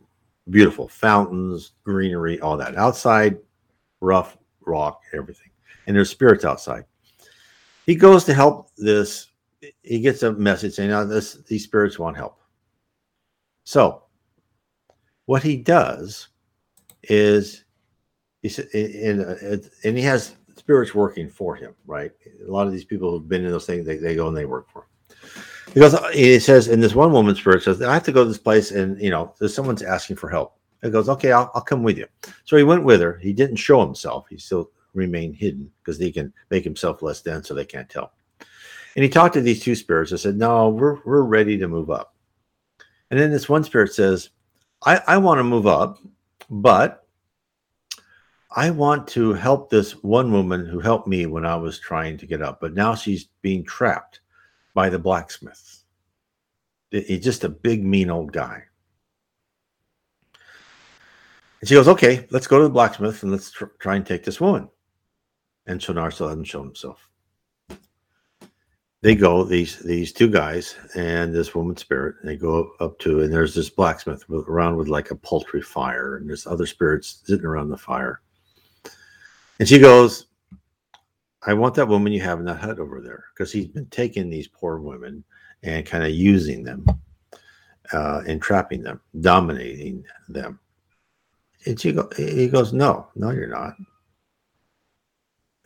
beautiful 0.50 0.86
fountains, 0.86 1.72
greenery, 1.82 2.38
all 2.40 2.56
that. 2.58 2.76
Outside, 2.76 3.38
rough 4.00 4.36
rock, 4.60 5.00
everything. 5.14 5.50
And 5.86 5.96
there's 5.96 6.10
spirits 6.10 6.44
outside. 6.44 6.84
He 7.86 7.94
goes 7.94 8.24
to 8.24 8.34
help 8.34 8.70
this. 8.76 9.28
He 9.82 10.00
gets 10.00 10.22
a 10.22 10.32
message 10.32 10.74
saying, 10.74 10.90
"Now 10.90 11.04
this 11.04 11.34
these 11.46 11.64
spirits 11.64 11.98
want 11.98 12.16
help." 12.16 12.40
So, 13.64 14.02
what 15.24 15.42
he 15.42 15.56
does 15.56 16.28
is 17.04 17.64
he 18.42 18.48
said, 18.48 18.68
and, 18.74 19.22
uh, 19.22 19.68
and 19.84 19.96
he 19.96 20.02
has 20.04 20.36
spirits 20.56 20.94
working 20.94 21.28
for 21.28 21.56
him, 21.56 21.74
right? 21.86 22.12
A 22.46 22.50
lot 22.50 22.66
of 22.66 22.72
these 22.72 22.84
people 22.84 23.10
who've 23.10 23.28
been 23.28 23.44
in 23.44 23.50
those 23.50 23.66
things, 23.66 23.86
they, 23.86 23.96
they 23.96 24.14
go 24.14 24.28
and 24.28 24.36
they 24.36 24.44
work 24.44 24.70
for 24.70 24.82
him. 24.82 24.88
He 25.74 25.80
goes, 25.80 25.94
uh, 25.94 26.08
he 26.08 26.38
says, 26.38 26.68
and 26.68 26.82
this 26.82 26.94
one 26.94 27.12
woman 27.12 27.34
spirit 27.34 27.62
says, 27.62 27.82
I 27.82 27.92
have 27.92 28.04
to 28.04 28.12
go 28.12 28.22
to 28.22 28.28
this 28.28 28.38
place 28.38 28.70
and, 28.70 29.00
you 29.00 29.10
know, 29.10 29.34
someone's 29.48 29.82
asking 29.82 30.16
for 30.16 30.28
help. 30.28 30.58
He 30.82 30.90
goes, 30.90 31.08
okay, 31.08 31.32
I'll, 31.32 31.50
I'll 31.54 31.62
come 31.62 31.82
with 31.82 31.98
you. 31.98 32.06
So 32.44 32.56
he 32.56 32.62
went 32.62 32.84
with 32.84 33.00
her. 33.00 33.18
He 33.18 33.32
didn't 33.32 33.56
show 33.56 33.84
himself. 33.84 34.26
He 34.30 34.38
still 34.38 34.70
remained 34.96 35.36
hidden 35.36 35.70
because 35.78 35.98
he 35.98 36.10
can 36.10 36.32
make 36.50 36.64
himself 36.64 37.02
less 37.02 37.22
dense 37.22 37.48
so 37.48 37.54
they 37.54 37.64
can't 37.64 37.88
tell. 37.88 38.12
And 38.96 39.02
he 39.02 39.08
talked 39.08 39.34
to 39.34 39.40
these 39.40 39.62
two 39.62 39.74
spirits 39.74 40.10
and 40.10 40.18
said, 40.18 40.36
no, 40.36 40.70
we're, 40.70 40.98
we're 41.04 41.22
ready 41.22 41.58
to 41.58 41.68
move 41.68 41.90
up. 41.90 42.14
And 43.10 43.20
then 43.20 43.30
this 43.30 43.48
one 43.48 43.62
spirit 43.62 43.92
says, 43.92 44.30
I, 44.84 45.02
I 45.06 45.18
want 45.18 45.38
to 45.38 45.44
move 45.44 45.66
up, 45.66 45.98
but 46.50 47.06
I 48.50 48.70
want 48.70 49.06
to 49.08 49.34
help 49.34 49.68
this 49.68 49.92
one 50.02 50.32
woman 50.32 50.64
who 50.64 50.80
helped 50.80 51.06
me 51.06 51.26
when 51.26 51.44
I 51.44 51.56
was 51.56 51.78
trying 51.78 52.16
to 52.18 52.26
get 52.26 52.40
up, 52.40 52.60
but 52.60 52.74
now 52.74 52.94
she's 52.94 53.28
being 53.42 53.64
trapped 53.64 54.20
by 54.72 54.88
the 54.88 54.98
blacksmith. 54.98 55.84
He's 56.90 57.24
just 57.24 57.44
a 57.44 57.48
big, 57.50 57.84
mean 57.84 58.08
old 58.08 58.32
guy. 58.32 58.62
And 61.60 61.68
she 61.68 61.74
goes, 61.74 61.88
Okay, 61.88 62.26
let's 62.30 62.46
go 62.46 62.58
to 62.58 62.64
the 62.64 62.70
blacksmith 62.70 63.22
and 63.22 63.32
let's 63.32 63.50
tr- 63.50 63.66
try 63.78 63.96
and 63.96 64.06
take 64.06 64.24
this 64.24 64.40
woman. 64.40 64.68
And 65.66 65.80
Shonar 65.80 66.12
still 66.12 66.28
hadn't 66.28 66.44
shown 66.44 66.66
himself. 66.66 67.08
They 69.02 69.14
go, 69.14 69.44
these 69.44 69.78
these 69.80 70.12
two 70.12 70.28
guys 70.28 70.74
and 70.96 71.34
this 71.34 71.54
woman 71.54 71.76
spirit, 71.76 72.16
they 72.24 72.36
go 72.36 72.72
up 72.80 72.98
to, 73.00 73.20
and 73.20 73.32
there's 73.32 73.54
this 73.54 73.70
blacksmith 73.70 74.24
around 74.28 74.76
with 74.76 74.88
like 74.88 75.10
a 75.10 75.16
poultry 75.16 75.62
fire, 75.62 76.16
and 76.16 76.28
there's 76.28 76.46
other 76.46 76.66
spirits 76.66 77.22
sitting 77.24 77.44
around 77.44 77.68
the 77.68 77.76
fire. 77.76 78.20
And 79.58 79.68
she 79.68 79.78
goes, 79.78 80.26
I 81.46 81.54
want 81.54 81.74
that 81.76 81.88
woman 81.88 82.12
you 82.12 82.20
have 82.22 82.40
in 82.40 82.46
that 82.46 82.58
hut 82.58 82.80
over 82.80 83.00
there 83.00 83.24
because 83.32 83.52
he's 83.52 83.68
been 83.68 83.86
taking 83.86 84.28
these 84.28 84.48
poor 84.48 84.78
women 84.78 85.22
and 85.62 85.86
kind 85.86 86.02
of 86.02 86.10
using 86.10 86.64
them, 86.64 86.84
uh, 87.92 88.22
entrapping 88.26 88.82
them, 88.82 89.00
dominating 89.20 90.04
them. 90.28 90.58
And 91.64 91.78
she 91.80 91.92
go, 91.92 92.08
he 92.16 92.48
goes, 92.48 92.72
No, 92.72 93.08
no, 93.14 93.30
you're 93.30 93.46
not. 93.46 93.74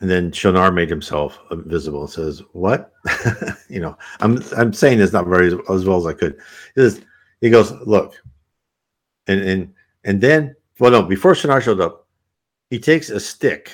And 0.01 0.09
then 0.09 0.31
Shonar 0.31 0.73
made 0.73 0.89
himself 0.89 1.39
visible 1.51 2.01
and 2.01 2.09
says, 2.09 2.41
What? 2.53 2.91
you 3.69 3.79
know, 3.79 3.95
I'm 4.19 4.43
I'm 4.57 4.73
saying 4.73 4.97
this 4.97 5.13
not 5.13 5.27
very 5.27 5.53
as 5.69 5.85
well 5.85 5.97
as 5.97 6.07
I 6.07 6.13
could. 6.13 6.39
He, 6.75 6.81
says, 6.81 7.01
he 7.39 7.51
goes, 7.51 7.71
Look, 7.85 8.15
and 9.27 9.41
and 9.41 9.73
and 10.03 10.19
then 10.19 10.55
well 10.79 10.91
no, 10.91 11.03
before 11.03 11.33
Shonar 11.33 11.61
showed 11.61 11.79
up, 11.79 12.07
he 12.71 12.79
takes 12.79 13.11
a 13.11 13.19
stick 13.19 13.71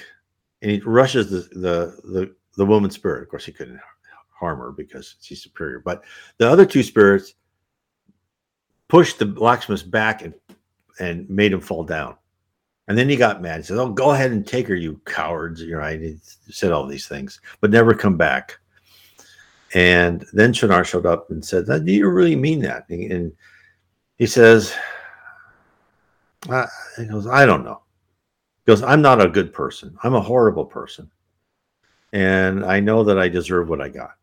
and 0.61 0.69
he 0.69 0.79
rushes 0.81 1.29
the 1.29 1.39
the 1.57 2.11
the, 2.11 2.35
the 2.57 2.65
woman's 2.65 2.95
spirit. 2.95 3.23
Of 3.23 3.29
course, 3.29 3.45
he 3.45 3.53
couldn't 3.53 3.79
harm 4.37 4.59
her 4.59 4.71
because 4.71 5.15
she's 5.21 5.41
superior. 5.41 5.79
But 5.79 6.03
the 6.37 6.49
other 6.49 6.65
two 6.65 6.83
spirits 6.83 7.35
pushed 8.89 9.17
the 9.17 9.25
blacksmith's 9.25 9.81
back 9.81 10.23
and 10.23 10.33
and 10.99 11.29
made 11.29 11.53
him 11.53 11.61
fall 11.61 11.85
down. 11.85 12.17
And 12.87 12.97
then 12.97 13.09
he 13.09 13.15
got 13.15 13.41
mad. 13.41 13.57
He 13.57 13.63
said, 13.63 13.77
"Oh, 13.77 13.89
go 13.89 14.11
ahead 14.11 14.31
and 14.31 14.47
take 14.47 14.67
her, 14.67 14.75
you 14.75 15.01
cowards!" 15.05 15.61
You 15.61 15.77
know. 15.77 15.87
He 15.89 16.17
said 16.49 16.71
all 16.71 16.85
these 16.87 17.07
things, 17.07 17.41
but 17.59 17.71
never 17.71 17.93
come 17.93 18.17
back. 18.17 18.59
And 19.73 20.25
then 20.33 20.53
Shonar 20.53 20.85
showed 20.85 21.05
up 21.05 21.29
and 21.29 21.43
said, 21.43 21.65
"Do 21.65 21.91
you 21.91 22.07
really 22.09 22.35
mean 22.35 22.61
that?" 22.61 22.89
And 22.89 23.33
he 24.17 24.25
says, 24.25 24.73
"He 26.45 27.05
goes, 27.05 27.27
I 27.27 27.45
don't 27.45 27.63
know." 27.63 27.81
He 28.65 28.71
goes, 28.71 28.83
I'm 28.83 29.01
not 29.01 29.25
a 29.25 29.29
good 29.29 29.53
person. 29.53 29.97
I'm 30.03 30.13
a 30.13 30.19
horrible 30.19 30.65
person. 30.65 31.09
And 32.11 32.65
I 32.65 32.81
know 32.81 33.01
that 33.05 33.17
I 33.17 33.29
deserve 33.29 33.69
what 33.69 33.79
I 33.79 33.87
got. 33.87 34.15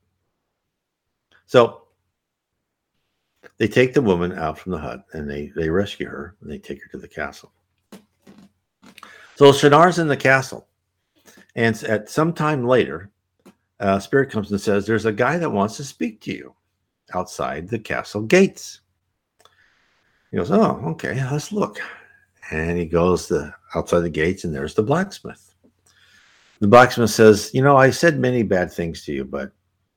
So 1.47 1.85
they 3.57 3.67
take 3.67 3.95
the 3.95 4.03
woman 4.03 4.33
out 4.33 4.59
from 4.59 4.73
the 4.73 4.79
hut 4.79 5.07
and 5.15 5.31
they, 5.31 5.51
they 5.57 5.71
rescue 5.71 6.07
her 6.09 6.37
and 6.43 6.51
they 6.51 6.59
take 6.59 6.83
her 6.83 6.91
to 6.91 6.99
the 6.99 7.09
castle. 7.09 7.54
So 9.37 9.51
Shonar's 9.53 9.99
in 9.99 10.09
the 10.09 10.17
castle. 10.17 10.69
And 11.57 11.81
at 11.85 12.09
some 12.09 12.33
time 12.33 12.67
later, 12.67 13.11
uh, 13.81 13.99
Spirit 13.99 14.31
comes 14.31 14.51
and 14.51 14.61
says, 14.61 14.87
There's 14.87 15.07
a 15.07 15.13
guy 15.13 15.39
that 15.39 15.51
wants 15.51 15.77
to 15.77 15.85
speak 15.85 16.21
to 16.23 16.33
you 16.33 16.55
outside 17.13 17.69
the 17.69 17.79
castle 17.79 18.23
gates. 18.23 18.81
He 20.31 20.37
goes, 20.37 20.51
Oh, 20.51 20.81
okay, 20.87 21.15
let's 21.31 21.53
look. 21.53 21.81
And 22.51 22.79
he 22.79 22.85
goes 22.85 23.33
outside 23.75 24.01
the 24.01 24.11
gates, 24.11 24.45
and 24.45 24.55
there's 24.55 24.75
the 24.75 24.83
blacksmith. 24.83 25.55
The 26.61 26.69
blacksmith 26.69 27.11
says, 27.11 27.51
You 27.53 27.63
know, 27.63 27.77
I 27.77 27.91
said 27.91 28.19
many 28.19 28.43
bad 28.43 28.73
things 28.73 29.05
to 29.05 29.13
you, 29.13 29.25
but 29.25 29.53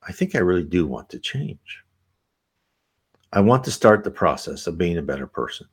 I 0.08 0.12
think 0.12 0.36
I 0.36 0.40
really 0.40 0.64
do 0.64 0.88
want 0.88 1.10
to 1.10 1.20
change. 1.20 1.84
I 3.34 3.42
want 3.42 3.64
to 3.66 3.72
start 3.72 4.04
the 4.04 4.12
process 4.12 4.68
of 4.68 4.78
being 4.78 4.98
a 4.98 5.02
better 5.02 5.28
person. 5.28 5.68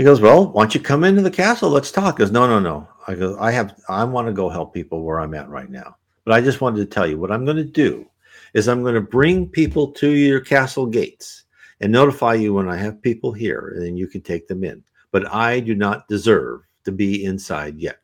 He 0.00 0.04
goes, 0.04 0.22
Well, 0.22 0.50
why 0.50 0.62
don't 0.62 0.74
you 0.74 0.80
come 0.80 1.04
into 1.04 1.20
the 1.20 1.30
castle? 1.30 1.68
Let's 1.68 1.92
talk. 1.92 2.16
He 2.16 2.20
goes, 2.20 2.30
No, 2.30 2.46
no, 2.46 2.58
no. 2.58 2.88
I 3.06 3.14
go, 3.14 3.38
I 3.38 3.50
have 3.50 3.78
I 3.86 4.02
want 4.04 4.28
to 4.28 4.32
go 4.32 4.48
help 4.48 4.72
people 4.72 5.02
where 5.02 5.20
I'm 5.20 5.34
at 5.34 5.50
right 5.50 5.68
now. 5.68 5.98
But 6.24 6.32
I 6.32 6.40
just 6.40 6.62
wanted 6.62 6.78
to 6.78 6.86
tell 6.86 7.06
you 7.06 7.18
what 7.18 7.30
I'm 7.30 7.44
going 7.44 7.58
to 7.58 7.64
do 7.64 8.08
is 8.54 8.66
I'm 8.66 8.80
going 8.80 8.94
to 8.94 9.02
bring 9.02 9.46
people 9.46 9.92
to 9.92 10.08
your 10.08 10.40
castle 10.40 10.86
gates 10.86 11.44
and 11.82 11.92
notify 11.92 12.32
you 12.32 12.54
when 12.54 12.66
I 12.66 12.78
have 12.78 13.02
people 13.02 13.30
here, 13.30 13.74
and 13.74 13.84
then 13.84 13.94
you 13.94 14.06
can 14.06 14.22
take 14.22 14.48
them 14.48 14.64
in. 14.64 14.82
But 15.10 15.30
I 15.30 15.60
do 15.60 15.74
not 15.74 16.08
deserve 16.08 16.62
to 16.84 16.92
be 16.92 17.26
inside 17.26 17.76
yet. 17.78 18.00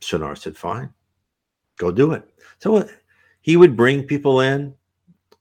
Shonar 0.00 0.38
said, 0.38 0.56
Fine, 0.56 0.94
go 1.78 1.90
do 1.90 2.12
it. 2.12 2.22
So 2.60 2.76
uh, 2.76 2.86
he 3.40 3.56
would 3.56 3.76
bring 3.76 4.04
people 4.04 4.40
in, 4.40 4.72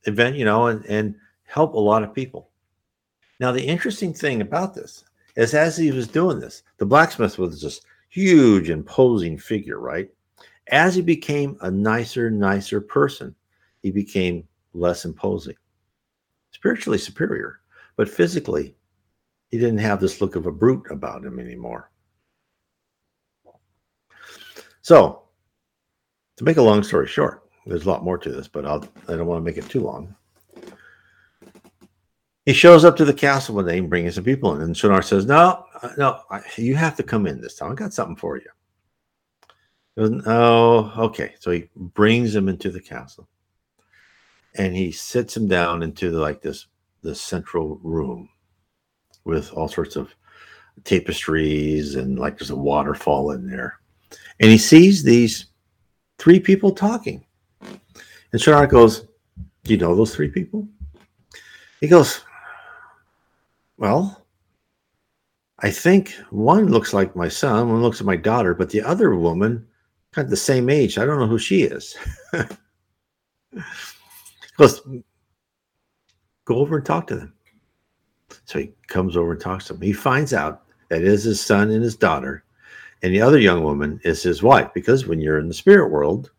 event, 0.05 0.37
you 0.37 0.45
know, 0.45 0.65
and, 0.65 0.83
and 0.87 1.15
help 1.43 1.75
a 1.75 1.79
lot 1.79 2.01
of 2.01 2.15
people. 2.15 2.49
Now, 3.39 3.51
the 3.51 3.65
interesting 3.65 4.13
thing 4.13 4.41
about 4.41 4.73
this 4.73 5.03
is 5.35 5.53
as 5.53 5.77
he 5.77 5.91
was 5.91 6.07
doing 6.07 6.39
this, 6.39 6.63
the 6.77 6.85
blacksmith 6.85 7.37
was 7.37 7.61
this 7.61 7.81
huge, 8.09 8.69
imposing 8.69 9.37
figure, 9.37 9.79
right? 9.79 10.09
As 10.69 10.95
he 10.95 11.01
became 11.01 11.57
a 11.61 11.69
nicer, 11.69 12.31
nicer 12.31 12.81
person, 12.81 13.35
he 13.83 13.91
became 13.91 14.47
less 14.73 15.05
imposing 15.05 15.55
spiritually 16.57 16.97
superior, 16.97 17.59
but 17.95 18.09
physically, 18.09 18.75
he 19.49 19.59
didn't 19.59 19.77
have 19.77 19.99
this 19.99 20.21
look 20.21 20.35
of 20.35 20.47
a 20.47 20.51
brute 20.51 20.87
about 20.89 21.23
him 21.23 21.39
anymore. 21.39 21.91
So, 24.81 25.21
to 26.37 26.43
make 26.43 26.57
a 26.57 26.61
long 26.61 26.81
story 26.81 27.07
short, 27.07 27.47
there's 27.65 27.85
a 27.85 27.89
lot 27.89 28.03
more 28.03 28.17
to 28.17 28.31
this, 28.31 28.47
but 28.47 28.65
I'll, 28.65 28.83
I 29.07 29.15
don't 29.15 29.27
want 29.27 29.39
to 29.39 29.45
make 29.45 29.57
it 29.57 29.69
too 29.69 29.81
long. 29.81 30.15
He 32.47 32.53
shows 32.53 32.85
up 32.85 32.95
to 32.95 33.05
the 33.05 33.13
castle 33.13 33.55
one 33.55 33.65
day 33.65 33.77
and 33.77 33.89
brings 33.89 34.15
some 34.15 34.23
people 34.23 34.55
in, 34.55 34.61
and 34.61 34.73
Shonar 34.73 35.03
says, 35.03 35.25
"No, 35.25 35.65
uh, 35.83 35.89
no, 35.97 36.21
you 36.55 36.75
have 36.75 36.95
to 36.95 37.03
come 37.03 37.27
in 37.27 37.41
this 37.41 37.55
time. 37.55 37.73
I 37.73 37.75
got 37.75 37.93
something 37.93 38.15
for 38.15 38.37
you." 38.37 38.49
Goes, 39.97 40.23
oh, 40.25 40.93
okay. 40.97 41.33
So 41.39 41.51
he 41.51 41.69
brings 41.75 42.33
him 42.33 42.47
into 42.47 42.71
the 42.71 42.79
castle 42.79 43.27
and 44.55 44.75
he 44.75 44.91
sits 44.91 45.35
him 45.35 45.47
down 45.47 45.83
into 45.83 46.09
the, 46.09 46.19
like 46.19 46.41
this 46.41 46.67
the 47.01 47.13
central 47.13 47.79
room 47.83 48.29
with 49.25 49.51
all 49.53 49.67
sorts 49.67 49.95
of 49.95 50.13
tapestries 50.83 51.95
and 51.95 52.17
like 52.17 52.37
there's 52.37 52.49
a 52.49 52.55
waterfall 52.55 53.31
in 53.31 53.47
there 53.47 53.79
and 54.39 54.49
he 54.49 54.57
sees 54.57 55.03
these 55.03 55.47
three 56.17 56.39
people 56.39 56.71
talking 56.71 57.25
and 57.61 58.41
Shonar 58.41 58.69
goes 58.69 59.07
do 59.63 59.73
you 59.73 59.77
know 59.77 59.95
those 59.95 60.15
three 60.15 60.29
people 60.29 60.67
he 61.81 61.87
goes 61.87 62.21
well 63.77 64.27
I 65.59 65.71
think 65.71 66.13
one 66.29 66.67
looks 66.67 66.93
like 66.93 67.15
my 67.15 67.27
son, 67.27 67.69
one 67.69 67.81
looks 67.81 67.99
like 67.99 68.05
my 68.05 68.15
daughter, 68.15 68.53
but 68.53 68.69
the 68.69 68.81
other 68.81 69.15
woman, 69.15 69.65
kind 70.11 70.25
of 70.25 70.29
the 70.29 70.37
same 70.37 70.69
age. 70.69 70.99
I 70.99 71.05
don't 71.05 71.19
know 71.19 71.27
who 71.27 71.39
she 71.39 71.63
is. 71.63 71.97
goes, 74.57 74.81
go 76.45 76.57
over 76.57 76.77
and 76.77 76.85
talk 76.85 77.07
to 77.07 77.15
them. 77.15 77.33
So 78.45 78.59
he 78.59 78.73
comes 78.87 79.17
over 79.17 79.31
and 79.31 79.41
talks 79.41 79.65
to 79.65 79.73
them. 79.73 79.81
He 79.81 79.93
finds 79.93 80.33
out 80.33 80.63
that 80.89 81.01
is 81.01 81.23
his 81.23 81.41
son 81.41 81.71
and 81.71 81.83
his 81.83 81.95
daughter, 81.95 82.43
and 83.01 83.13
the 83.13 83.21
other 83.21 83.39
young 83.39 83.63
woman 83.63 83.99
is 84.03 84.21
his 84.21 84.43
wife. 84.43 84.69
Because 84.75 85.07
when 85.07 85.19
you're 85.19 85.39
in 85.39 85.47
the 85.47 85.53
spirit 85.53 85.89
world, 85.89 86.31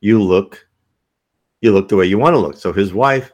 you 0.00 0.20
look, 0.20 0.66
you 1.60 1.72
look 1.72 1.88
the 1.88 1.96
way 1.96 2.06
you 2.06 2.18
want 2.18 2.34
to 2.34 2.38
look. 2.38 2.56
So 2.56 2.72
his 2.72 2.92
wife 2.92 3.32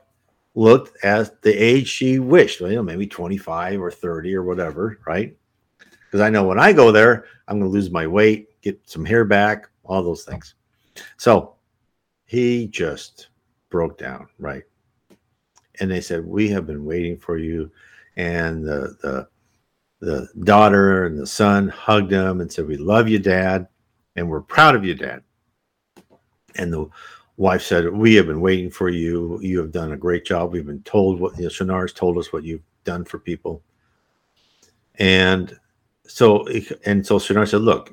looked 0.57 1.04
at 1.04 1.42
the 1.42 1.52
age 1.52 1.86
she 1.86 2.18
wished, 2.18 2.61
well, 2.61 2.70
you 2.70 2.76
know, 2.76 2.82
maybe 2.82 3.07
25 3.07 3.80
or 3.80 3.90
30 3.90 4.34
or 4.34 4.42
whatever, 4.42 4.98
right? 5.07 5.36
Because 5.78 6.22
I 6.22 6.30
know 6.30 6.44
when 6.44 6.59
I 6.59 6.72
go 6.72 6.90
there, 6.90 7.26
I'm 7.46 7.61
going 7.61 7.70
to 7.70 7.74
lose 7.74 7.90
my 7.90 8.07
weight, 8.07 8.61
get 8.62 8.80
some 8.88 9.04
hair 9.04 9.24
back, 9.24 9.68
all 9.84 10.02
those 10.02 10.24
things. 10.24 10.54
So 11.18 11.57
he 12.24 12.66
just 12.68 13.28
broke 13.68 13.98
down, 13.98 14.28
right? 14.38 14.62
And 15.78 15.90
they 15.90 16.00
said, 16.00 16.24
"We 16.24 16.48
have 16.48 16.66
been 16.66 16.86
waiting 16.86 17.18
for 17.18 17.36
you." 17.36 17.70
And 18.16 18.64
the 18.64 18.96
the 19.02 19.28
the 20.00 20.28
daughter 20.44 21.04
and 21.04 21.18
the 21.18 21.26
son 21.26 21.68
hugged 21.68 22.12
him 22.12 22.40
and 22.40 22.50
said, 22.50 22.66
"We 22.66 22.78
love 22.78 23.09
you, 23.09 23.18
Dad, 23.18 23.68
and 24.16 24.28
we're 24.28 24.40
proud 24.40 24.74
of 24.74 24.86
you, 24.86 24.94
Dad." 24.94 25.22
And 26.54 26.72
the 26.72 26.88
wife 27.37 27.62
said, 27.62 27.93
"We 27.93 28.14
have 28.14 28.26
been 28.26 28.41
waiting 28.41 28.70
for 28.70 28.89
you. 28.89 29.39
You 29.43 29.59
have 29.59 29.72
done 29.72 29.93
a 29.93 29.97
great 29.97 30.24
job. 30.24 30.53
We've 30.53 30.66
been 30.66 30.82
told 30.82 31.20
what 31.20 31.37
you 31.37 31.45
know, 31.45 31.49
Shanar's 31.49 31.93
told 31.93 32.18
us 32.18 32.32
what 32.32 32.45
you've 32.45 32.62
done 32.84 33.05
for 33.05 33.18
people." 33.18 33.62
And 34.99 35.59
so, 36.07 36.47
and 36.84 37.07
so 37.07 37.18
Shanar 37.18 37.49
said, 37.49 37.61
"Look, 37.61 37.93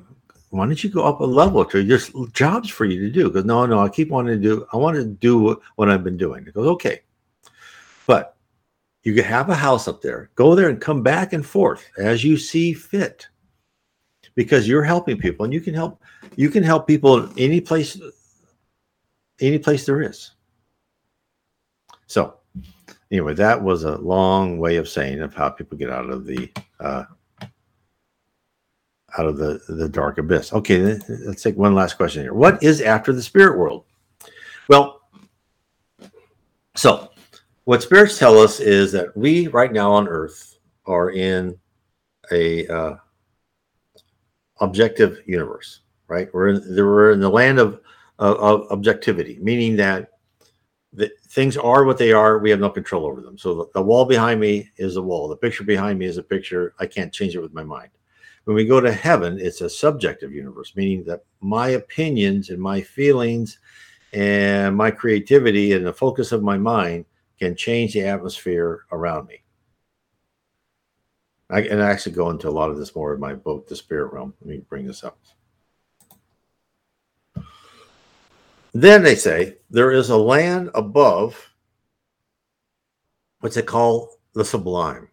why 0.49 0.65
don't 0.65 0.83
you 0.83 0.89
go 0.89 1.03
up 1.03 1.19
a 1.19 1.25
level 1.25 1.65
to 1.65 1.83
just 1.83 2.11
jobs 2.31 2.69
for 2.69 2.85
you 2.85 2.99
to 3.01 3.09
do?" 3.09 3.25
Because 3.27 3.45
no, 3.45 3.65
no, 3.65 3.79
I 3.79 3.89
keep 3.89 4.09
wanting 4.09 4.41
to 4.41 4.47
do. 4.47 4.65
I 4.71 4.77
want 4.77 4.95
to 4.95 5.05
do 5.05 5.59
what 5.75 5.89
I've 5.89 6.03
been 6.03 6.17
doing. 6.17 6.47
It 6.47 6.53
goes, 6.53 6.67
"Okay, 6.67 7.01
but 8.07 8.37
you 9.03 9.13
can 9.13 9.25
have 9.25 9.49
a 9.49 9.55
house 9.55 9.87
up 9.87 10.01
there. 10.01 10.29
Go 10.35 10.55
there 10.55 10.69
and 10.69 10.79
come 10.79 11.03
back 11.03 11.33
and 11.33 11.45
forth 11.45 11.83
as 11.97 12.23
you 12.23 12.37
see 12.37 12.73
fit." 12.73 13.27
Because 14.35 14.67
you're 14.67 14.83
helping 14.83 15.17
people, 15.17 15.43
and 15.43 15.53
you 15.53 15.61
can 15.61 15.75
help. 15.75 16.01
You 16.37 16.49
can 16.49 16.63
help 16.63 16.87
people 16.87 17.23
in 17.23 17.37
any 17.37 17.61
place 17.61 17.99
any 19.43 19.59
place 19.59 19.85
there 19.85 20.01
is. 20.01 20.31
So, 22.07 22.35
anyway, 23.11 23.33
that 23.35 23.61
was 23.61 23.83
a 23.83 23.97
long 23.97 24.57
way 24.57 24.77
of 24.77 24.87
saying 24.87 25.21
of 25.21 25.33
how 25.33 25.49
people 25.49 25.77
get 25.77 25.89
out 25.89 26.09
of 26.09 26.25
the 26.25 26.51
uh, 26.79 27.03
out 29.17 29.27
of 29.27 29.37
the 29.37 29.61
the 29.69 29.89
dark 29.89 30.17
abyss. 30.17 30.53
Okay, 30.53 30.99
let's 31.25 31.43
take 31.43 31.57
one 31.57 31.75
last 31.75 31.95
question 31.95 32.23
here. 32.23 32.33
What 32.33 32.61
is 32.63 32.81
after 32.81 33.13
the 33.13 33.21
spirit 33.21 33.57
world? 33.57 33.85
Well, 34.67 35.01
so 36.75 37.11
what 37.65 37.83
spirits 37.83 38.17
tell 38.17 38.37
us 38.39 38.59
is 38.59 38.91
that 38.91 39.15
we 39.15 39.47
right 39.47 39.71
now 39.71 39.91
on 39.91 40.07
Earth 40.07 40.57
are 40.85 41.11
in 41.11 41.57
a 42.31 42.67
uh, 42.67 42.95
objective 44.59 45.21
universe, 45.25 45.81
right? 46.07 46.29
We're 46.33 46.49
in 46.49 46.75
we're 46.75 47.11
in 47.11 47.19
the 47.19 47.29
land 47.29 47.59
of 47.59 47.79
of, 48.23 48.37
of 48.37 48.71
objectivity, 48.71 49.37
meaning 49.41 49.75
that 49.75 50.11
the, 50.93 51.11
things 51.27 51.57
are 51.57 51.83
what 51.83 51.97
they 51.97 52.13
are. 52.13 52.39
We 52.39 52.49
have 52.51 52.59
no 52.59 52.69
control 52.69 53.05
over 53.05 53.21
them. 53.21 53.37
So 53.37 53.53
the, 53.55 53.65
the 53.73 53.81
wall 53.81 54.05
behind 54.05 54.39
me 54.39 54.69
is 54.77 54.95
a 54.95 55.01
wall. 55.01 55.27
The 55.27 55.35
picture 55.35 55.63
behind 55.63 55.99
me 55.99 56.05
is 56.05 56.17
a 56.17 56.23
picture. 56.23 56.73
I 56.79 56.85
can't 56.85 57.11
change 57.11 57.35
it 57.35 57.41
with 57.41 57.53
my 57.53 57.63
mind. 57.63 57.89
When 58.45 58.55
we 58.55 58.65
go 58.65 58.79
to 58.79 58.91
heaven, 58.91 59.39
it's 59.39 59.61
a 59.61 59.69
subjective 59.69 60.31
universe, 60.31 60.73
meaning 60.75 61.03
that 61.05 61.23
my 61.41 61.69
opinions 61.69 62.49
and 62.49 62.59
my 62.59 62.81
feelings 62.81 63.59
and 64.13 64.75
my 64.75 64.91
creativity 64.91 65.73
and 65.73 65.85
the 65.85 65.93
focus 65.93 66.31
of 66.31 66.43
my 66.43 66.57
mind 66.57 67.05
can 67.39 67.55
change 67.55 67.93
the 67.93 68.01
atmosphere 68.01 68.85
around 68.91 69.27
me. 69.27 69.43
I, 71.49 71.61
and 71.61 71.81
I 71.81 71.89
actually 71.89 72.13
go 72.13 72.29
into 72.29 72.49
a 72.49 72.51
lot 72.51 72.69
of 72.69 72.77
this 72.77 72.95
more 72.95 73.13
in 73.13 73.19
my 73.19 73.33
book, 73.33 73.67
The 73.67 73.75
Spirit 73.75 74.13
Realm. 74.13 74.33
Let 74.41 74.49
me 74.49 74.61
bring 74.69 74.85
this 74.87 75.03
up. 75.03 75.17
Then 78.73 79.03
they 79.03 79.15
say 79.15 79.57
there 79.69 79.91
is 79.91 80.09
a 80.09 80.17
land 80.17 80.71
above 80.73 81.49
what's 83.39 83.57
it 83.57 83.67
called? 83.67 84.09
The 84.33 84.45
sublime. 84.45 85.09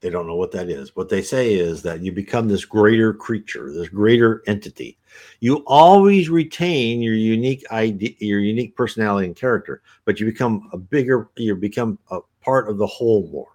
They 0.00 0.10
don't 0.10 0.26
know 0.26 0.36
what 0.36 0.50
that 0.52 0.70
is. 0.70 0.96
What 0.96 1.08
they 1.08 1.22
say 1.22 1.54
is 1.54 1.82
that 1.82 2.00
you 2.00 2.10
become 2.10 2.48
this 2.48 2.64
greater 2.64 3.12
creature, 3.14 3.72
this 3.72 3.88
greater 3.88 4.42
entity. 4.46 4.98
You 5.40 5.62
always 5.66 6.28
retain 6.28 7.00
your 7.00 7.14
unique 7.14 7.64
idea, 7.70 8.14
your 8.18 8.40
unique 8.40 8.76
personality 8.76 9.26
and 9.26 9.36
character, 9.36 9.82
but 10.04 10.18
you 10.18 10.26
become 10.26 10.68
a 10.72 10.78
bigger, 10.78 11.28
you 11.36 11.54
become 11.54 11.98
a 12.10 12.20
part 12.40 12.68
of 12.68 12.78
the 12.78 12.86
whole 12.86 13.28
more. 13.28 13.52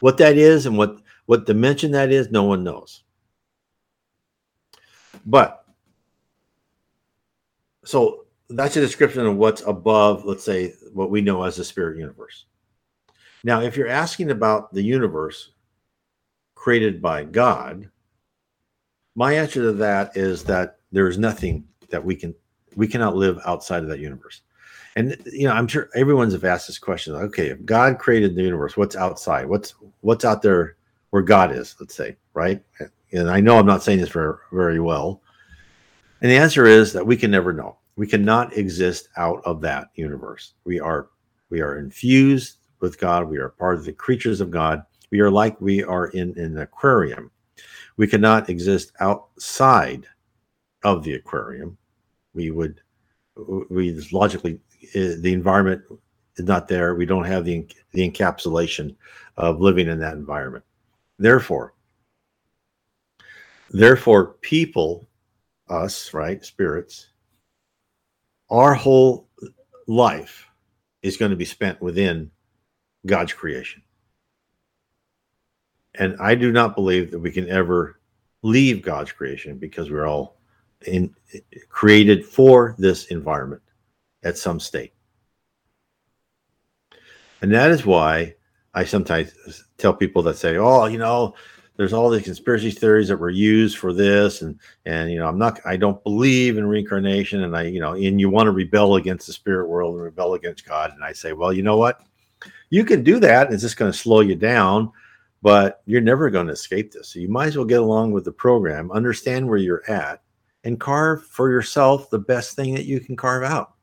What 0.00 0.18
that 0.18 0.36
is 0.36 0.66
and 0.66 0.76
what 0.76 0.98
what 1.26 1.46
dimension 1.46 1.92
that 1.92 2.10
is, 2.10 2.30
no 2.30 2.44
one 2.44 2.64
knows. 2.64 3.04
But 5.26 5.64
so 7.84 8.26
that's 8.56 8.76
a 8.76 8.80
description 8.80 9.26
of 9.26 9.36
what's 9.36 9.62
above, 9.62 10.24
let's 10.24 10.44
say, 10.44 10.74
what 10.92 11.10
we 11.10 11.20
know 11.20 11.42
as 11.42 11.56
the 11.56 11.64
spirit 11.64 11.98
universe. 11.98 12.46
Now, 13.44 13.60
if 13.60 13.76
you're 13.76 13.88
asking 13.88 14.30
about 14.30 14.72
the 14.72 14.82
universe 14.82 15.50
created 16.54 17.02
by 17.02 17.24
God, 17.24 17.90
my 19.14 19.34
answer 19.34 19.62
to 19.62 19.72
that 19.72 20.16
is 20.16 20.44
that 20.44 20.78
there 20.92 21.08
is 21.08 21.18
nothing 21.18 21.64
that 21.90 22.04
we 22.04 22.14
can 22.14 22.34
we 22.76 22.88
cannot 22.88 23.16
live 23.16 23.38
outside 23.44 23.82
of 23.82 23.88
that 23.90 23.98
universe. 23.98 24.42
And 24.96 25.16
you 25.26 25.46
know, 25.46 25.52
I'm 25.52 25.68
sure 25.68 25.88
everyone's 25.94 26.32
have 26.32 26.44
asked 26.44 26.66
this 26.66 26.78
question. 26.78 27.14
Okay, 27.14 27.48
if 27.48 27.64
God 27.64 27.98
created 27.98 28.34
the 28.34 28.42
universe, 28.42 28.76
what's 28.76 28.96
outside? 28.96 29.46
What's 29.46 29.74
what's 30.00 30.24
out 30.24 30.42
there 30.42 30.76
where 31.10 31.22
God 31.22 31.52
is? 31.52 31.76
Let's 31.80 31.94
say, 31.94 32.16
right? 32.34 32.62
And 33.12 33.28
I 33.28 33.40
know 33.40 33.58
I'm 33.58 33.66
not 33.66 33.82
saying 33.82 33.98
this 33.98 34.08
very 34.08 34.34
very 34.52 34.80
well. 34.80 35.20
And 36.20 36.30
the 36.30 36.36
answer 36.36 36.66
is 36.66 36.92
that 36.92 37.06
we 37.06 37.16
can 37.16 37.30
never 37.30 37.52
know 37.52 37.76
we 37.96 38.06
cannot 38.06 38.56
exist 38.56 39.08
out 39.16 39.42
of 39.44 39.60
that 39.62 39.88
universe. 39.94 40.54
We 40.64 40.80
are 40.80 41.08
we 41.50 41.60
are 41.60 41.78
infused 41.78 42.58
with 42.80 42.98
God. 42.98 43.28
We 43.28 43.38
are 43.38 43.50
part 43.50 43.76
of 43.76 43.84
the 43.84 43.92
creatures 43.92 44.40
of 44.40 44.50
God. 44.50 44.82
We 45.10 45.20
are 45.20 45.30
like 45.30 45.60
we 45.60 45.84
are 45.84 46.06
in, 46.08 46.36
in 46.38 46.56
an 46.56 46.58
aquarium. 46.58 47.30
We 47.96 48.06
cannot 48.06 48.48
exist 48.48 48.92
outside 49.00 50.06
of 50.82 51.04
the 51.04 51.14
aquarium. 51.14 51.76
We 52.34 52.50
would 52.50 52.80
we 53.68 53.92
logically 54.10 54.60
eh, 54.94 55.14
the 55.18 55.32
environment 55.32 55.82
is 56.36 56.46
not 56.46 56.68
there. 56.68 56.94
We 56.94 57.06
don't 57.06 57.24
have 57.24 57.44
the 57.44 57.66
the 57.92 58.10
encapsulation 58.10 58.96
of 59.36 59.60
living 59.60 59.88
in 59.88 59.98
that 60.00 60.14
environment. 60.14 60.64
Therefore, 61.18 61.74
therefore, 63.70 64.34
people, 64.40 65.06
us, 65.68 66.14
right, 66.14 66.44
spirits, 66.44 67.11
our 68.52 68.74
whole 68.74 69.28
life 69.88 70.46
is 71.02 71.16
going 71.16 71.30
to 71.30 71.36
be 71.36 71.44
spent 71.44 71.80
within 71.80 72.30
God's 73.06 73.32
creation. 73.32 73.82
And 75.94 76.16
I 76.20 76.34
do 76.34 76.52
not 76.52 76.74
believe 76.74 77.10
that 77.10 77.18
we 77.18 77.32
can 77.32 77.48
ever 77.48 77.98
leave 78.42 78.82
God's 78.82 79.10
creation 79.10 79.58
because 79.58 79.90
we're 79.90 80.06
all 80.06 80.36
in, 80.86 81.14
created 81.68 82.26
for 82.26 82.74
this 82.78 83.06
environment 83.06 83.62
at 84.22 84.36
some 84.36 84.60
state. 84.60 84.92
And 87.40 87.52
that 87.52 87.70
is 87.70 87.86
why 87.86 88.34
I 88.74 88.84
sometimes 88.84 89.32
tell 89.78 89.94
people 89.94 90.22
that 90.24 90.36
say, 90.36 90.58
oh, 90.58 90.86
you 90.86 90.98
know, 90.98 91.34
there's 91.76 91.92
all 91.92 92.10
these 92.10 92.22
conspiracy 92.22 92.70
theories 92.70 93.08
that 93.08 93.16
were 93.16 93.30
used 93.30 93.78
for 93.78 93.92
this 93.92 94.42
and 94.42 94.58
and 94.84 95.10
you 95.10 95.18
know 95.18 95.26
i'm 95.26 95.38
not 95.38 95.60
i 95.64 95.76
don't 95.76 96.02
believe 96.04 96.58
in 96.58 96.66
reincarnation 96.66 97.44
and 97.44 97.56
i 97.56 97.62
you 97.62 97.80
know 97.80 97.92
and 97.92 98.20
you 98.20 98.28
want 98.28 98.46
to 98.46 98.52
rebel 98.52 98.96
against 98.96 99.26
the 99.26 99.32
spirit 99.32 99.68
world 99.68 99.94
and 99.94 100.04
rebel 100.04 100.34
against 100.34 100.66
god. 100.66 100.92
And 100.92 101.04
i 101.04 101.12
say 101.12 101.32
well 101.32 101.52
you 101.52 101.62
know 101.62 101.76
what? 101.76 102.02
You 102.70 102.84
can 102.84 103.04
do 103.04 103.20
that. 103.20 103.52
It's 103.52 103.62
just 103.62 103.76
going 103.76 103.92
to 103.92 103.98
slow 103.98 104.20
you 104.20 104.34
down 104.34 104.92
but 105.42 105.82
you're 105.86 106.00
never 106.00 106.30
going 106.30 106.46
to 106.46 106.52
escape 106.52 106.92
this. 106.92 107.08
So 107.08 107.18
you 107.18 107.28
might 107.28 107.48
as 107.48 107.56
well 107.56 107.66
get 107.66 107.80
along 107.80 108.12
with 108.12 108.24
the 108.24 108.32
program 108.32 108.92
understand 108.92 109.46
where 109.46 109.58
you're 109.58 109.88
at 109.90 110.22
and 110.64 110.80
carve 110.80 111.26
for 111.26 111.50
yourself 111.50 112.08
the 112.08 112.18
best 112.20 112.54
thing 112.54 112.74
that 112.74 112.86
you 112.86 113.00
can 113.00 113.16
carve 113.16 113.42
out. 113.42 113.74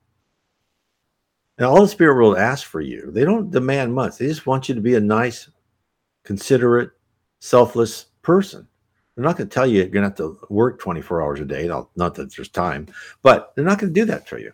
And 1.57 1.67
all 1.67 1.81
the 1.81 1.89
spirit 1.89 2.15
world 2.15 2.37
asks 2.37 2.67
for 2.67 2.79
you. 2.79 3.11
They 3.11 3.25
don't 3.25 3.51
demand 3.51 3.93
much. 3.93 4.17
They 4.17 4.27
just 4.27 4.47
want 4.47 4.69
you 4.69 4.75
to 4.75 4.81
be 4.81 4.95
a 4.95 5.01
nice 5.01 5.49
considerate 6.23 6.91
selfless 7.39 8.05
person. 8.21 8.67
They're 9.15 9.25
not 9.25 9.37
going 9.37 9.49
to 9.49 9.53
tell 9.53 9.67
you 9.67 9.79
you're 9.79 9.87
going 9.87 10.03
to 10.03 10.09
have 10.09 10.17
to 10.17 10.39
work 10.49 10.79
24 10.79 11.21
hours 11.21 11.39
a 11.39 11.45
day. 11.45 11.67
Not, 11.67 12.15
that 12.15 12.33
there's 12.35 12.49
time, 12.49 12.87
but 13.21 13.53
they're 13.55 13.65
not 13.65 13.79
going 13.79 13.93
to 13.93 13.99
do 13.99 14.05
that 14.05 14.27
for 14.27 14.37
you. 14.37 14.53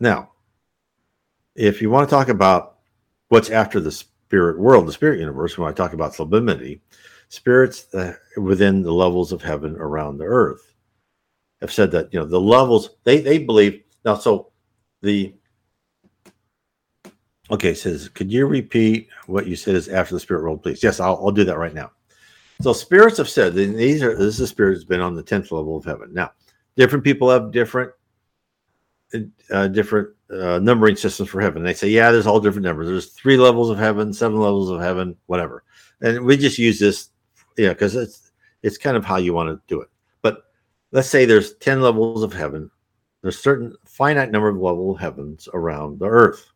Now, 0.00 0.30
if 1.54 1.82
you 1.82 1.90
want 1.90 2.08
to 2.08 2.14
talk 2.14 2.28
about 2.28 2.78
what's 3.28 3.50
after 3.50 3.80
the 3.80 3.92
spirit 3.92 4.58
world, 4.58 4.86
the 4.86 4.92
spirit 4.92 5.20
universe, 5.20 5.56
when 5.56 5.68
I 5.68 5.72
talk 5.72 5.92
about 5.92 6.14
sublimity, 6.14 6.80
spirits 7.28 7.92
uh, 7.94 8.14
within 8.36 8.82
the 8.82 8.92
levels 8.92 9.32
of 9.32 9.42
heaven 9.42 9.76
around 9.76 10.18
the 10.18 10.24
earth 10.24 10.74
have 11.60 11.72
said 11.72 11.90
that 11.90 12.12
you 12.12 12.18
know 12.20 12.26
the 12.26 12.40
levels 12.40 12.90
they 13.04 13.20
they 13.20 13.38
believe 13.38 13.82
now. 14.04 14.14
So 14.14 14.52
the 15.02 15.34
okay 17.54 17.74
says, 17.74 18.08
could 18.08 18.30
you 18.30 18.46
repeat 18.46 19.08
what 19.26 19.46
you 19.46 19.56
said 19.56 19.74
is 19.74 19.88
after 19.88 20.14
the 20.14 20.20
spirit 20.20 20.42
world, 20.42 20.62
please? 20.62 20.82
Yes, 20.82 21.00
I'll, 21.00 21.16
I'll 21.16 21.30
do 21.30 21.44
that 21.44 21.58
right 21.58 21.74
now. 21.74 21.90
So 22.60 22.72
spirits 22.72 23.18
have 23.18 23.28
said 23.28 23.54
these 23.54 24.02
are 24.02 24.16
this 24.16 24.34
is 24.34 24.40
a 24.40 24.46
spirit 24.46 24.74
that's 24.74 24.84
been 24.84 25.00
on 25.00 25.14
the 25.14 25.22
tenth 25.22 25.50
level 25.50 25.76
of 25.76 25.84
heaven. 25.84 26.12
Now, 26.12 26.32
different 26.76 27.04
people 27.04 27.28
have 27.30 27.50
different 27.50 27.90
uh, 29.50 29.68
different 29.68 30.10
uh, 30.30 30.58
numbering 30.60 30.96
systems 30.96 31.28
for 31.28 31.40
heaven. 31.40 31.62
They 31.62 31.74
say, 31.74 31.88
yeah, 31.88 32.10
there's 32.10 32.26
all 32.26 32.40
different 32.40 32.64
numbers. 32.64 32.88
There's 32.88 33.10
three 33.10 33.36
levels 33.36 33.70
of 33.70 33.78
heaven, 33.78 34.12
seven 34.12 34.38
levels 34.38 34.70
of 34.70 34.80
heaven, 34.80 35.16
whatever. 35.26 35.64
And 36.00 36.24
we 36.24 36.36
just 36.36 36.58
use 36.58 36.78
this, 36.78 37.10
yeah, 37.56 37.70
because 37.70 37.96
it's 37.96 38.32
it's 38.62 38.78
kind 38.78 38.96
of 38.96 39.04
how 39.04 39.16
you 39.16 39.34
want 39.34 39.48
to 39.48 39.60
do 39.66 39.80
it. 39.80 39.88
But 40.22 40.44
let's 40.92 41.08
say 41.08 41.24
there's 41.24 41.54
ten 41.56 41.80
levels 41.80 42.22
of 42.22 42.32
heaven. 42.32 42.70
There's 43.22 43.38
certain 43.38 43.74
finite 43.84 44.30
number 44.30 44.48
of 44.48 44.56
level 44.56 44.92
of 44.92 45.00
heavens 45.00 45.48
around 45.54 45.98
the 45.98 46.06
earth. 46.06 46.52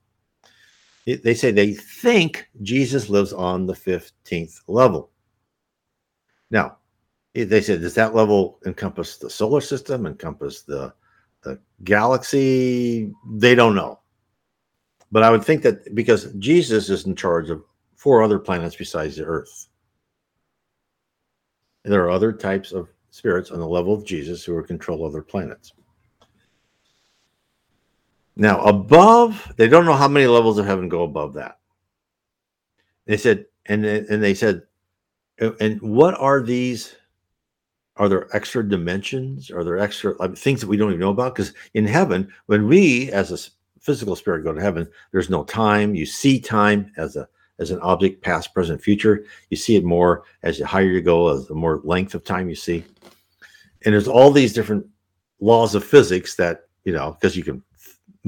They 1.16 1.34
say 1.34 1.50
they 1.50 1.72
think 1.72 2.48
Jesus 2.62 3.09
lives 3.09 3.32
on 3.32 3.66
the 3.66 3.74
fifteenth 3.74 4.61
level. 4.66 5.11
Now, 6.50 6.78
eh, 7.34 7.44
they 7.44 7.62
said, 7.62 7.80
does 7.80 7.94
that 7.94 8.14
level 8.14 8.61
encompass 8.66 9.16
the 9.16 9.30
solar 9.30 9.61
system, 9.61 10.06
encompass 10.06 10.62
the 10.62 10.92
the 11.42 11.59
galaxy? 11.84 13.12
They 13.36 13.54
don't 13.54 13.74
know. 13.74 14.00
But 15.11 15.22
I 15.22 15.30
would 15.30 15.44
think 15.44 15.62
that 15.62 15.94
because 15.94 16.32
Jesus 16.34 16.90
is 16.90 17.06
in 17.06 17.16
charge 17.16 17.48
of 17.48 17.62
four 17.96 18.22
other 18.22 18.38
planets 18.38 18.76
besides 18.76 19.16
the 19.16 19.24
Earth. 19.24 19.68
There 21.84 22.04
are 22.04 22.11
other 22.11 22.32
types 22.32 22.72
of 22.72 22.88
spirits 23.11 23.50
on 23.50 23.61
the 23.61 23.66
level 23.66 23.94
of 23.94 24.04
Jesus 24.04 24.44
who 24.44 24.54
are 24.54 24.62
control 24.62 25.06
other 25.06 25.22
planets. 25.22 25.72
Now, 28.39 28.61
above, 28.62 29.53
they 29.57 29.68
don't 29.68 29.84
know 29.84 29.95
how 29.95 30.09
many 30.09 30.26
levels 30.26 30.57
of 30.57 30.64
heaven 30.64 30.89
go 30.89 31.03
above 31.03 31.34
that. 31.34 31.59
They 33.05 33.18
said, 33.18 33.47
and 33.66 33.84
and 33.84 34.22
they 34.22 34.34
said 34.34 34.62
and 35.39 35.80
what 35.80 36.14
are 36.18 36.43
these? 36.43 36.97
Are 37.97 38.09
there 38.09 38.34
extra 38.34 38.68
dimensions? 38.68 39.51
Are 39.51 39.64
there 39.64 39.78
extra 39.78 40.14
things 40.36 40.61
that 40.61 40.68
we 40.68 40.76
don't 40.76 40.91
even 40.91 41.01
know 41.01 41.11
about? 41.11 41.34
Because 41.34 41.53
in 41.74 41.86
heaven, 41.86 42.32
when 42.47 42.68
we 42.68 43.11
as 43.11 43.32
a 43.32 43.51
physical 43.80 44.14
spirit 44.14 44.45
go 44.45 44.53
to 44.53 44.61
heaven, 44.61 44.89
there's 45.11 45.30
no 45.30 45.45
time. 45.45 45.95
You 45.95 46.07
see 46.07 46.39
time 46.41 46.93
as 46.97 47.16
a 47.16 47.28
as 47.61 47.72
an 47.72 47.80
object, 47.80 48.22
past, 48.22 48.55
present, 48.55 48.80
future. 48.80 49.24
You 49.51 49.57
see 49.57 49.74
it 49.74 49.84
more 49.84 50.22
as 50.45 50.59
the 50.59 50.66
higher 50.66 50.84
you 50.84 51.01
go, 51.01 51.28
as 51.28 51.49
the 51.49 51.55
more 51.55 51.80
length 51.82 52.14
of 52.14 52.22
time 52.22 52.49
you 52.49 52.55
see. 52.55 52.84
And 53.84 53.93
there's 53.93 54.07
all 54.07 54.30
these 54.30 54.53
different 54.53 54.86
laws 55.41 55.74
of 55.74 55.84
physics 55.84 56.36
that 56.36 56.68
you 56.84 56.93
know 56.93 57.12
because 57.12 57.36
you 57.36 57.43
can 57.43 57.62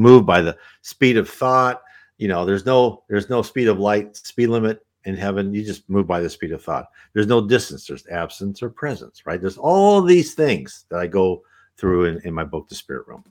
move 0.00 0.26
by 0.26 0.40
the 0.40 0.56
speed 0.82 1.16
of 1.16 1.28
thought. 1.28 1.82
You 2.18 2.28
know, 2.28 2.44
there's 2.44 2.66
no 2.66 3.04
there's 3.08 3.30
no 3.30 3.42
speed 3.42 3.68
of 3.68 3.78
light 3.78 4.16
speed 4.16 4.48
limit 4.48 4.84
in 5.04 5.16
heaven, 5.16 5.54
you 5.54 5.64
just 5.64 5.88
move 5.88 6.06
by 6.06 6.20
the 6.20 6.28
speed 6.28 6.52
of 6.52 6.62
thought. 6.62 6.86
There's 7.12 7.26
no 7.26 7.46
distance, 7.46 7.86
there's 7.86 8.06
absence 8.08 8.62
or 8.62 8.68
presence, 8.68 9.24
right? 9.24 9.40
There's 9.40 9.58
all 9.58 10.02
these 10.02 10.34
things 10.34 10.84
that 10.90 10.98
I 10.98 11.06
go 11.06 11.42
through 11.76 12.04
in, 12.04 12.20
in 12.24 12.34
my 12.34 12.44
book, 12.44 12.68
The 12.68 12.74
Spirit 12.74 13.06
Realm. 13.08 13.24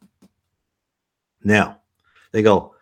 Now, 1.44 1.80
they 2.32 2.42
go 2.42 2.74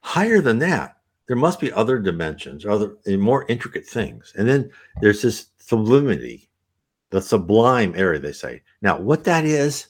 higher 0.00 0.40
than 0.40 0.58
that. 0.60 0.96
There 1.26 1.36
must 1.36 1.58
be 1.58 1.72
other 1.72 1.98
dimensions, 1.98 2.64
other 2.66 2.96
more 3.06 3.46
intricate 3.48 3.86
things. 3.86 4.32
And 4.36 4.46
then 4.46 4.70
there's 5.00 5.22
this 5.22 5.46
sublimity, 5.56 6.48
the 7.10 7.20
sublime 7.20 7.94
area, 7.96 8.20
they 8.20 8.32
say. 8.32 8.62
Now, 8.82 9.00
what 9.00 9.24
that 9.24 9.44
is, 9.44 9.88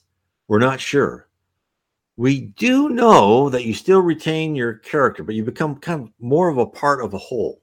we're 0.49 0.61
not 0.61 0.81
sure. 0.81 1.29
We 2.17 2.41
do 2.57 2.89
know 2.89 3.51
that 3.51 3.65
you 3.65 3.75
still 3.75 4.01
retain 4.01 4.55
your 4.55 4.75
character, 4.75 5.23
but 5.23 5.35
you 5.35 5.45
become 5.45 5.77
kind 5.77 6.03
of 6.03 6.11
more 6.19 6.49
of 6.49 6.59
a 6.59 6.67
part 6.67 7.05
of 7.05 7.13
a 7.15 7.19
whole 7.19 7.61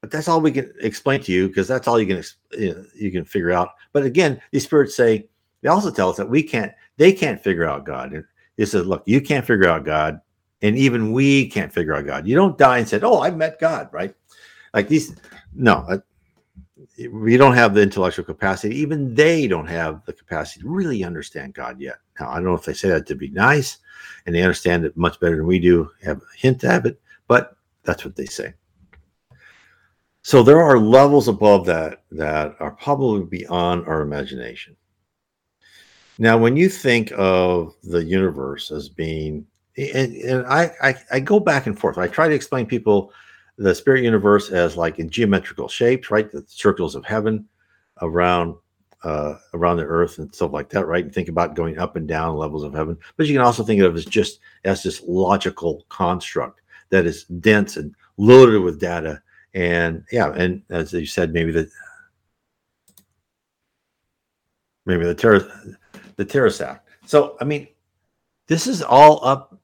but 0.00 0.10
that's 0.10 0.28
all 0.28 0.40
we 0.40 0.52
can 0.52 0.72
explain 0.80 1.20
to 1.22 1.32
you 1.32 1.48
because 1.48 1.66
that's 1.66 1.88
all 1.88 2.00
you 2.00 2.06
can 2.06 2.22
you, 2.58 2.74
know, 2.74 2.84
you 2.94 3.10
can 3.10 3.24
figure 3.24 3.50
out. 3.50 3.70
But 3.92 4.04
again, 4.04 4.40
these 4.52 4.64
spirits 4.64 4.94
say 4.94 5.28
they 5.60 5.68
also 5.68 5.90
tell 5.90 6.10
us 6.10 6.16
that 6.16 6.28
we 6.28 6.42
can't. 6.42 6.72
They 6.96 7.12
can't 7.12 7.42
figure 7.42 7.64
out 7.64 7.84
God. 7.84 8.24
They 8.56 8.64
said, 8.64 8.86
"Look, 8.86 9.02
you 9.06 9.20
can't 9.20 9.46
figure 9.46 9.68
out 9.68 9.84
God, 9.84 10.20
and 10.62 10.76
even 10.76 11.12
we 11.12 11.48
can't 11.48 11.72
figure 11.72 11.94
out 11.94 12.06
God. 12.06 12.28
You 12.28 12.36
don't 12.36 12.58
die 12.58 12.78
and 12.78 12.88
said, 12.88 13.02
"Oh, 13.02 13.22
I 13.22 13.30
met 13.30 13.58
God," 13.58 13.88
right? 13.92 14.14
Like 14.72 14.88
these. 14.88 15.16
No, 15.54 15.84
uh, 15.88 15.98
we 17.10 17.36
don't 17.36 17.54
have 17.54 17.74
the 17.74 17.82
intellectual 17.82 18.24
capacity. 18.24 18.76
Even 18.76 19.14
they 19.14 19.48
don't 19.48 19.66
have 19.66 20.04
the 20.04 20.12
capacity 20.12 20.60
to 20.60 20.68
really 20.68 21.02
understand 21.02 21.54
God 21.54 21.80
yet. 21.80 21.96
Now, 22.18 22.30
I 22.30 22.34
don't 22.34 22.44
know 22.44 22.54
if 22.54 22.64
they 22.64 22.74
say 22.74 22.88
that 22.88 23.06
to 23.06 23.14
be 23.14 23.28
nice, 23.28 23.78
and 24.26 24.34
they 24.34 24.42
understand 24.42 24.84
it 24.84 24.96
much 24.96 25.20
better 25.20 25.36
than 25.36 25.46
we 25.46 25.58
do. 25.58 25.90
Have 26.02 26.18
a 26.18 26.36
hint 26.36 26.64
of 26.64 26.86
it, 26.86 27.00
but 27.26 27.56
that's 27.84 28.04
what 28.04 28.16
they 28.16 28.26
say. 28.26 28.54
So 30.22 30.42
there 30.42 30.60
are 30.60 30.78
levels 30.78 31.28
above 31.28 31.64
that 31.66 32.02
that 32.10 32.56
are 32.60 32.72
probably 32.72 33.24
beyond 33.24 33.86
our 33.86 34.02
imagination. 34.02 34.76
Now, 36.18 36.36
when 36.36 36.56
you 36.56 36.68
think 36.68 37.12
of 37.16 37.76
the 37.84 38.04
universe 38.04 38.70
as 38.70 38.88
being, 38.88 39.46
and, 39.76 40.14
and 40.16 40.46
I, 40.46 40.72
I, 40.82 40.94
I 41.12 41.20
go 41.20 41.38
back 41.38 41.66
and 41.66 41.78
forth. 41.78 41.96
I 41.96 42.08
try 42.08 42.28
to 42.28 42.34
explain 42.34 42.66
people 42.66 43.12
the 43.56 43.74
spirit 43.74 44.04
universe 44.04 44.50
as 44.50 44.76
like 44.76 44.98
in 44.98 45.08
geometrical 45.08 45.68
shapes, 45.68 46.10
right? 46.10 46.30
The 46.30 46.44
circles 46.48 46.94
of 46.94 47.04
heaven 47.04 47.48
around 48.02 48.56
uh, 49.04 49.34
around 49.54 49.76
the 49.76 49.84
earth 49.84 50.18
and 50.18 50.34
stuff 50.34 50.52
like 50.52 50.68
that, 50.70 50.86
right? 50.86 51.04
And 51.04 51.14
think 51.14 51.28
about 51.28 51.54
going 51.54 51.78
up 51.78 51.96
and 51.96 52.08
down 52.08 52.36
levels 52.36 52.64
of 52.64 52.74
heaven. 52.74 52.98
But 53.16 53.26
you 53.26 53.34
can 53.34 53.44
also 53.44 53.62
think 53.62 53.80
of 53.80 53.94
it 53.94 53.98
as 53.98 54.04
just 54.04 54.40
as 54.64 54.82
this 54.82 55.02
logical 55.06 55.84
construct 55.88 56.60
that 56.90 57.06
is 57.06 57.24
dense 57.24 57.76
and 57.76 57.94
loaded 58.16 58.62
with 58.62 58.80
data 58.80 59.22
and 59.54 60.04
yeah, 60.12 60.32
and 60.34 60.62
as 60.70 60.92
you 60.92 61.06
said, 61.06 61.32
maybe 61.32 61.52
the 61.52 61.68
maybe 64.86 65.04
the 65.04 65.14
terror 65.14 65.50
the 66.16 66.24
terrorist 66.24 66.60
act. 66.60 66.88
So 67.06 67.36
I 67.40 67.44
mean, 67.44 67.68
this 68.46 68.66
is 68.66 68.82
all 68.82 69.24
up 69.24 69.58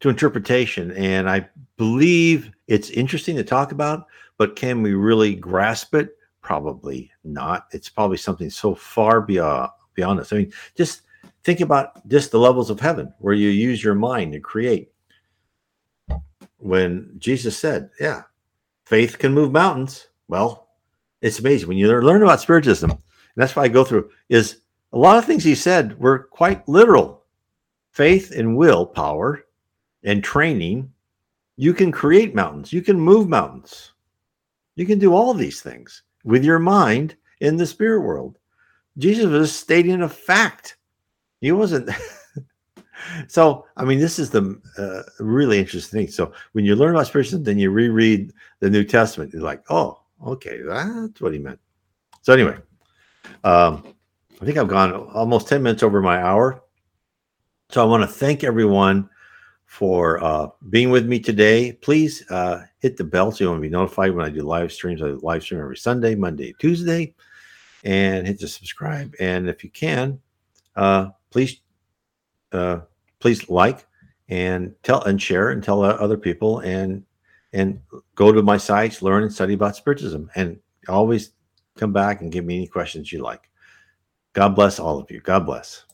to 0.00 0.08
interpretation, 0.08 0.90
and 0.92 1.28
I 1.28 1.48
believe 1.76 2.50
it's 2.66 2.90
interesting 2.90 3.36
to 3.36 3.44
talk 3.44 3.72
about, 3.72 4.06
but 4.38 4.56
can 4.56 4.82
we 4.82 4.94
really 4.94 5.34
grasp 5.34 5.94
it? 5.94 6.15
Probably 6.46 7.10
not. 7.24 7.66
It's 7.72 7.88
probably 7.88 8.18
something 8.18 8.50
so 8.50 8.72
far 8.72 9.20
beyond 9.20 9.70
beyond 9.94 10.20
us. 10.20 10.32
I 10.32 10.36
mean, 10.36 10.52
just 10.76 11.02
think 11.42 11.60
about 11.60 12.06
just 12.06 12.30
the 12.30 12.38
levels 12.38 12.70
of 12.70 12.78
heaven 12.78 13.12
where 13.18 13.34
you 13.34 13.48
use 13.48 13.82
your 13.82 13.96
mind 13.96 14.32
to 14.32 14.38
create. 14.38 14.92
When 16.58 17.10
Jesus 17.18 17.58
said, 17.58 17.90
"Yeah, 17.98 18.22
faith 18.84 19.18
can 19.18 19.34
move 19.34 19.50
mountains. 19.50 20.06
Well, 20.28 20.68
it's 21.20 21.40
amazing 21.40 21.66
when 21.66 21.78
you 21.78 21.88
learn 21.88 22.22
about 22.22 22.40
spiritism, 22.40 22.92
and 22.92 23.00
that's 23.34 23.56
why 23.56 23.64
I 23.64 23.68
go 23.68 23.82
through 23.82 24.08
is 24.28 24.60
a 24.92 24.98
lot 24.98 25.18
of 25.18 25.24
things 25.24 25.42
he 25.42 25.56
said 25.56 25.98
were 25.98 26.28
quite 26.30 26.68
literal. 26.68 27.24
Faith 27.90 28.30
and 28.30 28.56
willpower 28.56 29.46
and 30.04 30.22
training, 30.22 30.92
you 31.56 31.74
can 31.74 31.90
create 31.90 32.36
mountains, 32.36 32.72
you 32.72 32.82
can 32.82 33.00
move 33.00 33.28
mountains, 33.28 33.94
you 34.76 34.86
can 34.86 35.00
do 35.00 35.12
all 35.12 35.34
these 35.34 35.60
things 35.60 36.04
with 36.26 36.44
your 36.44 36.58
mind 36.58 37.16
in 37.40 37.56
the 37.56 37.66
spirit 37.66 38.00
world. 38.00 38.38
Jesus 38.98 39.26
was 39.26 39.56
stating 39.56 40.02
a 40.02 40.08
fact. 40.08 40.76
He 41.40 41.52
wasn't 41.52 41.88
so 43.28 43.66
i 43.76 43.84
mean 43.84 43.98
this 43.98 44.18
is 44.18 44.30
the 44.30 44.60
uh, 44.78 45.02
really 45.22 45.58
interesting 45.58 46.00
thing 46.00 46.08
so 46.10 46.32
when 46.52 46.64
you 46.64 46.74
learn 46.74 46.94
about 46.94 47.06
spiritism 47.06 47.42
then 47.44 47.58
you 47.58 47.70
reread 47.70 48.32
the 48.60 48.70
new 48.70 48.84
testament 48.84 49.32
you're 49.32 49.42
like 49.42 49.62
oh 49.70 50.00
okay 50.24 50.62
that's 50.62 51.20
what 51.20 51.32
he 51.32 51.38
meant 51.38 51.58
so 52.22 52.32
anyway 52.32 52.56
um, 53.44 53.84
i 54.40 54.44
think 54.44 54.56
i've 54.56 54.68
gone 54.68 54.92
almost 54.92 55.48
10 55.48 55.62
minutes 55.62 55.82
over 55.82 56.00
my 56.00 56.20
hour 56.20 56.62
so 57.70 57.82
i 57.82 57.84
want 57.84 58.02
to 58.02 58.06
thank 58.08 58.44
everyone 58.44 59.08
for 59.66 60.22
uh, 60.22 60.48
being 60.70 60.90
with 60.90 61.06
me 61.06 61.18
today 61.18 61.72
please 61.72 62.28
uh, 62.30 62.64
hit 62.78 62.96
the 62.96 63.04
bell 63.04 63.30
so 63.30 63.44
you 63.44 63.50
want 63.50 63.58
to 63.58 63.62
be 63.62 63.68
notified 63.68 64.12
when 64.12 64.24
i 64.24 64.30
do 64.30 64.42
live 64.42 64.72
streams 64.72 65.02
i 65.02 65.06
live 65.06 65.42
stream 65.42 65.60
every 65.60 65.76
sunday 65.76 66.14
monday 66.14 66.54
tuesday 66.58 67.12
and 67.84 68.26
hit 68.26 68.40
the 68.40 68.48
subscribe 68.48 69.14
and 69.20 69.48
if 69.48 69.62
you 69.62 69.70
can 69.70 70.18
uh, 70.76 71.08
please 71.30 71.60
uh, 72.52 72.80
please 73.18 73.48
like 73.48 73.86
and 74.28 74.74
tell 74.82 75.02
and 75.04 75.20
share 75.20 75.50
and 75.50 75.62
tell 75.62 75.82
other 75.82 76.16
people 76.16 76.60
and 76.60 77.04
and 77.52 77.80
go 78.14 78.32
to 78.32 78.42
my 78.42 78.58
sites, 78.58 79.00
learn 79.00 79.22
and 79.22 79.32
study 79.32 79.54
about 79.54 79.76
spiritism, 79.76 80.30
and 80.34 80.58
always 80.88 81.32
come 81.76 81.92
back 81.92 82.20
and 82.20 82.30
give 82.30 82.44
me 82.44 82.56
any 82.56 82.66
questions 82.66 83.10
you 83.10 83.22
like. 83.22 83.48
God 84.34 84.50
bless 84.54 84.78
all 84.78 84.98
of 84.98 85.10
you. 85.10 85.20
God 85.20 85.46
bless. 85.46 85.85